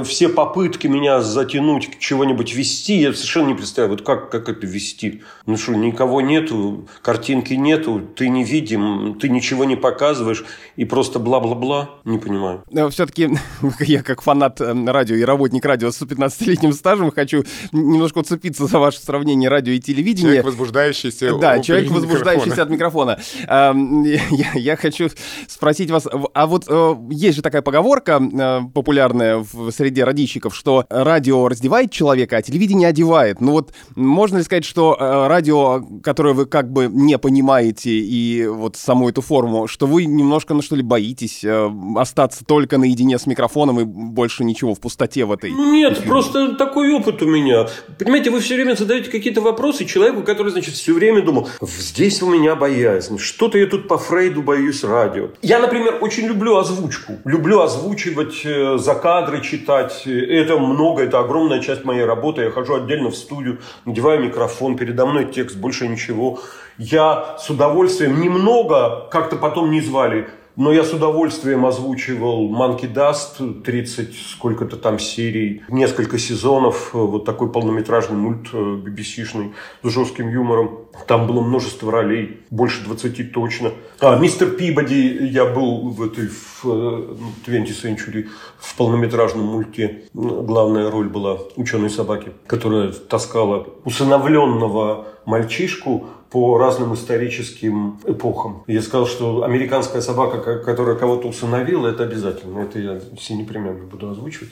все 0.03 0.29
попытки 0.29 0.87
меня 0.87 1.21
затянуть 1.21 1.91
к 1.91 1.99
чего-нибудь 1.99 2.55
вести, 2.55 2.95
я 2.95 3.13
совершенно 3.13 3.49
не 3.49 3.53
представляю, 3.53 3.91
вот 3.91 4.01
как, 4.03 4.31
как 4.31 4.49
это 4.49 4.65
вести. 4.65 5.21
Ну 5.45 5.57
что, 5.57 5.75
никого 5.75 6.21
нету, 6.21 6.87
картинки 7.03 7.53
нету, 7.53 8.01
ты 8.15 8.29
не 8.29 8.43
видим, 8.43 9.19
ты 9.19 9.29
ничего 9.29 9.63
не 9.63 9.75
показываешь, 9.75 10.43
и 10.75 10.85
просто 10.85 11.19
бла-бла-бла, 11.55 11.89
не 12.05 12.17
понимаю. 12.17 12.63
Все-таки 12.91 13.29
я 13.79 14.03
как 14.03 14.21
фанат 14.21 14.61
э, 14.61 14.73
радио 14.85 15.15
и 15.15 15.23
работник 15.23 15.65
радио 15.65 15.91
с 15.91 16.01
15-летним 16.01 16.73
стажем 16.73 17.11
хочу 17.11 17.43
немножко 17.71 18.19
уцепиться 18.19 18.67
за 18.67 18.79
ваше 18.79 18.99
сравнение 18.99 19.49
радио 19.49 19.73
и 19.73 19.79
телевидения. 19.79 20.21
Человек, 20.23 20.45
возбуждающийся 20.45 21.37
Да, 21.37 21.59
человек, 21.59 21.91
возбуждающийся 21.91 22.63
от 22.63 22.69
микрофона. 22.69 23.19
Я 23.51 24.75
хочу 24.75 25.09
спросить 25.47 25.91
вас, 25.91 26.07
а 26.33 26.47
вот 26.47 26.65
э, 26.67 26.95
есть 27.09 27.37
же 27.37 27.41
такая 27.41 27.61
поговорка 27.61 28.21
э, 28.21 28.61
популярная 28.73 29.37
в 29.37 29.71
среди 29.71 30.01
радищиков, 30.01 30.55
что 30.55 30.85
радио 30.89 31.47
раздевает 31.47 31.91
человека, 31.91 32.37
а 32.37 32.41
телевидение 32.41 32.89
одевает. 32.89 33.41
Ну 33.41 33.51
вот 33.51 33.73
можно 33.95 34.37
ли 34.37 34.43
сказать, 34.43 34.65
что 34.65 34.95
радио, 34.99 35.83
которое 36.03 36.33
вы 36.33 36.45
как 36.45 36.71
бы 36.71 36.87
не 36.87 37.17
понимаете 37.17 37.91
и 37.91 38.45
вот 38.47 38.75
саму 38.75 39.09
эту 39.09 39.21
форму, 39.21 39.67
что 39.67 39.87
вы 39.87 40.05
немножко, 40.05 40.53
ну 40.53 40.61
что 40.61 40.75
ли, 40.75 40.83
боитесь 40.83 41.30
э, 41.43 41.71
остаться 41.95 42.45
только 42.45 42.77
наедине 42.77 43.17
с 43.17 43.25
микрофоном 43.25 43.79
и 43.79 43.83
больше 43.83 44.43
ничего 44.43 44.75
в 44.75 44.79
пустоте 44.79 45.25
в 45.25 45.31
этой? 45.31 45.51
Нет, 45.51 45.93
эфире? 45.93 46.07
просто 46.07 46.55
такой 46.55 46.93
опыт 46.93 47.21
у 47.21 47.25
меня. 47.25 47.67
Понимаете, 47.97 48.29
вы 48.29 48.39
все 48.39 48.55
время 48.55 48.75
задаете 48.75 49.09
какие-то 49.09 49.41
вопросы 49.41 49.85
человеку, 49.85 50.23
который, 50.23 50.51
значит, 50.51 50.75
все 50.75 50.93
время 50.93 51.21
думал, 51.21 51.47
здесь 51.61 52.21
у 52.21 52.29
меня 52.29 52.55
боязнь, 52.55 53.17
что-то 53.17 53.57
я 53.57 53.67
тут 53.67 53.87
по 53.87 53.97
Фрейду 53.97 54.41
боюсь 54.41 54.83
радио. 54.83 55.29
Я, 55.41 55.59
например, 55.59 55.97
очень 56.01 56.27
люблю 56.27 56.57
озвучку. 56.57 57.13
Люблю 57.25 57.61
озвучивать, 57.61 58.41
э, 58.45 58.77
за 58.77 58.95
кадры 58.95 59.41
читать. 59.41 60.03
Это 60.05 60.57
много, 60.57 61.03
это 61.03 61.19
огромная 61.19 61.61
часть 61.61 61.85
моей 61.85 62.05
работы. 62.05 62.41
Я 62.41 62.51
хожу 62.51 62.75
отдельно 62.75 63.09
в 63.09 63.15
студию, 63.15 63.59
надеваю 63.85 64.21
микрофон, 64.23 64.77
передо 64.77 65.05
мной 65.05 65.25
текст, 65.31 65.57
больше 65.57 65.87
ничего. 65.87 66.39
Я 66.77 67.37
с 67.37 67.49
удовольствием 67.49 68.19
немного, 68.19 69.07
как-то 69.11 69.35
потом 69.35 69.71
не 69.71 69.81
звали, 69.81 70.29
но 70.55 70.71
я 70.71 70.83
с 70.83 70.93
удовольствием 70.93 71.65
озвучивал 71.65 72.49
Monkey 72.49 72.91
Dust, 72.91 73.61
30 73.61 74.15
сколько-то 74.15 74.77
там 74.77 74.99
серий, 74.99 75.63
несколько 75.69 76.17
сезонов, 76.17 76.93
вот 76.93 77.25
такой 77.25 77.51
полнометражный 77.51 78.17
мульт 78.17 78.53
BBC-шный 78.53 79.53
э, 79.83 79.87
с 79.87 79.91
жестким 79.91 80.29
юмором. 80.29 80.79
Там 81.07 81.27
было 81.27 81.41
множество 81.41 81.91
ролей, 81.91 82.41
больше 82.49 82.83
20 82.83 83.31
точно. 83.31 83.71
А, 83.99 84.17
Мистер 84.17 84.51
Пибоди, 84.51 85.29
я 85.31 85.45
был 85.45 85.89
в 85.89 86.03
этой 86.03 86.27
в 86.27 86.65
20th 86.65 87.35
э, 87.47 87.65
Century 87.65 88.27
в 88.59 88.75
полнометражном 88.75 89.45
мульте. 89.45 90.03
Главная 90.13 90.91
роль 90.91 91.09
была 91.09 91.37
ученой 91.55 91.89
собаки, 91.89 92.31
которая 92.47 92.91
таскала 92.91 93.67
усыновленного 93.85 95.07
мальчишку 95.25 96.07
по 96.31 96.57
разным 96.57 96.93
историческим 96.93 97.99
эпохам. 98.07 98.63
Я 98.65 98.81
сказал, 98.81 99.05
что 99.05 99.43
американская 99.43 100.01
собака, 100.01 100.59
которая 100.59 100.95
кого-то 100.95 101.27
усыновила, 101.27 101.89
это 101.89 102.03
обязательно. 102.03 102.59
Это 102.59 102.79
я 102.79 103.01
все 103.19 103.35
непременно 103.35 103.83
буду 103.83 104.09
озвучивать. 104.09 104.49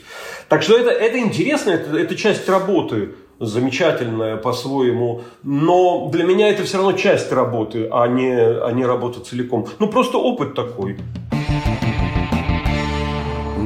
Так 0.48 0.62
что 0.62 0.76
это, 0.76 0.90
это 0.90 1.18
интересно, 1.18 1.70
это, 1.70 1.96
это 1.96 2.14
часть 2.16 2.46
работы 2.48 3.14
замечательная 3.38 4.36
по-своему, 4.36 5.22
но 5.42 6.10
для 6.12 6.24
меня 6.24 6.50
это 6.50 6.64
все 6.64 6.76
равно 6.76 6.92
часть 6.92 7.32
работы, 7.32 7.88
а 7.90 8.06
не, 8.06 8.36
а 8.36 8.70
не 8.72 8.84
работа 8.84 9.20
целиком. 9.20 9.66
Ну, 9.78 9.88
просто 9.88 10.18
опыт 10.18 10.54
такой. 10.54 10.98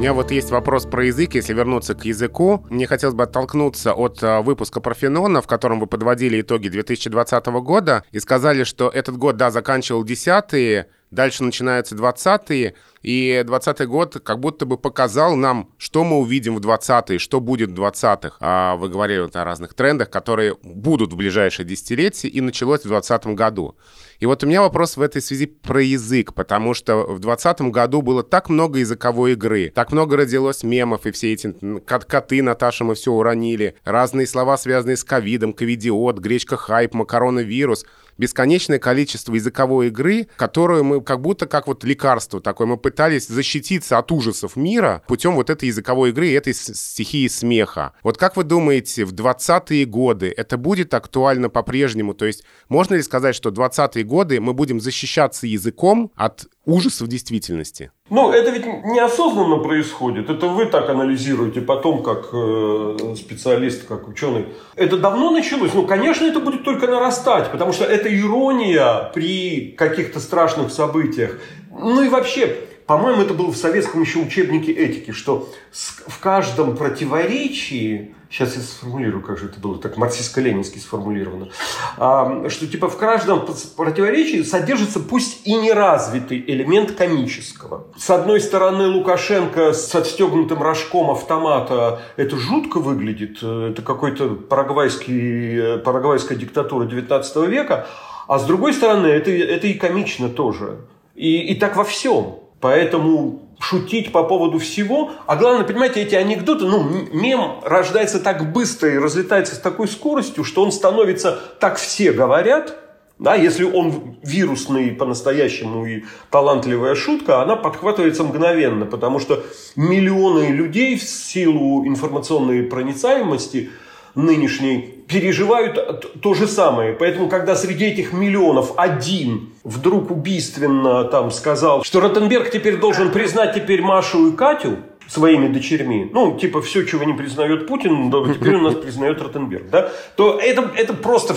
Меня 0.05 0.13
вот 0.13 0.29
есть 0.29 0.51
вопрос 0.51 0.85
про 0.85 1.03
язык, 1.03 1.33
если 1.33 1.55
вернуться 1.55 1.95
к 1.95 2.05
языку. 2.05 2.63
Мне 2.69 2.85
хотелось 2.85 3.15
бы 3.15 3.23
оттолкнуться 3.23 3.95
от 3.95 4.19
а, 4.21 4.43
выпуска 4.43 4.79
про 4.79 4.93
Фенона, 4.93 5.41
в 5.41 5.47
котором 5.47 5.79
вы 5.79 5.87
подводили 5.87 6.41
итоги 6.41 6.67
2020 6.67 7.45
года 7.47 8.03
и 8.11 8.19
сказали, 8.19 8.65
что 8.65 8.87
этот 8.87 9.17
год, 9.17 9.37
да, 9.37 9.49
заканчивал 9.49 10.03
десятые, 10.03 10.89
дальше 11.15 11.43
начинаются 11.43 11.95
двадцатые, 11.95 12.75
и 13.01 13.43
20 13.45 13.87
год 13.87 14.19
как 14.23 14.39
будто 14.39 14.65
бы 14.65 14.77
показал 14.77 15.35
нам, 15.35 15.69
что 15.77 16.03
мы 16.03 16.17
увидим 16.17 16.55
в 16.55 16.59
20-е, 16.59 17.19
что 17.19 17.39
будет 17.39 17.69
в 17.69 17.79
20-х. 17.79 18.37
А 18.39 18.75
вы 18.77 18.89
говорили 18.89 19.29
о 19.31 19.43
разных 19.43 19.75
трендах, 19.75 20.09
которые 20.09 20.55
будут 20.63 21.13
в 21.13 21.15
ближайшее 21.15 21.67
десятилетие, 21.67 22.31
и 22.31 22.41
началось 22.41 22.79
в 22.81 22.87
2020 22.87 23.27
году. 23.35 23.75
И 24.19 24.25
вот 24.25 24.43
у 24.43 24.47
меня 24.47 24.61
вопрос 24.61 24.97
в 24.97 25.01
этой 25.01 25.21
связи 25.21 25.45
про 25.45 25.83
язык, 25.83 26.33
потому 26.33 26.73
что 26.73 27.03
в 27.03 27.19
2020 27.19 27.61
году 27.71 28.01
было 28.01 28.23
так 28.23 28.49
много 28.49 28.79
языковой 28.79 29.33
игры, 29.33 29.71
так 29.73 29.91
много 29.91 30.17
родилось 30.17 30.63
мемов, 30.63 31.05
и 31.05 31.11
все 31.11 31.33
эти 31.33 31.53
коты 31.85 32.41
Наташа 32.41 32.85
мы 32.85 32.95
все 32.95 33.11
уронили, 33.11 33.75
разные 33.83 34.25
слова, 34.25 34.57
связанные 34.57 34.97
с 34.97 35.03
ковидом, 35.03 35.53
ковидиот, 35.53 36.17
гречка 36.17 36.57
хайп, 36.57 36.95
макароновирус— 36.95 37.85
бесконечное 38.17 38.79
количество 38.79 39.33
языковой 39.33 39.87
игры, 39.87 40.27
которую 40.37 40.83
мы 40.83 41.01
как 41.01 41.21
будто 41.21 41.45
как 41.47 41.67
вот 41.67 41.83
лекарство 41.83 42.41
такое, 42.41 42.67
мы 42.67 42.77
пытались 42.77 43.27
защититься 43.27 43.97
от 43.97 44.11
ужасов 44.11 44.55
мира 44.55 45.03
путем 45.07 45.35
вот 45.35 45.49
этой 45.49 45.67
языковой 45.67 46.09
игры 46.09 46.29
и 46.29 46.33
этой 46.33 46.53
стихии 46.53 47.27
смеха. 47.27 47.93
Вот 48.03 48.17
как 48.17 48.37
вы 48.37 48.43
думаете, 48.43 49.05
в 49.05 49.13
20-е 49.13 49.85
годы 49.85 50.33
это 50.35 50.57
будет 50.57 50.93
актуально 50.93 51.49
по-прежнему? 51.49 52.13
То 52.13 52.25
есть 52.25 52.43
можно 52.69 52.95
ли 52.95 53.01
сказать, 53.01 53.35
что 53.35 53.49
20-е 53.49 54.03
годы 54.03 54.39
мы 54.39 54.53
будем 54.53 54.79
защищаться 54.79 55.47
языком 55.47 56.11
от 56.15 56.47
ужасов 56.65 57.07
действительности? 57.07 57.91
Ну, 58.09 58.31
это 58.31 58.51
ведь 58.51 58.65
неосознанно 58.65 59.57
происходит. 59.57 60.29
Это 60.29 60.47
вы 60.47 60.65
так 60.65 60.89
анализируете 60.89 61.61
потом, 61.61 62.03
как 62.03 62.29
э, 62.33 63.15
специалист, 63.17 63.87
как 63.87 64.07
ученый. 64.07 64.45
Это 64.75 64.97
давно 64.97 65.31
началось. 65.31 65.73
Ну, 65.73 65.87
конечно, 65.87 66.25
это 66.25 66.39
будет 66.39 66.63
только 66.63 66.87
нарастать, 66.87 67.51
потому 67.51 67.73
что 67.73 67.85
это 67.85 68.15
ирония 68.15 69.11
при 69.13 69.71
каких-то 69.77 70.19
страшных 70.19 70.71
событиях. 70.71 71.39
Ну 71.71 72.03
и 72.03 72.09
вообще, 72.09 72.57
по-моему, 72.85 73.21
это 73.23 73.33
было 73.33 73.51
в 73.51 73.57
советском 73.57 74.01
еще 74.01 74.19
учебнике 74.19 74.71
этики, 74.71 75.11
что 75.11 75.49
в 75.71 76.19
каждом 76.19 76.75
противоречии 76.77 78.15
Сейчас 78.35 78.55
я 78.55 78.61
сформулирую, 78.63 79.23
как 79.23 79.37
же 79.37 79.45
это 79.45 79.61
было 79.61 79.77
так 79.77 79.97
марксистско-ленински 79.97 80.79
сформулировано. 80.79 81.49
А, 81.97 82.49
что 82.49 82.67
типа 82.67 82.89
в 82.89 82.97
каждом 82.97 83.47
противоречии 83.77 84.41
содержится 84.43 84.99
пусть 84.99 85.47
и 85.47 85.53
неразвитый 85.53 86.43
элемент 86.45 86.91
комического. 86.91 87.87
С 87.97 88.09
одной 88.09 88.41
стороны, 88.41 88.87
Лукашенко 88.87 89.71
с 89.71 89.93
отстегнутым 89.95 90.61
рожком 90.61 91.11
автомата, 91.11 92.01
это 92.17 92.35
жутко 92.35 92.79
выглядит. 92.79 93.41
Это 93.41 93.81
какой-то 93.81 94.29
парагвайский, 94.29 95.77
парагвайская 95.79 96.37
диктатура 96.37 96.85
19 96.85 97.35
века. 97.47 97.87
А 98.27 98.39
с 98.39 98.45
другой 98.45 98.73
стороны, 98.73 99.07
это, 99.07 99.31
это 99.31 99.67
и 99.67 99.75
комично 99.75 100.27
тоже. 100.27 100.79
И, 101.13 101.53
и 101.53 101.55
так 101.55 101.77
во 101.77 101.85
всем. 101.85 102.39
Поэтому 102.65 103.43
шутить 103.59 104.11
по 104.11 104.23
поводу 104.23 104.57
всего. 104.57 105.11
А 105.27 105.35
главное, 105.35 105.65
понимаете, 105.65 106.01
эти 106.01 106.15
анекдоты, 106.15 106.65
ну, 106.65 106.81
мем 107.13 107.59
рождается 107.63 108.19
так 108.19 108.51
быстро 108.51 108.91
и 108.91 108.97
разлетается 108.97 109.53
с 109.53 109.59
такой 109.59 109.87
скоростью, 109.87 110.43
что 110.43 110.63
он 110.63 110.71
становится 110.71 111.39
так 111.59 111.77
все 111.77 112.11
говорят, 112.11 112.75
да, 113.19 113.35
если 113.35 113.65
он 113.65 114.17
вирусный 114.23 114.89
по-настоящему 114.93 115.85
и 115.85 116.05
талантливая 116.31 116.95
шутка, 116.95 117.43
она 117.43 117.55
подхватывается 117.55 118.23
мгновенно, 118.23 118.87
потому 118.87 119.19
что 119.19 119.43
миллионы 119.75 120.47
людей 120.47 120.97
в 120.97 121.03
силу 121.03 121.85
информационной 121.85 122.63
проницаемости 122.63 123.69
нынешней 124.15 124.95
переживают 125.07 126.21
то 126.21 126.33
же 126.33 126.47
самое. 126.47 126.93
Поэтому, 126.93 127.29
когда 127.29 127.55
среди 127.55 127.85
этих 127.85 128.11
миллионов 128.11 128.73
один 128.77 129.53
вдруг 129.63 130.11
убийственно 130.11 131.03
там 131.03 131.31
сказал, 131.31 131.83
что 131.83 131.99
Ротенберг 131.99 132.49
теперь 132.49 132.77
должен 132.77 133.11
признать 133.11 133.53
теперь 133.53 133.81
Машу 133.81 134.29
и 134.29 134.35
Катю, 134.35 134.77
своими 135.07 135.47
дочерьми, 135.47 136.09
ну, 136.11 136.35
типа, 136.35 136.63
все, 136.63 136.83
чего 136.83 137.03
не 137.03 137.13
признает 137.13 137.67
Путин, 137.67 138.09
да, 138.09 138.33
теперь 138.33 138.55
у 138.55 138.61
нас 138.61 138.73
признает 138.73 139.21
Ротенберг, 139.21 139.69
да, 139.69 139.91
то 140.15 140.39
это, 140.39 140.71
это 140.75 140.93
просто 140.93 141.35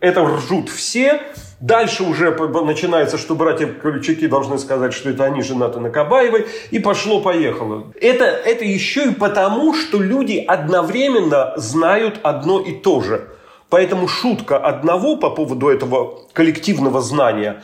это 0.00 0.24
ржут 0.24 0.68
все. 0.68 1.22
Дальше 1.64 2.02
уже 2.02 2.30
начинается, 2.30 3.16
что 3.16 3.34
братья 3.34 3.66
Ключаки 3.66 4.26
должны 4.26 4.58
сказать, 4.58 4.92
что 4.92 5.08
это 5.08 5.24
они 5.24 5.40
женаты 5.40 5.80
на 5.80 5.88
Кабаевой. 5.88 6.46
И 6.70 6.78
пошло-поехало. 6.78 7.84
Это, 7.98 8.26
это 8.26 8.66
еще 8.66 9.06
и 9.06 9.14
потому, 9.14 9.72
что 9.72 9.98
люди 9.98 10.44
одновременно 10.46 11.54
знают 11.56 12.20
одно 12.22 12.60
и 12.60 12.72
то 12.72 13.00
же. 13.00 13.28
Поэтому 13.70 14.08
шутка 14.08 14.58
одного 14.58 15.16
по 15.16 15.30
поводу 15.30 15.70
этого 15.70 16.26
коллективного 16.34 17.00
знания, 17.00 17.62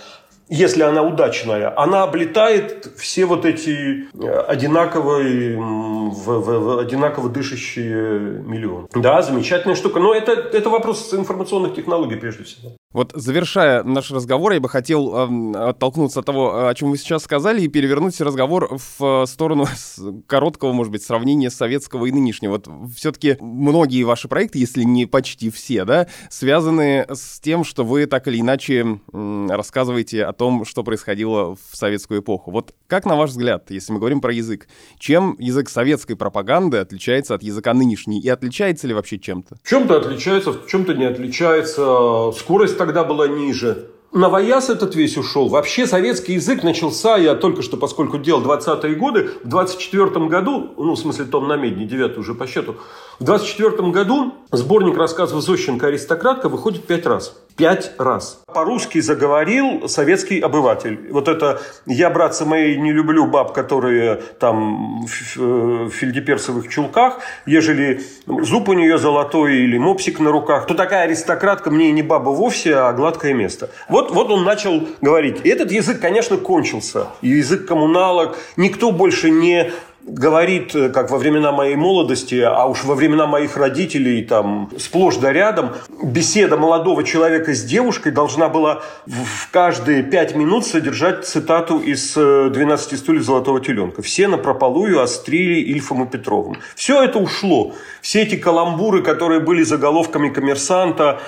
если 0.48 0.82
она 0.82 1.02
удачная, 1.02 1.70
она 1.78 2.02
облетает 2.02 2.90
все 2.96 3.26
вот 3.26 3.44
эти 3.44 4.08
э, 4.14 4.30
одинаковые, 4.48 5.58
в, 5.58 6.24
в, 6.24 6.78
одинаково 6.78 7.28
дышащие 7.28 8.18
миллионы. 8.18 8.88
Да, 8.94 9.20
замечательная 9.20 9.76
штука. 9.76 10.00
Но 10.00 10.14
это, 10.14 10.32
это 10.32 10.70
вопрос 10.70 11.12
информационных 11.12 11.74
технологий 11.74 12.16
прежде 12.16 12.44
всего. 12.44 12.72
Вот 12.92 13.12
завершая 13.14 13.84
наш 13.84 14.10
разговор, 14.10 14.50
я 14.50 14.58
бы 14.58 14.68
хотел 14.68 15.14
э, 15.14 15.68
оттолкнуться 15.68 16.20
от 16.20 16.26
того, 16.26 16.66
о 16.66 16.74
чем 16.74 16.90
вы 16.90 16.98
сейчас 16.98 17.22
сказали, 17.22 17.62
и 17.62 17.68
перевернуть 17.68 18.20
разговор 18.20 18.76
в 18.98 19.26
сторону 19.26 19.66
короткого, 20.26 20.72
может 20.72 20.90
быть, 20.90 21.04
сравнения 21.04 21.50
советского 21.50 22.06
и 22.06 22.10
нынешнего. 22.10 22.54
Вот 22.54 22.66
все-таки 22.96 23.36
многие 23.40 24.02
ваши 24.02 24.26
проекты, 24.26 24.58
если 24.58 24.82
не 24.82 25.06
почти 25.06 25.50
все, 25.50 25.84
да, 25.84 26.08
связаны 26.30 27.06
с 27.08 27.38
тем, 27.38 27.62
что 27.62 27.84
вы 27.84 28.06
так 28.06 28.26
или 28.26 28.40
иначе 28.40 28.98
э, 29.12 29.46
рассказываете 29.50 30.24
о 30.24 30.32
том, 30.32 30.64
что 30.64 30.82
происходило 30.82 31.54
в 31.54 31.76
советскую 31.76 32.22
эпоху. 32.22 32.50
Вот 32.50 32.74
как, 32.88 33.04
на 33.04 33.14
ваш 33.14 33.30
взгляд, 33.30 33.70
если 33.70 33.92
мы 33.92 34.00
говорим 34.00 34.20
про 34.20 34.32
язык, 34.32 34.66
чем 34.98 35.36
язык 35.38 35.68
советской 35.68 36.16
пропаганды 36.16 36.78
отличается 36.78 37.36
от 37.36 37.44
языка 37.44 37.72
нынешней? 37.72 38.20
И 38.20 38.28
отличается 38.28 38.88
ли 38.88 38.94
вообще 38.94 39.20
чем-то? 39.20 39.58
В 39.62 39.68
чем-то 39.68 39.96
отличается, 39.96 40.54
в 40.54 40.66
чем-то 40.66 40.94
не 40.94 41.04
отличается. 41.04 42.32
Скорость 42.36 42.79
тогда 42.80 43.04
была 43.04 43.28
ниже. 43.28 43.90
Новояз 44.10 44.70
этот 44.70 44.94
весь 44.94 45.18
ушел. 45.18 45.50
Вообще 45.50 45.86
советский 45.86 46.32
язык 46.32 46.62
начался, 46.62 47.18
я 47.18 47.34
только 47.34 47.60
что, 47.60 47.76
поскольку 47.76 48.16
делал 48.16 48.42
20-е 48.42 48.94
годы, 48.94 49.30
в 49.44 49.48
24 49.48 50.26
году, 50.28 50.70
ну, 50.78 50.94
в 50.94 50.98
смысле, 50.98 51.26
том 51.26 51.46
на 51.46 51.56
медне, 51.56 51.84
9 51.84 52.16
уже 52.16 52.34
по 52.34 52.46
счету, 52.46 52.76
в 53.18 53.24
24 53.24 53.90
году 53.90 54.32
сборник 54.50 54.96
рассказов 54.96 55.42
Зощенко 55.42 55.88
«Аристократка» 55.88 56.48
выходит 56.48 56.86
пять 56.86 57.04
раз. 57.04 57.38
Пять 57.56 57.92
раз. 57.98 58.42
По-русски 58.46 59.00
заговорил 59.00 59.88
советский 59.88 60.40
обыватель. 60.40 61.08
Вот 61.10 61.28
это 61.28 61.60
«я, 61.86 62.10
братцы 62.10 62.44
мои, 62.44 62.76
не 62.76 62.92
люблю 62.92 63.26
баб, 63.26 63.52
которые 63.52 64.16
там 64.38 65.04
в 65.04 65.90
фельдеперсовых 65.90 66.68
чулках, 66.68 67.18
ежели 67.46 68.02
зуб 68.26 68.68
у 68.68 68.72
нее 68.72 68.98
золотой 68.98 69.56
или 69.56 69.78
мопсик 69.78 70.20
на 70.20 70.30
руках, 70.30 70.66
то 70.66 70.74
такая 70.74 71.04
аристократка 71.04 71.70
мне 71.70 71.92
не 71.92 72.02
баба 72.02 72.30
вовсе, 72.30 72.76
а 72.76 72.92
гладкое 72.92 73.34
место». 73.34 73.70
Вот, 73.88 74.10
вот 74.10 74.30
он 74.30 74.44
начал 74.44 74.88
говорить. 75.00 75.40
И 75.44 75.48
этот 75.48 75.70
язык, 75.70 76.00
конечно, 76.00 76.36
кончился. 76.36 77.08
Язык 77.20 77.66
коммуналок. 77.66 78.38
Никто 78.56 78.90
больше 78.90 79.30
не 79.30 79.70
говорит, 80.02 80.74
э, 80.74 80.88
как 80.88 81.10
во 81.10 81.18
времена 81.18 81.52
моей 81.52 81.76
молодости, 81.76 82.40
а 82.40 82.66
уж 82.66 82.84
во 82.84 82.94
времена 82.94 83.26
моих 83.26 83.56
родителей, 83.56 84.24
там, 84.24 84.70
сплошь 84.78 85.16
да 85.16 85.32
рядом, 85.32 85.72
беседа 86.02 86.56
молодого 86.56 87.04
человека 87.04 87.54
с 87.54 87.62
девушкой 87.62 88.12
должна 88.12 88.48
была 88.48 88.82
в 89.06 89.50
каждые 89.50 90.02
пять 90.02 90.34
минут 90.34 90.66
содержать 90.66 91.26
цитату 91.26 91.78
из 91.78 92.16
«12 92.16 92.96
стульев 92.96 93.22
золотого 93.22 93.60
теленка». 93.60 94.02
Все 94.02 94.28
на 94.28 94.38
прополую 94.38 95.00
острили 95.00 95.60
Ильфом 95.60 96.04
и 96.04 96.10
Петровым. 96.10 96.56
Все 96.74 97.02
это 97.02 97.18
ушло. 97.18 97.74
Все 98.00 98.22
эти 98.22 98.36
каламбуры, 98.36 99.02
которые 99.02 99.40
были 99.40 99.62
заголовками 99.62 100.30
коммерсанта, 100.30 101.20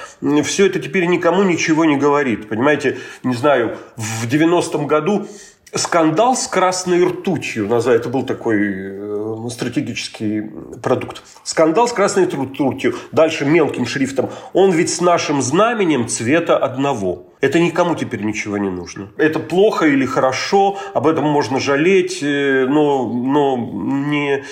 все 0.44 0.66
это 0.66 0.78
теперь 0.78 1.06
никому 1.06 1.42
ничего 1.42 1.84
не 1.84 1.96
говорит. 1.96 2.48
Понимаете, 2.48 2.98
не 3.22 3.34
знаю, 3.34 3.76
в 3.96 4.26
90-м 4.26 4.86
году 4.86 5.26
Скандал 5.74 6.36
с 6.36 6.46
красной 6.48 7.02
ртутью, 7.02 7.66
это 7.66 8.10
был 8.10 8.24
такой 8.24 8.58
э, 8.60 9.48
стратегический 9.48 10.42
продукт. 10.82 11.22
Скандал 11.44 11.88
с 11.88 11.94
красной 11.94 12.26
ртутью, 12.26 12.94
дальше 13.10 13.46
мелким 13.46 13.86
шрифтом. 13.86 14.28
Он 14.52 14.70
ведь 14.72 14.92
с 14.92 15.00
нашим 15.00 15.40
знаменем 15.40 16.08
цвета 16.08 16.58
одного. 16.58 17.32
Это 17.40 17.58
никому 17.58 17.94
теперь 17.94 18.22
ничего 18.22 18.58
не 18.58 18.68
нужно. 18.68 19.12
Это 19.16 19.38
плохо 19.38 19.86
или 19.86 20.04
хорошо, 20.04 20.78
об 20.92 21.06
этом 21.06 21.24
можно 21.24 21.58
жалеть, 21.58 22.22
э, 22.22 22.66
но, 22.68 23.08
но 23.08 23.56
не, 23.56 24.44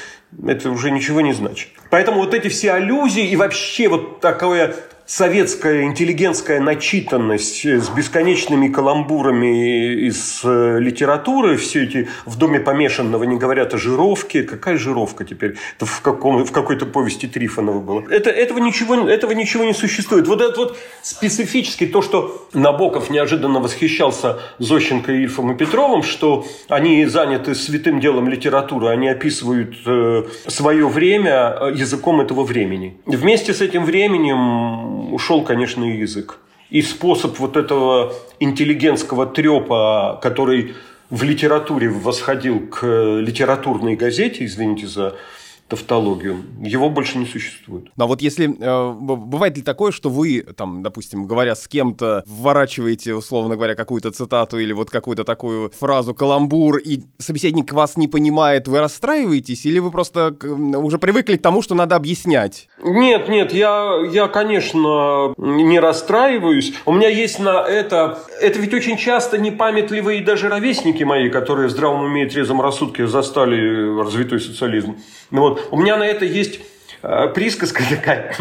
это 0.46 0.70
уже 0.70 0.90
ничего 0.90 1.20
не 1.20 1.34
значит. 1.34 1.68
Поэтому 1.90 2.20
вот 2.20 2.32
эти 2.32 2.48
все 2.48 2.72
аллюзии 2.72 3.28
и 3.28 3.36
вообще 3.36 3.88
вот 3.88 4.20
такое 4.20 4.74
советская 5.10 5.82
интеллигентская 5.82 6.60
начитанность 6.60 7.66
с 7.66 7.88
бесконечными 7.88 8.68
каламбурами 8.68 10.06
из 10.06 10.40
э, 10.44 10.78
литературы, 10.78 11.56
все 11.56 11.82
эти 11.82 12.08
в 12.26 12.38
доме 12.38 12.60
помешанного 12.60 13.24
не 13.24 13.36
говорят 13.36 13.74
о 13.74 13.78
жировке. 13.78 14.44
Какая 14.44 14.78
жировка 14.78 15.24
теперь? 15.24 15.56
Это 15.76 15.86
в, 15.86 16.00
каком, 16.00 16.44
в 16.44 16.52
какой-то 16.52 16.86
повести 16.86 17.26
Трифонова 17.26 17.80
было. 17.80 18.04
Это, 18.08 18.30
этого, 18.30 18.60
ничего, 18.60 19.08
этого 19.08 19.32
ничего 19.32 19.64
не 19.64 19.74
существует. 19.74 20.28
Вот 20.28 20.40
это 20.40 20.56
вот 20.56 20.78
специфически 21.02 21.86
то, 21.86 22.02
что 22.02 22.46
Набоков 22.52 23.10
неожиданно 23.10 23.58
восхищался 23.58 24.38
Зощенко, 24.60 25.10
Ильфом 25.10 25.50
и 25.50 25.56
Петровым, 25.56 26.04
что 26.04 26.46
они 26.68 27.04
заняты 27.06 27.56
святым 27.56 27.98
делом 27.98 28.28
литературы, 28.28 28.86
они 28.90 29.08
описывают 29.08 29.74
э, 29.84 30.22
свое 30.46 30.86
время 30.86 31.56
э, 31.60 31.72
языком 31.74 32.20
этого 32.20 32.44
времени. 32.44 32.96
Вместе 33.06 33.52
с 33.52 33.60
этим 33.60 33.84
временем 33.84 34.99
ушел, 35.12 35.44
конечно, 35.44 35.84
язык. 35.84 36.38
И 36.70 36.82
способ 36.82 37.38
вот 37.38 37.56
этого 37.56 38.12
интеллигентского 38.38 39.26
трепа, 39.26 40.18
который 40.22 40.74
в 41.10 41.22
литературе 41.24 41.88
восходил 41.88 42.68
к 42.68 42.86
литературной 42.86 43.96
газете, 43.96 44.44
извините 44.44 44.86
за 44.86 45.16
тавтологию. 45.70 46.42
Его 46.60 46.90
больше 46.90 47.18
не 47.18 47.26
существует. 47.26 47.86
Но 47.96 48.06
вот 48.06 48.20
если... 48.20 48.50
Э, 48.60 48.92
бывает 48.92 49.56
ли 49.56 49.62
такое, 49.62 49.92
что 49.92 50.10
вы, 50.10 50.42
там, 50.56 50.82
допустим, 50.82 51.26
говоря 51.26 51.54
с 51.54 51.68
кем-то, 51.68 52.24
вворачиваете, 52.26 53.14
условно 53.14 53.54
говоря, 53.54 53.74
какую-то 53.74 54.10
цитату 54.10 54.58
или 54.58 54.72
вот 54.72 54.90
какую-то 54.90 55.24
такую 55.24 55.70
фразу, 55.70 56.12
каламбур, 56.12 56.78
и 56.78 57.02
собеседник 57.18 57.72
вас 57.72 57.96
не 57.96 58.08
понимает, 58.08 58.66
вы 58.66 58.80
расстраиваетесь, 58.80 59.64
или 59.64 59.78
вы 59.78 59.90
просто 59.90 60.34
уже 60.42 60.98
привыкли 60.98 61.36
к 61.36 61.42
тому, 61.42 61.62
что 61.62 61.74
надо 61.74 61.94
объяснять? 61.94 62.68
Нет, 62.82 63.28
нет, 63.28 63.52
я, 63.52 63.94
я 64.10 64.26
конечно, 64.26 65.34
не 65.36 65.78
расстраиваюсь. 65.78 66.74
У 66.84 66.92
меня 66.92 67.08
есть 67.08 67.38
на 67.38 67.62
это... 67.62 68.18
Это 68.40 68.58
ведь 68.58 68.74
очень 68.74 68.96
часто 68.96 69.38
непамятливые 69.38 70.24
даже 70.24 70.48
ровесники 70.48 71.04
мои, 71.04 71.30
которые 71.30 71.68
в 71.68 71.70
здравом 71.70 72.04
уме 72.04 72.26
и 72.26 72.28
трезвом 72.28 72.60
рассудке 72.60 73.06
застали 73.06 73.98
развитой 73.98 74.40
социализм. 74.40 74.96
Вот. 75.30 75.59
У 75.70 75.76
меня 75.76 75.96
на 75.96 76.04
это 76.04 76.24
есть 76.24 76.60
э, 77.02 77.28
присказка 77.34 77.82
такая. 77.88 78.34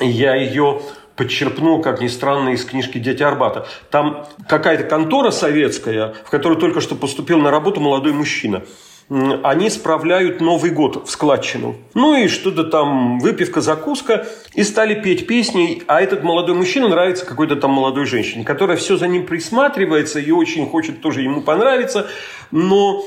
Я 0.00 0.34
ее 0.34 0.82
подчерпнул, 1.16 1.82
как 1.82 2.00
ни 2.00 2.08
странно, 2.08 2.50
из 2.50 2.64
книжки 2.64 2.98
«Дети 2.98 3.22
Арбата». 3.22 3.66
Там 3.90 4.26
какая-то 4.48 4.84
контора 4.84 5.30
советская, 5.30 6.14
в 6.24 6.30
которую 6.30 6.58
только 6.58 6.80
что 6.80 6.94
поступил 6.94 7.38
на 7.38 7.50
работу 7.50 7.80
молодой 7.80 8.12
мужчина– 8.12 8.64
они 9.10 9.70
справляют 9.70 10.40
Новый 10.40 10.70
год 10.70 11.08
в 11.08 11.10
складчину. 11.10 11.74
Ну 11.94 12.14
и 12.14 12.28
что-то 12.28 12.62
там, 12.62 13.18
выпивка, 13.18 13.60
закуска. 13.60 14.26
И 14.54 14.62
стали 14.62 14.94
петь 14.94 15.26
песни. 15.26 15.82
А 15.88 16.00
этот 16.00 16.22
молодой 16.22 16.54
мужчина 16.54 16.88
нравится 16.88 17.26
какой-то 17.26 17.56
там 17.56 17.72
молодой 17.72 18.06
женщине, 18.06 18.44
которая 18.44 18.76
все 18.76 18.96
за 18.96 19.08
ним 19.08 19.26
присматривается 19.26 20.20
и 20.20 20.30
очень 20.30 20.68
хочет 20.68 21.00
тоже 21.00 21.22
ему 21.22 21.42
понравиться, 21.42 22.06
но 22.52 23.02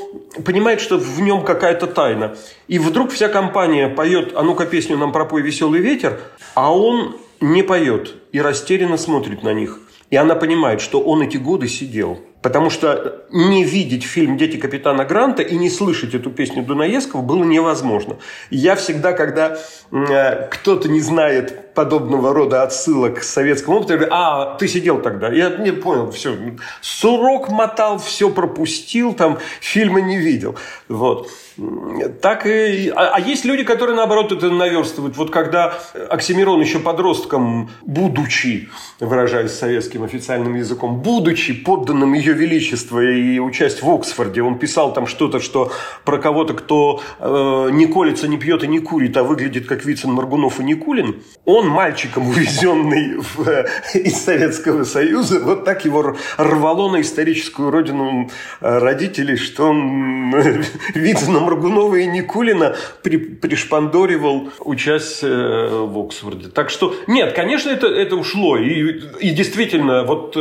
понимает, 0.45 0.81
что 0.81 0.97
в 0.97 1.21
нем 1.21 1.45
какая-то 1.45 1.87
тайна. 1.87 2.35
И 2.67 2.79
вдруг 2.79 3.11
вся 3.11 3.29
компания 3.29 3.87
поет 3.87 4.33
«А 4.35 4.43
ну-ка 4.43 4.65
песню 4.65 4.97
нам 4.97 5.13
пропой 5.13 5.41
веселый 5.41 5.79
ветер», 5.79 6.19
а 6.53 6.75
он 6.75 7.15
не 7.39 7.63
поет 7.63 8.15
и 8.33 8.41
растерянно 8.41 8.97
смотрит 8.97 9.41
на 9.43 9.53
них. 9.53 9.79
И 10.09 10.17
она 10.17 10.35
понимает, 10.35 10.81
что 10.81 10.99
он 10.99 11.21
эти 11.21 11.37
годы 11.37 11.69
сидел– 11.69 12.19
Потому 12.43 12.69
что 12.69 13.23
не 13.31 13.63
видеть 13.63 14.03
фильм 14.03 14.37
«Дети 14.37 14.57
капитана 14.57 15.05
Гранта» 15.05 15.41
и 15.41 15.55
не 15.55 15.69
слышать 15.69 16.13
эту 16.13 16.29
песню 16.29 16.61
Дунаевского 16.61 17.21
было 17.21 17.45
невозможно. 17.45 18.17
Я 18.49 18.75
всегда, 18.75 19.13
когда 19.13 19.57
э, 19.91 20.47
кто-то 20.49 20.89
не 20.89 20.99
знает 20.99 21.62
подобного 21.73 22.33
рода 22.33 22.63
отсылок 22.63 23.19
к 23.19 23.23
советскому 23.23 23.77
опыту, 23.77 23.93
я 23.93 23.97
говорю, 23.99 24.13
а, 24.13 24.55
ты 24.57 24.67
сидел 24.67 25.01
тогда. 25.01 25.29
Я 25.29 25.49
не 25.57 25.71
понял, 25.71 26.11
все. 26.11 26.35
Сурок 26.81 27.49
мотал, 27.49 27.97
все 27.97 28.29
пропустил, 28.29 29.13
там 29.13 29.39
фильма 29.59 30.01
не 30.01 30.17
видел. 30.17 30.55
Вот. 30.87 31.29
Так 32.21 32.47
и... 32.47 32.89
А, 32.95 33.15
а 33.15 33.19
есть 33.19 33.45
люди, 33.45 33.63
которые, 33.63 33.95
наоборот, 33.95 34.31
это 34.31 34.49
наверстывают. 34.49 35.17
Вот 35.17 35.29
когда 35.29 35.73
Оксимирон 36.09 36.59
еще 36.61 36.79
подростком, 36.79 37.69
будучи, 37.83 38.69
выражаясь 38.99 39.51
советским 39.51 40.03
официальным 40.03 40.55
языком, 40.55 41.01
будучи 41.01 41.53
подданным 41.53 42.13
ее 42.13 42.33
величества 42.33 42.99
и 42.99 43.39
участь 43.39 43.83
в 43.83 43.89
Оксфорде, 43.89 44.41
он 44.41 44.57
писал 44.57 44.93
там 44.93 45.05
что-то, 45.05 45.39
что 45.39 45.71
про 46.05 46.17
кого-то, 46.17 46.53
кто 46.53 47.01
э, 47.19 47.69
не 47.71 47.85
колется, 47.85 48.27
не 48.27 48.37
пьет 48.37 48.63
и 48.63 48.67
не 48.67 48.79
курит, 48.79 49.15
а 49.17 49.23
выглядит 49.23 49.67
как 49.67 49.85
Вицин, 49.85 50.11
Маргунов 50.11 50.59
и 50.59 50.63
Никулин, 50.63 51.21
он 51.45 51.62
мальчиком, 51.67 52.27
увезенный 52.29 53.17
в, 53.17 53.47
э, 53.47 53.65
из 53.93 54.23
Советского 54.23 54.83
Союза, 54.83 55.39
вот 55.39 55.65
так 55.65 55.85
его 55.85 56.15
рвало 56.37 56.91
на 56.91 57.01
историческую 57.01 57.71
родину 57.71 58.29
э, 58.61 58.77
родителей, 58.77 59.37
что 59.37 59.69
он 59.69 60.33
э, 60.35 60.63
Вицина, 60.93 61.39
Маргунова 61.39 61.95
и 61.95 62.05
Никулина 62.05 62.75
при, 63.01 63.17
пришпандоривал, 63.17 64.49
учась 64.59 65.19
э, 65.23 65.27
в 65.27 65.99
Оксфорде. 65.99 66.49
Так 66.49 66.69
что, 66.69 66.95
нет, 67.07 67.33
конечно, 67.33 67.69
это, 67.69 67.87
это 67.87 68.15
ушло. 68.15 68.57
И, 68.57 69.01
и 69.19 69.31
действительно, 69.31 70.03
вот 70.03 70.37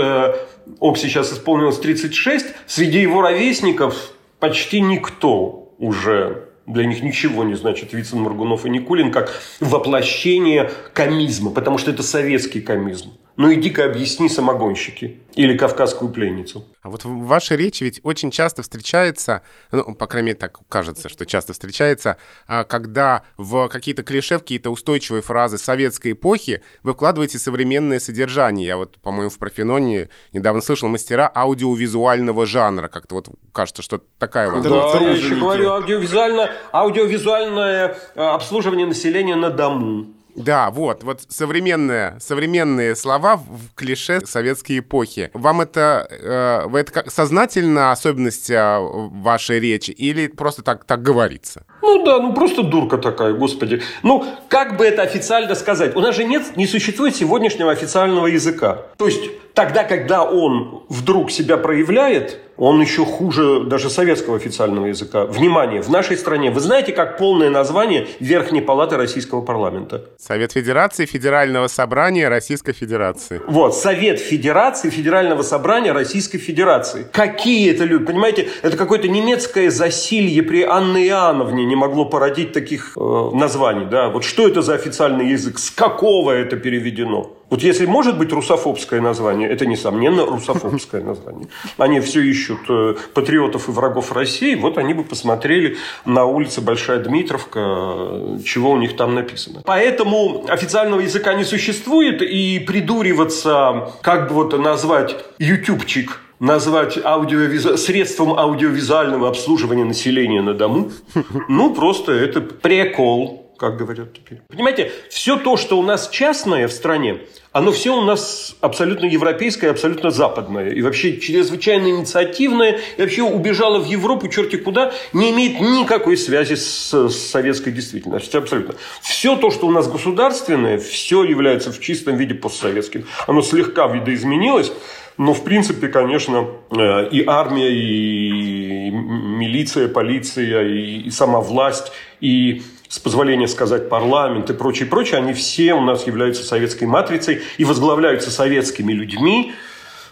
Окси 0.80 1.08
сейчас 1.08 1.32
исполнилось 1.32 1.78
36, 1.78 2.46
среди 2.66 3.00
его 3.00 3.22
ровесников 3.22 4.12
почти 4.38 4.80
никто 4.80 5.72
уже 5.78 6.51
для 6.66 6.84
них 6.84 7.02
ничего 7.02 7.44
не 7.44 7.54
значит 7.54 7.92
Вицин, 7.92 8.20
Моргунов 8.20 8.64
и 8.66 8.70
Никулин 8.70 9.10
как 9.10 9.40
воплощение 9.60 10.70
комизма, 10.92 11.50
потому 11.50 11.78
что 11.78 11.90
это 11.90 12.02
советский 12.02 12.60
комизм. 12.60 13.12
Ну 13.36 13.52
иди-ка 13.52 13.86
объясни 13.86 14.28
самогонщики 14.28 15.20
или 15.34 15.56
кавказскую 15.56 16.10
пленницу. 16.12 16.66
А 16.82 16.90
вот 16.90 17.04
в 17.04 17.24
вашей 17.24 17.56
речи 17.56 17.84
ведь 17.84 18.00
очень 18.02 18.30
часто 18.30 18.62
встречается, 18.62 19.42
ну, 19.70 19.94
по 19.94 20.06
крайней 20.06 20.28
мере, 20.28 20.38
так 20.38 20.58
кажется, 20.68 21.08
что 21.08 21.24
часто 21.24 21.54
встречается, 21.54 22.18
а, 22.46 22.64
когда 22.64 23.22
в 23.38 23.68
какие-то 23.68 24.02
клише, 24.02 24.36
в 24.36 24.40
какие-то 24.40 24.70
устойчивые 24.70 25.22
фразы 25.22 25.56
советской 25.56 26.12
эпохи 26.12 26.62
вы 26.82 26.92
вкладываете 26.92 27.38
современное 27.38 28.00
содержание. 28.00 28.66
Я 28.66 28.76
вот, 28.76 28.98
по-моему, 28.98 29.30
в 29.30 29.38
профеноне 29.38 30.10
недавно 30.32 30.60
слышал 30.60 30.88
мастера 30.88 31.30
аудиовизуального 31.34 32.44
жанра. 32.44 32.88
Как-то 32.88 33.14
вот 33.14 33.28
кажется, 33.52 33.82
что 33.82 34.02
такая 34.18 34.50
вот... 34.50 34.62
Да, 34.62 35.00
я 35.00 35.10
еще 35.10 35.36
говорю, 35.36 35.70
аудиовизуально, 35.70 36.50
аудиовизуальное 36.72 37.96
а, 38.14 38.34
обслуживание 38.34 38.86
населения 38.86 39.36
на 39.36 39.50
дому. 39.50 40.08
Да, 40.34 40.70
вот, 40.70 41.04
вот 41.04 41.20
современные, 41.28 42.16
современные 42.20 42.96
слова 42.96 43.36
в 43.36 43.74
клише 43.74 44.20
советской 44.24 44.78
эпохи. 44.78 45.30
Вам 45.34 45.60
это, 45.60 46.06
э, 46.10 46.76
это 46.78 46.92
как 46.92 47.10
сознательно 47.10 47.92
особенность 47.92 48.50
э, 48.50 48.78
вашей 48.80 49.60
речи 49.60 49.90
или 49.90 50.28
просто 50.28 50.62
так, 50.62 50.84
так 50.84 51.02
говорится? 51.02 51.64
Ну 51.82 52.04
да, 52.04 52.18
ну 52.18 52.32
просто 52.32 52.62
дурка 52.62 52.96
такая, 52.96 53.34
господи. 53.34 53.82
Ну, 54.02 54.24
как 54.48 54.76
бы 54.76 54.84
это 54.84 55.02
официально 55.02 55.54
сказать? 55.54 55.94
У 55.96 56.00
нас 56.00 56.16
же 56.16 56.24
нет, 56.24 56.56
не 56.56 56.66
существует 56.66 57.14
сегодняшнего 57.14 57.70
официального 57.70 58.26
языка. 58.26 58.86
То 58.96 59.06
есть 59.06 59.22
тогда, 59.54 59.84
когда 59.84 60.22
он 60.24 60.84
вдруг 60.88 61.30
себя 61.30 61.58
проявляет, 61.58 62.38
он 62.56 62.80
еще 62.80 63.04
хуже 63.04 63.64
даже 63.64 63.90
советского 63.90 64.36
официального 64.36 64.86
языка. 64.86 65.26
Внимание, 65.26 65.82
в 65.82 65.88
нашей 65.88 66.16
стране, 66.16 66.50
вы 66.50 66.60
знаете, 66.60 66.92
как 66.92 67.18
полное 67.18 67.50
название 67.50 68.06
Верхней 68.20 68.60
Палаты 68.60 68.96
Российского 68.96 69.40
парламента? 69.40 70.04
Совет 70.18 70.52
Федерации 70.52 71.06
Федерального 71.06 71.68
Собрания 71.68 72.28
Российской 72.28 72.72
Федерации. 72.72 73.40
Вот, 73.46 73.74
Совет 73.74 74.20
Федерации 74.20 74.90
Федерального 74.90 75.42
Собрания 75.42 75.92
Российской 75.92 76.38
Федерации. 76.38 77.06
Какие 77.12 77.70
это 77.72 77.84
люди, 77.84 78.04
понимаете, 78.04 78.48
это 78.62 78.76
какое-то 78.76 79.08
немецкое 79.08 79.70
засилье 79.70 80.42
при 80.42 80.62
Анне 80.62 81.06
Иоанновне 81.08 81.64
не 81.64 81.76
могло 81.76 82.04
породить 82.04 82.52
таких 82.52 82.96
э, 82.96 83.30
названий, 83.32 83.86
да? 83.86 84.08
Вот 84.08 84.24
что 84.24 84.46
это 84.46 84.62
за 84.62 84.74
официальный 84.74 85.28
язык, 85.28 85.58
с 85.58 85.70
какого 85.70 86.32
это 86.32 86.56
переведено? 86.56 87.32
Вот 87.52 87.62
если 87.62 87.84
может 87.84 88.16
быть 88.16 88.32
русофобское 88.32 89.02
название, 89.02 89.46
это, 89.46 89.66
несомненно, 89.66 90.24
русофобское 90.24 91.02
название. 91.02 91.48
Они 91.76 92.00
все 92.00 92.22
ищут 92.22 92.60
э, 92.70 92.94
патриотов 93.12 93.68
и 93.68 93.72
врагов 93.72 94.10
России, 94.10 94.54
вот 94.54 94.78
они 94.78 94.94
бы 94.94 95.04
посмотрели 95.04 95.76
на 96.06 96.24
улице 96.24 96.62
Большая 96.62 97.00
Дмитровка, 97.00 98.40
чего 98.42 98.70
у 98.70 98.78
них 98.78 98.96
там 98.96 99.14
написано. 99.14 99.60
Поэтому 99.66 100.46
официального 100.48 101.00
языка 101.00 101.34
не 101.34 101.44
существует, 101.44 102.22
и 102.22 102.58
придуриваться, 102.58 103.92
как 104.00 104.28
бы 104.28 104.34
вот 104.36 104.58
назвать 104.58 105.14
ютубчик 105.38 106.20
назвать 106.40 106.98
аудиовизу... 107.04 107.76
средством 107.76 108.36
аудиовизуального 108.36 109.28
обслуживания 109.28 109.84
населения 109.84 110.40
на 110.40 110.54
дому, 110.54 110.90
ну, 111.48 111.74
просто 111.74 112.12
это 112.12 112.40
прикол 112.40 113.41
как 113.62 113.76
говорят 113.76 114.12
теперь. 114.12 114.40
Понимаете, 114.48 114.90
все 115.08 115.36
то, 115.36 115.56
что 115.56 115.78
у 115.78 115.84
нас 115.84 116.08
частное 116.08 116.66
в 116.66 116.72
стране, 116.72 117.18
оно 117.52 117.70
все 117.70 117.96
у 117.96 118.00
нас 118.00 118.56
абсолютно 118.60 119.06
европейское, 119.06 119.70
абсолютно 119.70 120.10
западное. 120.10 120.70
И 120.70 120.82
вообще 120.82 121.20
чрезвычайно 121.20 121.86
инициативное. 121.86 122.80
И 122.96 123.00
вообще 123.00 123.22
убежало 123.22 123.78
в 123.78 123.86
Европу 123.86 124.26
черти 124.26 124.56
куда, 124.56 124.92
не 125.12 125.30
имеет 125.30 125.60
никакой 125.60 126.16
связи 126.16 126.56
с, 126.56 126.92
с 126.92 127.30
советской 127.30 127.70
действительностью. 127.70 128.40
Абсолютно. 128.40 128.74
Все 129.00 129.36
то, 129.36 129.52
что 129.52 129.68
у 129.68 129.70
нас 129.70 129.88
государственное, 129.88 130.78
все 130.78 131.22
является 131.22 131.70
в 131.70 131.78
чистом 131.78 132.16
виде 132.16 132.34
постсоветским. 132.34 133.04
Оно 133.28 133.42
слегка 133.42 133.86
видоизменилось. 133.86 134.72
Но, 135.18 135.34
в 135.34 135.44
принципе, 135.44 135.86
конечно, 135.86 136.48
э, 136.70 137.08
и 137.10 137.24
армия, 137.24 137.70
и 137.70 138.90
милиция, 138.90 139.86
полиция, 139.86 140.66
и 140.66 141.10
сама 141.10 141.40
власть, 141.40 141.92
и 142.20 142.62
с 142.92 142.98
позволения 142.98 143.48
сказать, 143.48 143.88
парламент 143.88 144.50
и 144.50 144.52
прочее, 144.52 144.86
прочее, 144.86 145.16
они 145.16 145.32
все 145.32 145.72
у 145.72 145.80
нас 145.80 146.06
являются 146.06 146.44
советской 146.44 146.84
матрицей 146.84 147.40
и 147.56 147.64
возглавляются 147.64 148.30
советскими 148.30 148.92
людьми. 148.92 149.54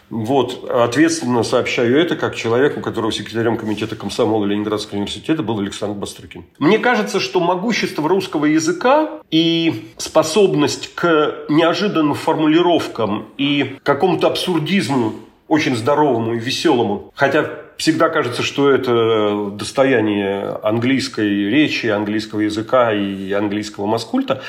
Вот, 0.09 0.67
ответственно 0.69 1.43
сообщаю 1.43 1.99
это 1.99 2.17
как 2.17 2.35
человеку, 2.35 2.81
у 2.81 2.83
которого 2.83 3.13
секретарем 3.13 3.59
комитета 3.59 3.97
комсомола 3.97 4.47
Ленинградского 4.47 4.97
университета 4.97 5.43
был 5.43 5.61
Александр 5.61 5.95
Бастрыкин. 5.95 6.47
Мне 6.59 6.79
кажется, 6.79 7.21
что 7.21 7.39
могущество 7.41 8.09
русского 8.09 8.47
языка 8.47 9.21
и 9.31 9.91
способность 9.99 10.95
к 10.95 11.45
неожиданным 11.51 12.15
формулировкам 12.15 13.27
и 13.37 13.77
какому-то 13.83 14.29
абсурдизму 14.29 15.13
очень 15.49 15.77
здоровому 15.77 16.33
и 16.33 16.39
веселому, 16.39 17.13
хотя 17.15 17.43
всегда 17.81 18.11
кажется, 18.11 18.43
что 18.43 18.71
это 18.71 19.53
достояние 19.53 20.59
английской 20.63 21.49
речи, 21.49 21.87
английского 21.87 22.41
языка 22.41 22.93
и 22.93 23.33
английского 23.33 23.87
маскульта, 23.87 24.43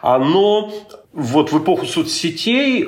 оно 0.00 0.72
вот 1.12 1.52
в 1.52 1.58
эпоху 1.58 1.84
соцсетей 1.84 2.86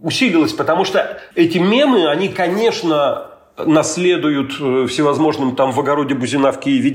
усилилось, 0.00 0.52
потому 0.52 0.84
что 0.84 1.20
эти 1.34 1.58
мемы, 1.58 2.08
они, 2.08 2.28
конечно, 2.28 3.31
наследуют 3.58 4.56
э, 4.60 4.86
всевозможным 4.88 5.54
там 5.54 5.72
в 5.72 5.80
огороде 5.80 6.14
Бузина 6.14 6.52
в 6.52 6.60
Киеве 6.60 6.92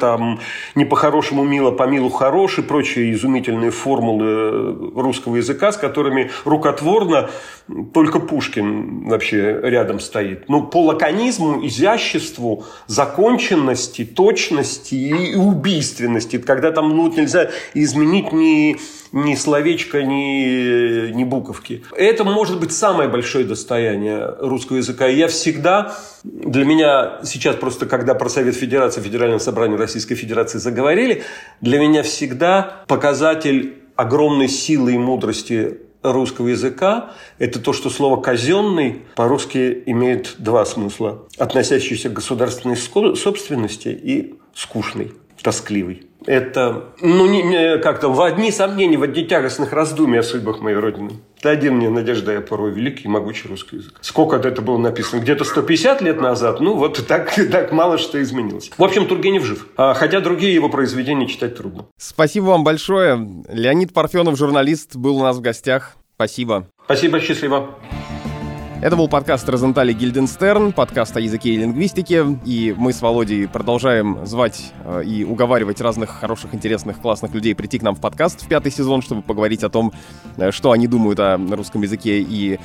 там 0.00 0.40
не 0.74 0.84
по-хорошему 0.84 1.44
мило, 1.44 1.70
по 1.70 1.84
милу 1.84 2.10
хорош 2.10 2.58
и 2.58 2.62
прочие 2.62 3.12
изумительные 3.12 3.70
формулы 3.70 4.26
э, 4.26 5.00
русского 5.00 5.36
языка, 5.36 5.72
с 5.72 5.76
которыми 5.76 6.30
рукотворно 6.44 7.30
только 7.94 8.20
Пушкин 8.20 9.08
вообще 9.08 9.60
рядом 9.62 10.00
стоит. 10.00 10.48
Ну, 10.48 10.66
по 10.66 10.84
лаконизму, 10.84 11.66
изяществу, 11.66 12.64
законченности, 12.86 14.04
точности 14.04 14.94
и 14.94 15.34
убийственности, 15.34 16.38
когда 16.38 16.72
там 16.72 16.90
ну, 16.90 17.12
нельзя 17.12 17.50
изменить 17.74 18.32
ни 18.32 18.76
ни 19.12 19.34
словечка, 19.34 20.02
ни, 20.02 21.10
ни 21.12 21.24
буковки. 21.24 21.84
Это 21.96 22.24
может 22.24 22.60
быть 22.60 22.72
самое 22.72 23.08
большое 23.08 23.44
достояние 23.44 24.34
русского 24.40 24.76
языка. 24.76 25.08
И 25.08 25.16
я 25.16 25.28
всегда, 25.28 25.85
для 26.24 26.64
меня 26.64 27.20
сейчас 27.24 27.56
просто, 27.56 27.86
когда 27.86 28.14
про 28.14 28.28
Совет 28.28 28.54
Федерации, 28.54 29.00
Федеральное 29.00 29.38
собрание 29.38 29.78
Российской 29.78 30.14
Федерации 30.14 30.58
заговорили, 30.58 31.22
для 31.60 31.78
меня 31.78 32.02
всегда 32.02 32.84
показатель 32.86 33.82
огромной 33.96 34.48
силы 34.48 34.94
и 34.94 34.98
мудрости 34.98 35.78
русского 36.02 36.48
языка– 36.48 37.12
это 37.38 37.60
то, 37.60 37.72
что 37.72 37.90
слово 37.90 38.20
«казенный» 38.20 39.02
по-русски 39.14 39.82
имеет 39.86 40.36
два 40.38 40.64
смысла, 40.64 41.26
относящиеся 41.38 42.08
к 42.08 42.14
государственной 42.14 42.76
собственности 42.76 43.88
и 43.88 44.34
скучный, 44.54 45.12
тоскливый. 45.42 46.05
Это, 46.24 46.90
ну, 47.00 47.26
не, 47.26 47.78
как-то 47.78 48.08
в 48.08 48.20
одни 48.20 48.50
сомнения, 48.50 48.96
в 48.96 49.02
одни 49.02 49.24
тягостных 49.24 49.72
раздумий 49.72 50.20
о 50.20 50.22
судьбах 50.22 50.60
моей 50.60 50.76
Родины. 50.76 51.12
Ты 51.40 51.50
один 51.50 51.76
мне, 51.76 51.90
Надежда, 51.90 52.32
я 52.32 52.40
порой 52.40 52.72
великий 52.72 53.04
и 53.04 53.08
могучий 53.08 53.48
русский 53.48 53.76
язык. 53.76 53.98
Сколько 54.00 54.36
это 54.36 54.62
было 54.62 54.78
написано? 54.78 55.20
Где-то 55.20 55.44
150 55.44 56.02
лет 56.02 56.20
назад? 56.20 56.60
Ну, 56.60 56.74
вот 56.74 57.06
так, 57.06 57.34
так 57.50 57.72
мало 57.72 57.98
что 57.98 58.20
изменилось. 58.22 58.70
В 58.76 58.82
общем, 58.82 59.06
Тургенев 59.06 59.44
жив. 59.44 59.66
А, 59.76 59.94
хотя 59.94 60.20
другие 60.20 60.54
его 60.54 60.68
произведения 60.68 61.26
читать 61.26 61.56
трудно. 61.56 61.86
Спасибо 61.98 62.46
вам 62.46 62.64
большое. 62.64 63.44
Леонид 63.48 63.92
Парфенов, 63.92 64.36
журналист, 64.36 64.96
был 64.96 65.18
у 65.18 65.22
нас 65.22 65.36
в 65.36 65.40
гостях. 65.40 65.96
Спасибо. 66.16 66.66
Спасибо, 66.86 67.20
счастливо. 67.20 67.74
Это 68.86 68.94
был 68.94 69.08
подкаст 69.08 69.48
Розентали 69.48 69.92
Гильденстерн, 69.92 70.70
подкаст 70.70 71.16
о 71.16 71.20
языке 71.20 71.50
и 71.50 71.56
лингвистике, 71.56 72.24
и 72.44 72.72
мы 72.78 72.92
с 72.92 73.02
Володей 73.02 73.48
продолжаем 73.48 74.24
звать 74.24 74.72
э, 74.84 75.02
и 75.02 75.24
уговаривать 75.24 75.80
разных 75.80 76.10
хороших, 76.10 76.54
интересных, 76.54 77.00
классных 77.00 77.34
людей 77.34 77.56
прийти 77.56 77.80
к 77.80 77.82
нам 77.82 77.96
в 77.96 78.00
подкаст 78.00 78.44
в 78.44 78.46
пятый 78.46 78.70
сезон, 78.70 79.02
чтобы 79.02 79.22
поговорить 79.22 79.64
о 79.64 79.70
том, 79.70 79.92
э, 80.36 80.52
что 80.52 80.70
они 80.70 80.86
думают 80.86 81.18
о 81.18 81.36
русском 81.36 81.82
языке 81.82 82.20
и 82.20 82.60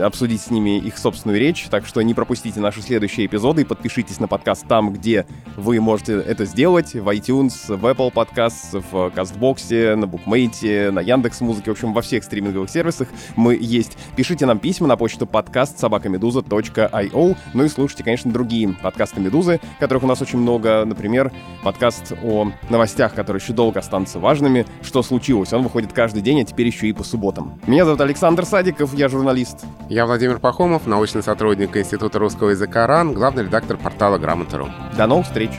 обсудить 0.00 0.42
с 0.42 0.50
ними 0.52 0.78
их 0.78 0.96
собственную 0.96 1.40
речь. 1.40 1.66
Так 1.68 1.86
что 1.86 2.00
не 2.02 2.14
пропустите 2.14 2.60
наши 2.60 2.80
следующие 2.80 3.26
эпизоды 3.26 3.62
и 3.62 3.64
подпишитесь 3.64 4.20
на 4.20 4.28
подкаст 4.28 4.68
там, 4.68 4.92
где 4.92 5.26
вы 5.56 5.80
можете 5.80 6.20
это 6.20 6.44
сделать, 6.44 6.94
в 6.94 7.08
iTunes, 7.08 7.76
в 7.76 7.84
Apple 7.84 8.12
Podcasts, 8.12 8.80
в 8.92 9.10
Кастбоксе, 9.10 9.96
на 9.96 10.06
Букмейте, 10.06 10.92
на 10.92 11.00
Яндекс.Музыке, 11.00 11.72
в 11.72 11.74
общем, 11.74 11.92
во 11.92 12.00
всех 12.00 12.22
стриминговых 12.22 12.70
сервисах 12.70 13.08
мы 13.34 13.58
есть. 13.60 13.98
Пишите 14.14 14.46
нам 14.46 14.60
письма 14.60 14.86
на 14.86 14.96
почту 14.96 15.26
подкаст 15.26 15.63
подкаст 15.64 15.78
собакамедуза.io. 15.78 17.36
Ну 17.54 17.64
и 17.64 17.68
слушайте, 17.68 18.04
конечно, 18.04 18.30
другие 18.30 18.74
подкасты 18.82 19.20
Медузы, 19.20 19.60
которых 19.80 20.02
у 20.02 20.06
нас 20.06 20.20
очень 20.20 20.38
много. 20.38 20.84
Например, 20.84 21.32
подкаст 21.62 22.12
о 22.22 22.48
новостях, 22.68 23.14
которые 23.14 23.40
еще 23.40 23.54
долго 23.54 23.80
останутся 23.80 24.18
важными. 24.18 24.66
Что 24.82 25.02
случилось? 25.02 25.54
Он 25.54 25.62
выходит 25.62 25.94
каждый 25.94 26.20
день, 26.20 26.42
а 26.42 26.44
теперь 26.44 26.66
еще 26.66 26.88
и 26.88 26.92
по 26.92 27.02
субботам. 27.02 27.58
Меня 27.66 27.86
зовут 27.86 28.02
Александр 28.02 28.44
Садиков, 28.44 28.92
я 28.92 29.08
журналист. 29.08 29.64
Я 29.88 30.04
Владимир 30.04 30.38
Пахомов, 30.38 30.86
научный 30.86 31.22
сотрудник 31.22 31.74
Института 31.74 32.18
русского 32.18 32.50
языка 32.50 32.86
РАН, 32.86 33.14
главный 33.14 33.44
редактор 33.44 33.78
портала 33.78 34.18
Грамота.ру. 34.18 34.68
До 34.98 35.06
новых 35.06 35.24
встреч! 35.24 35.52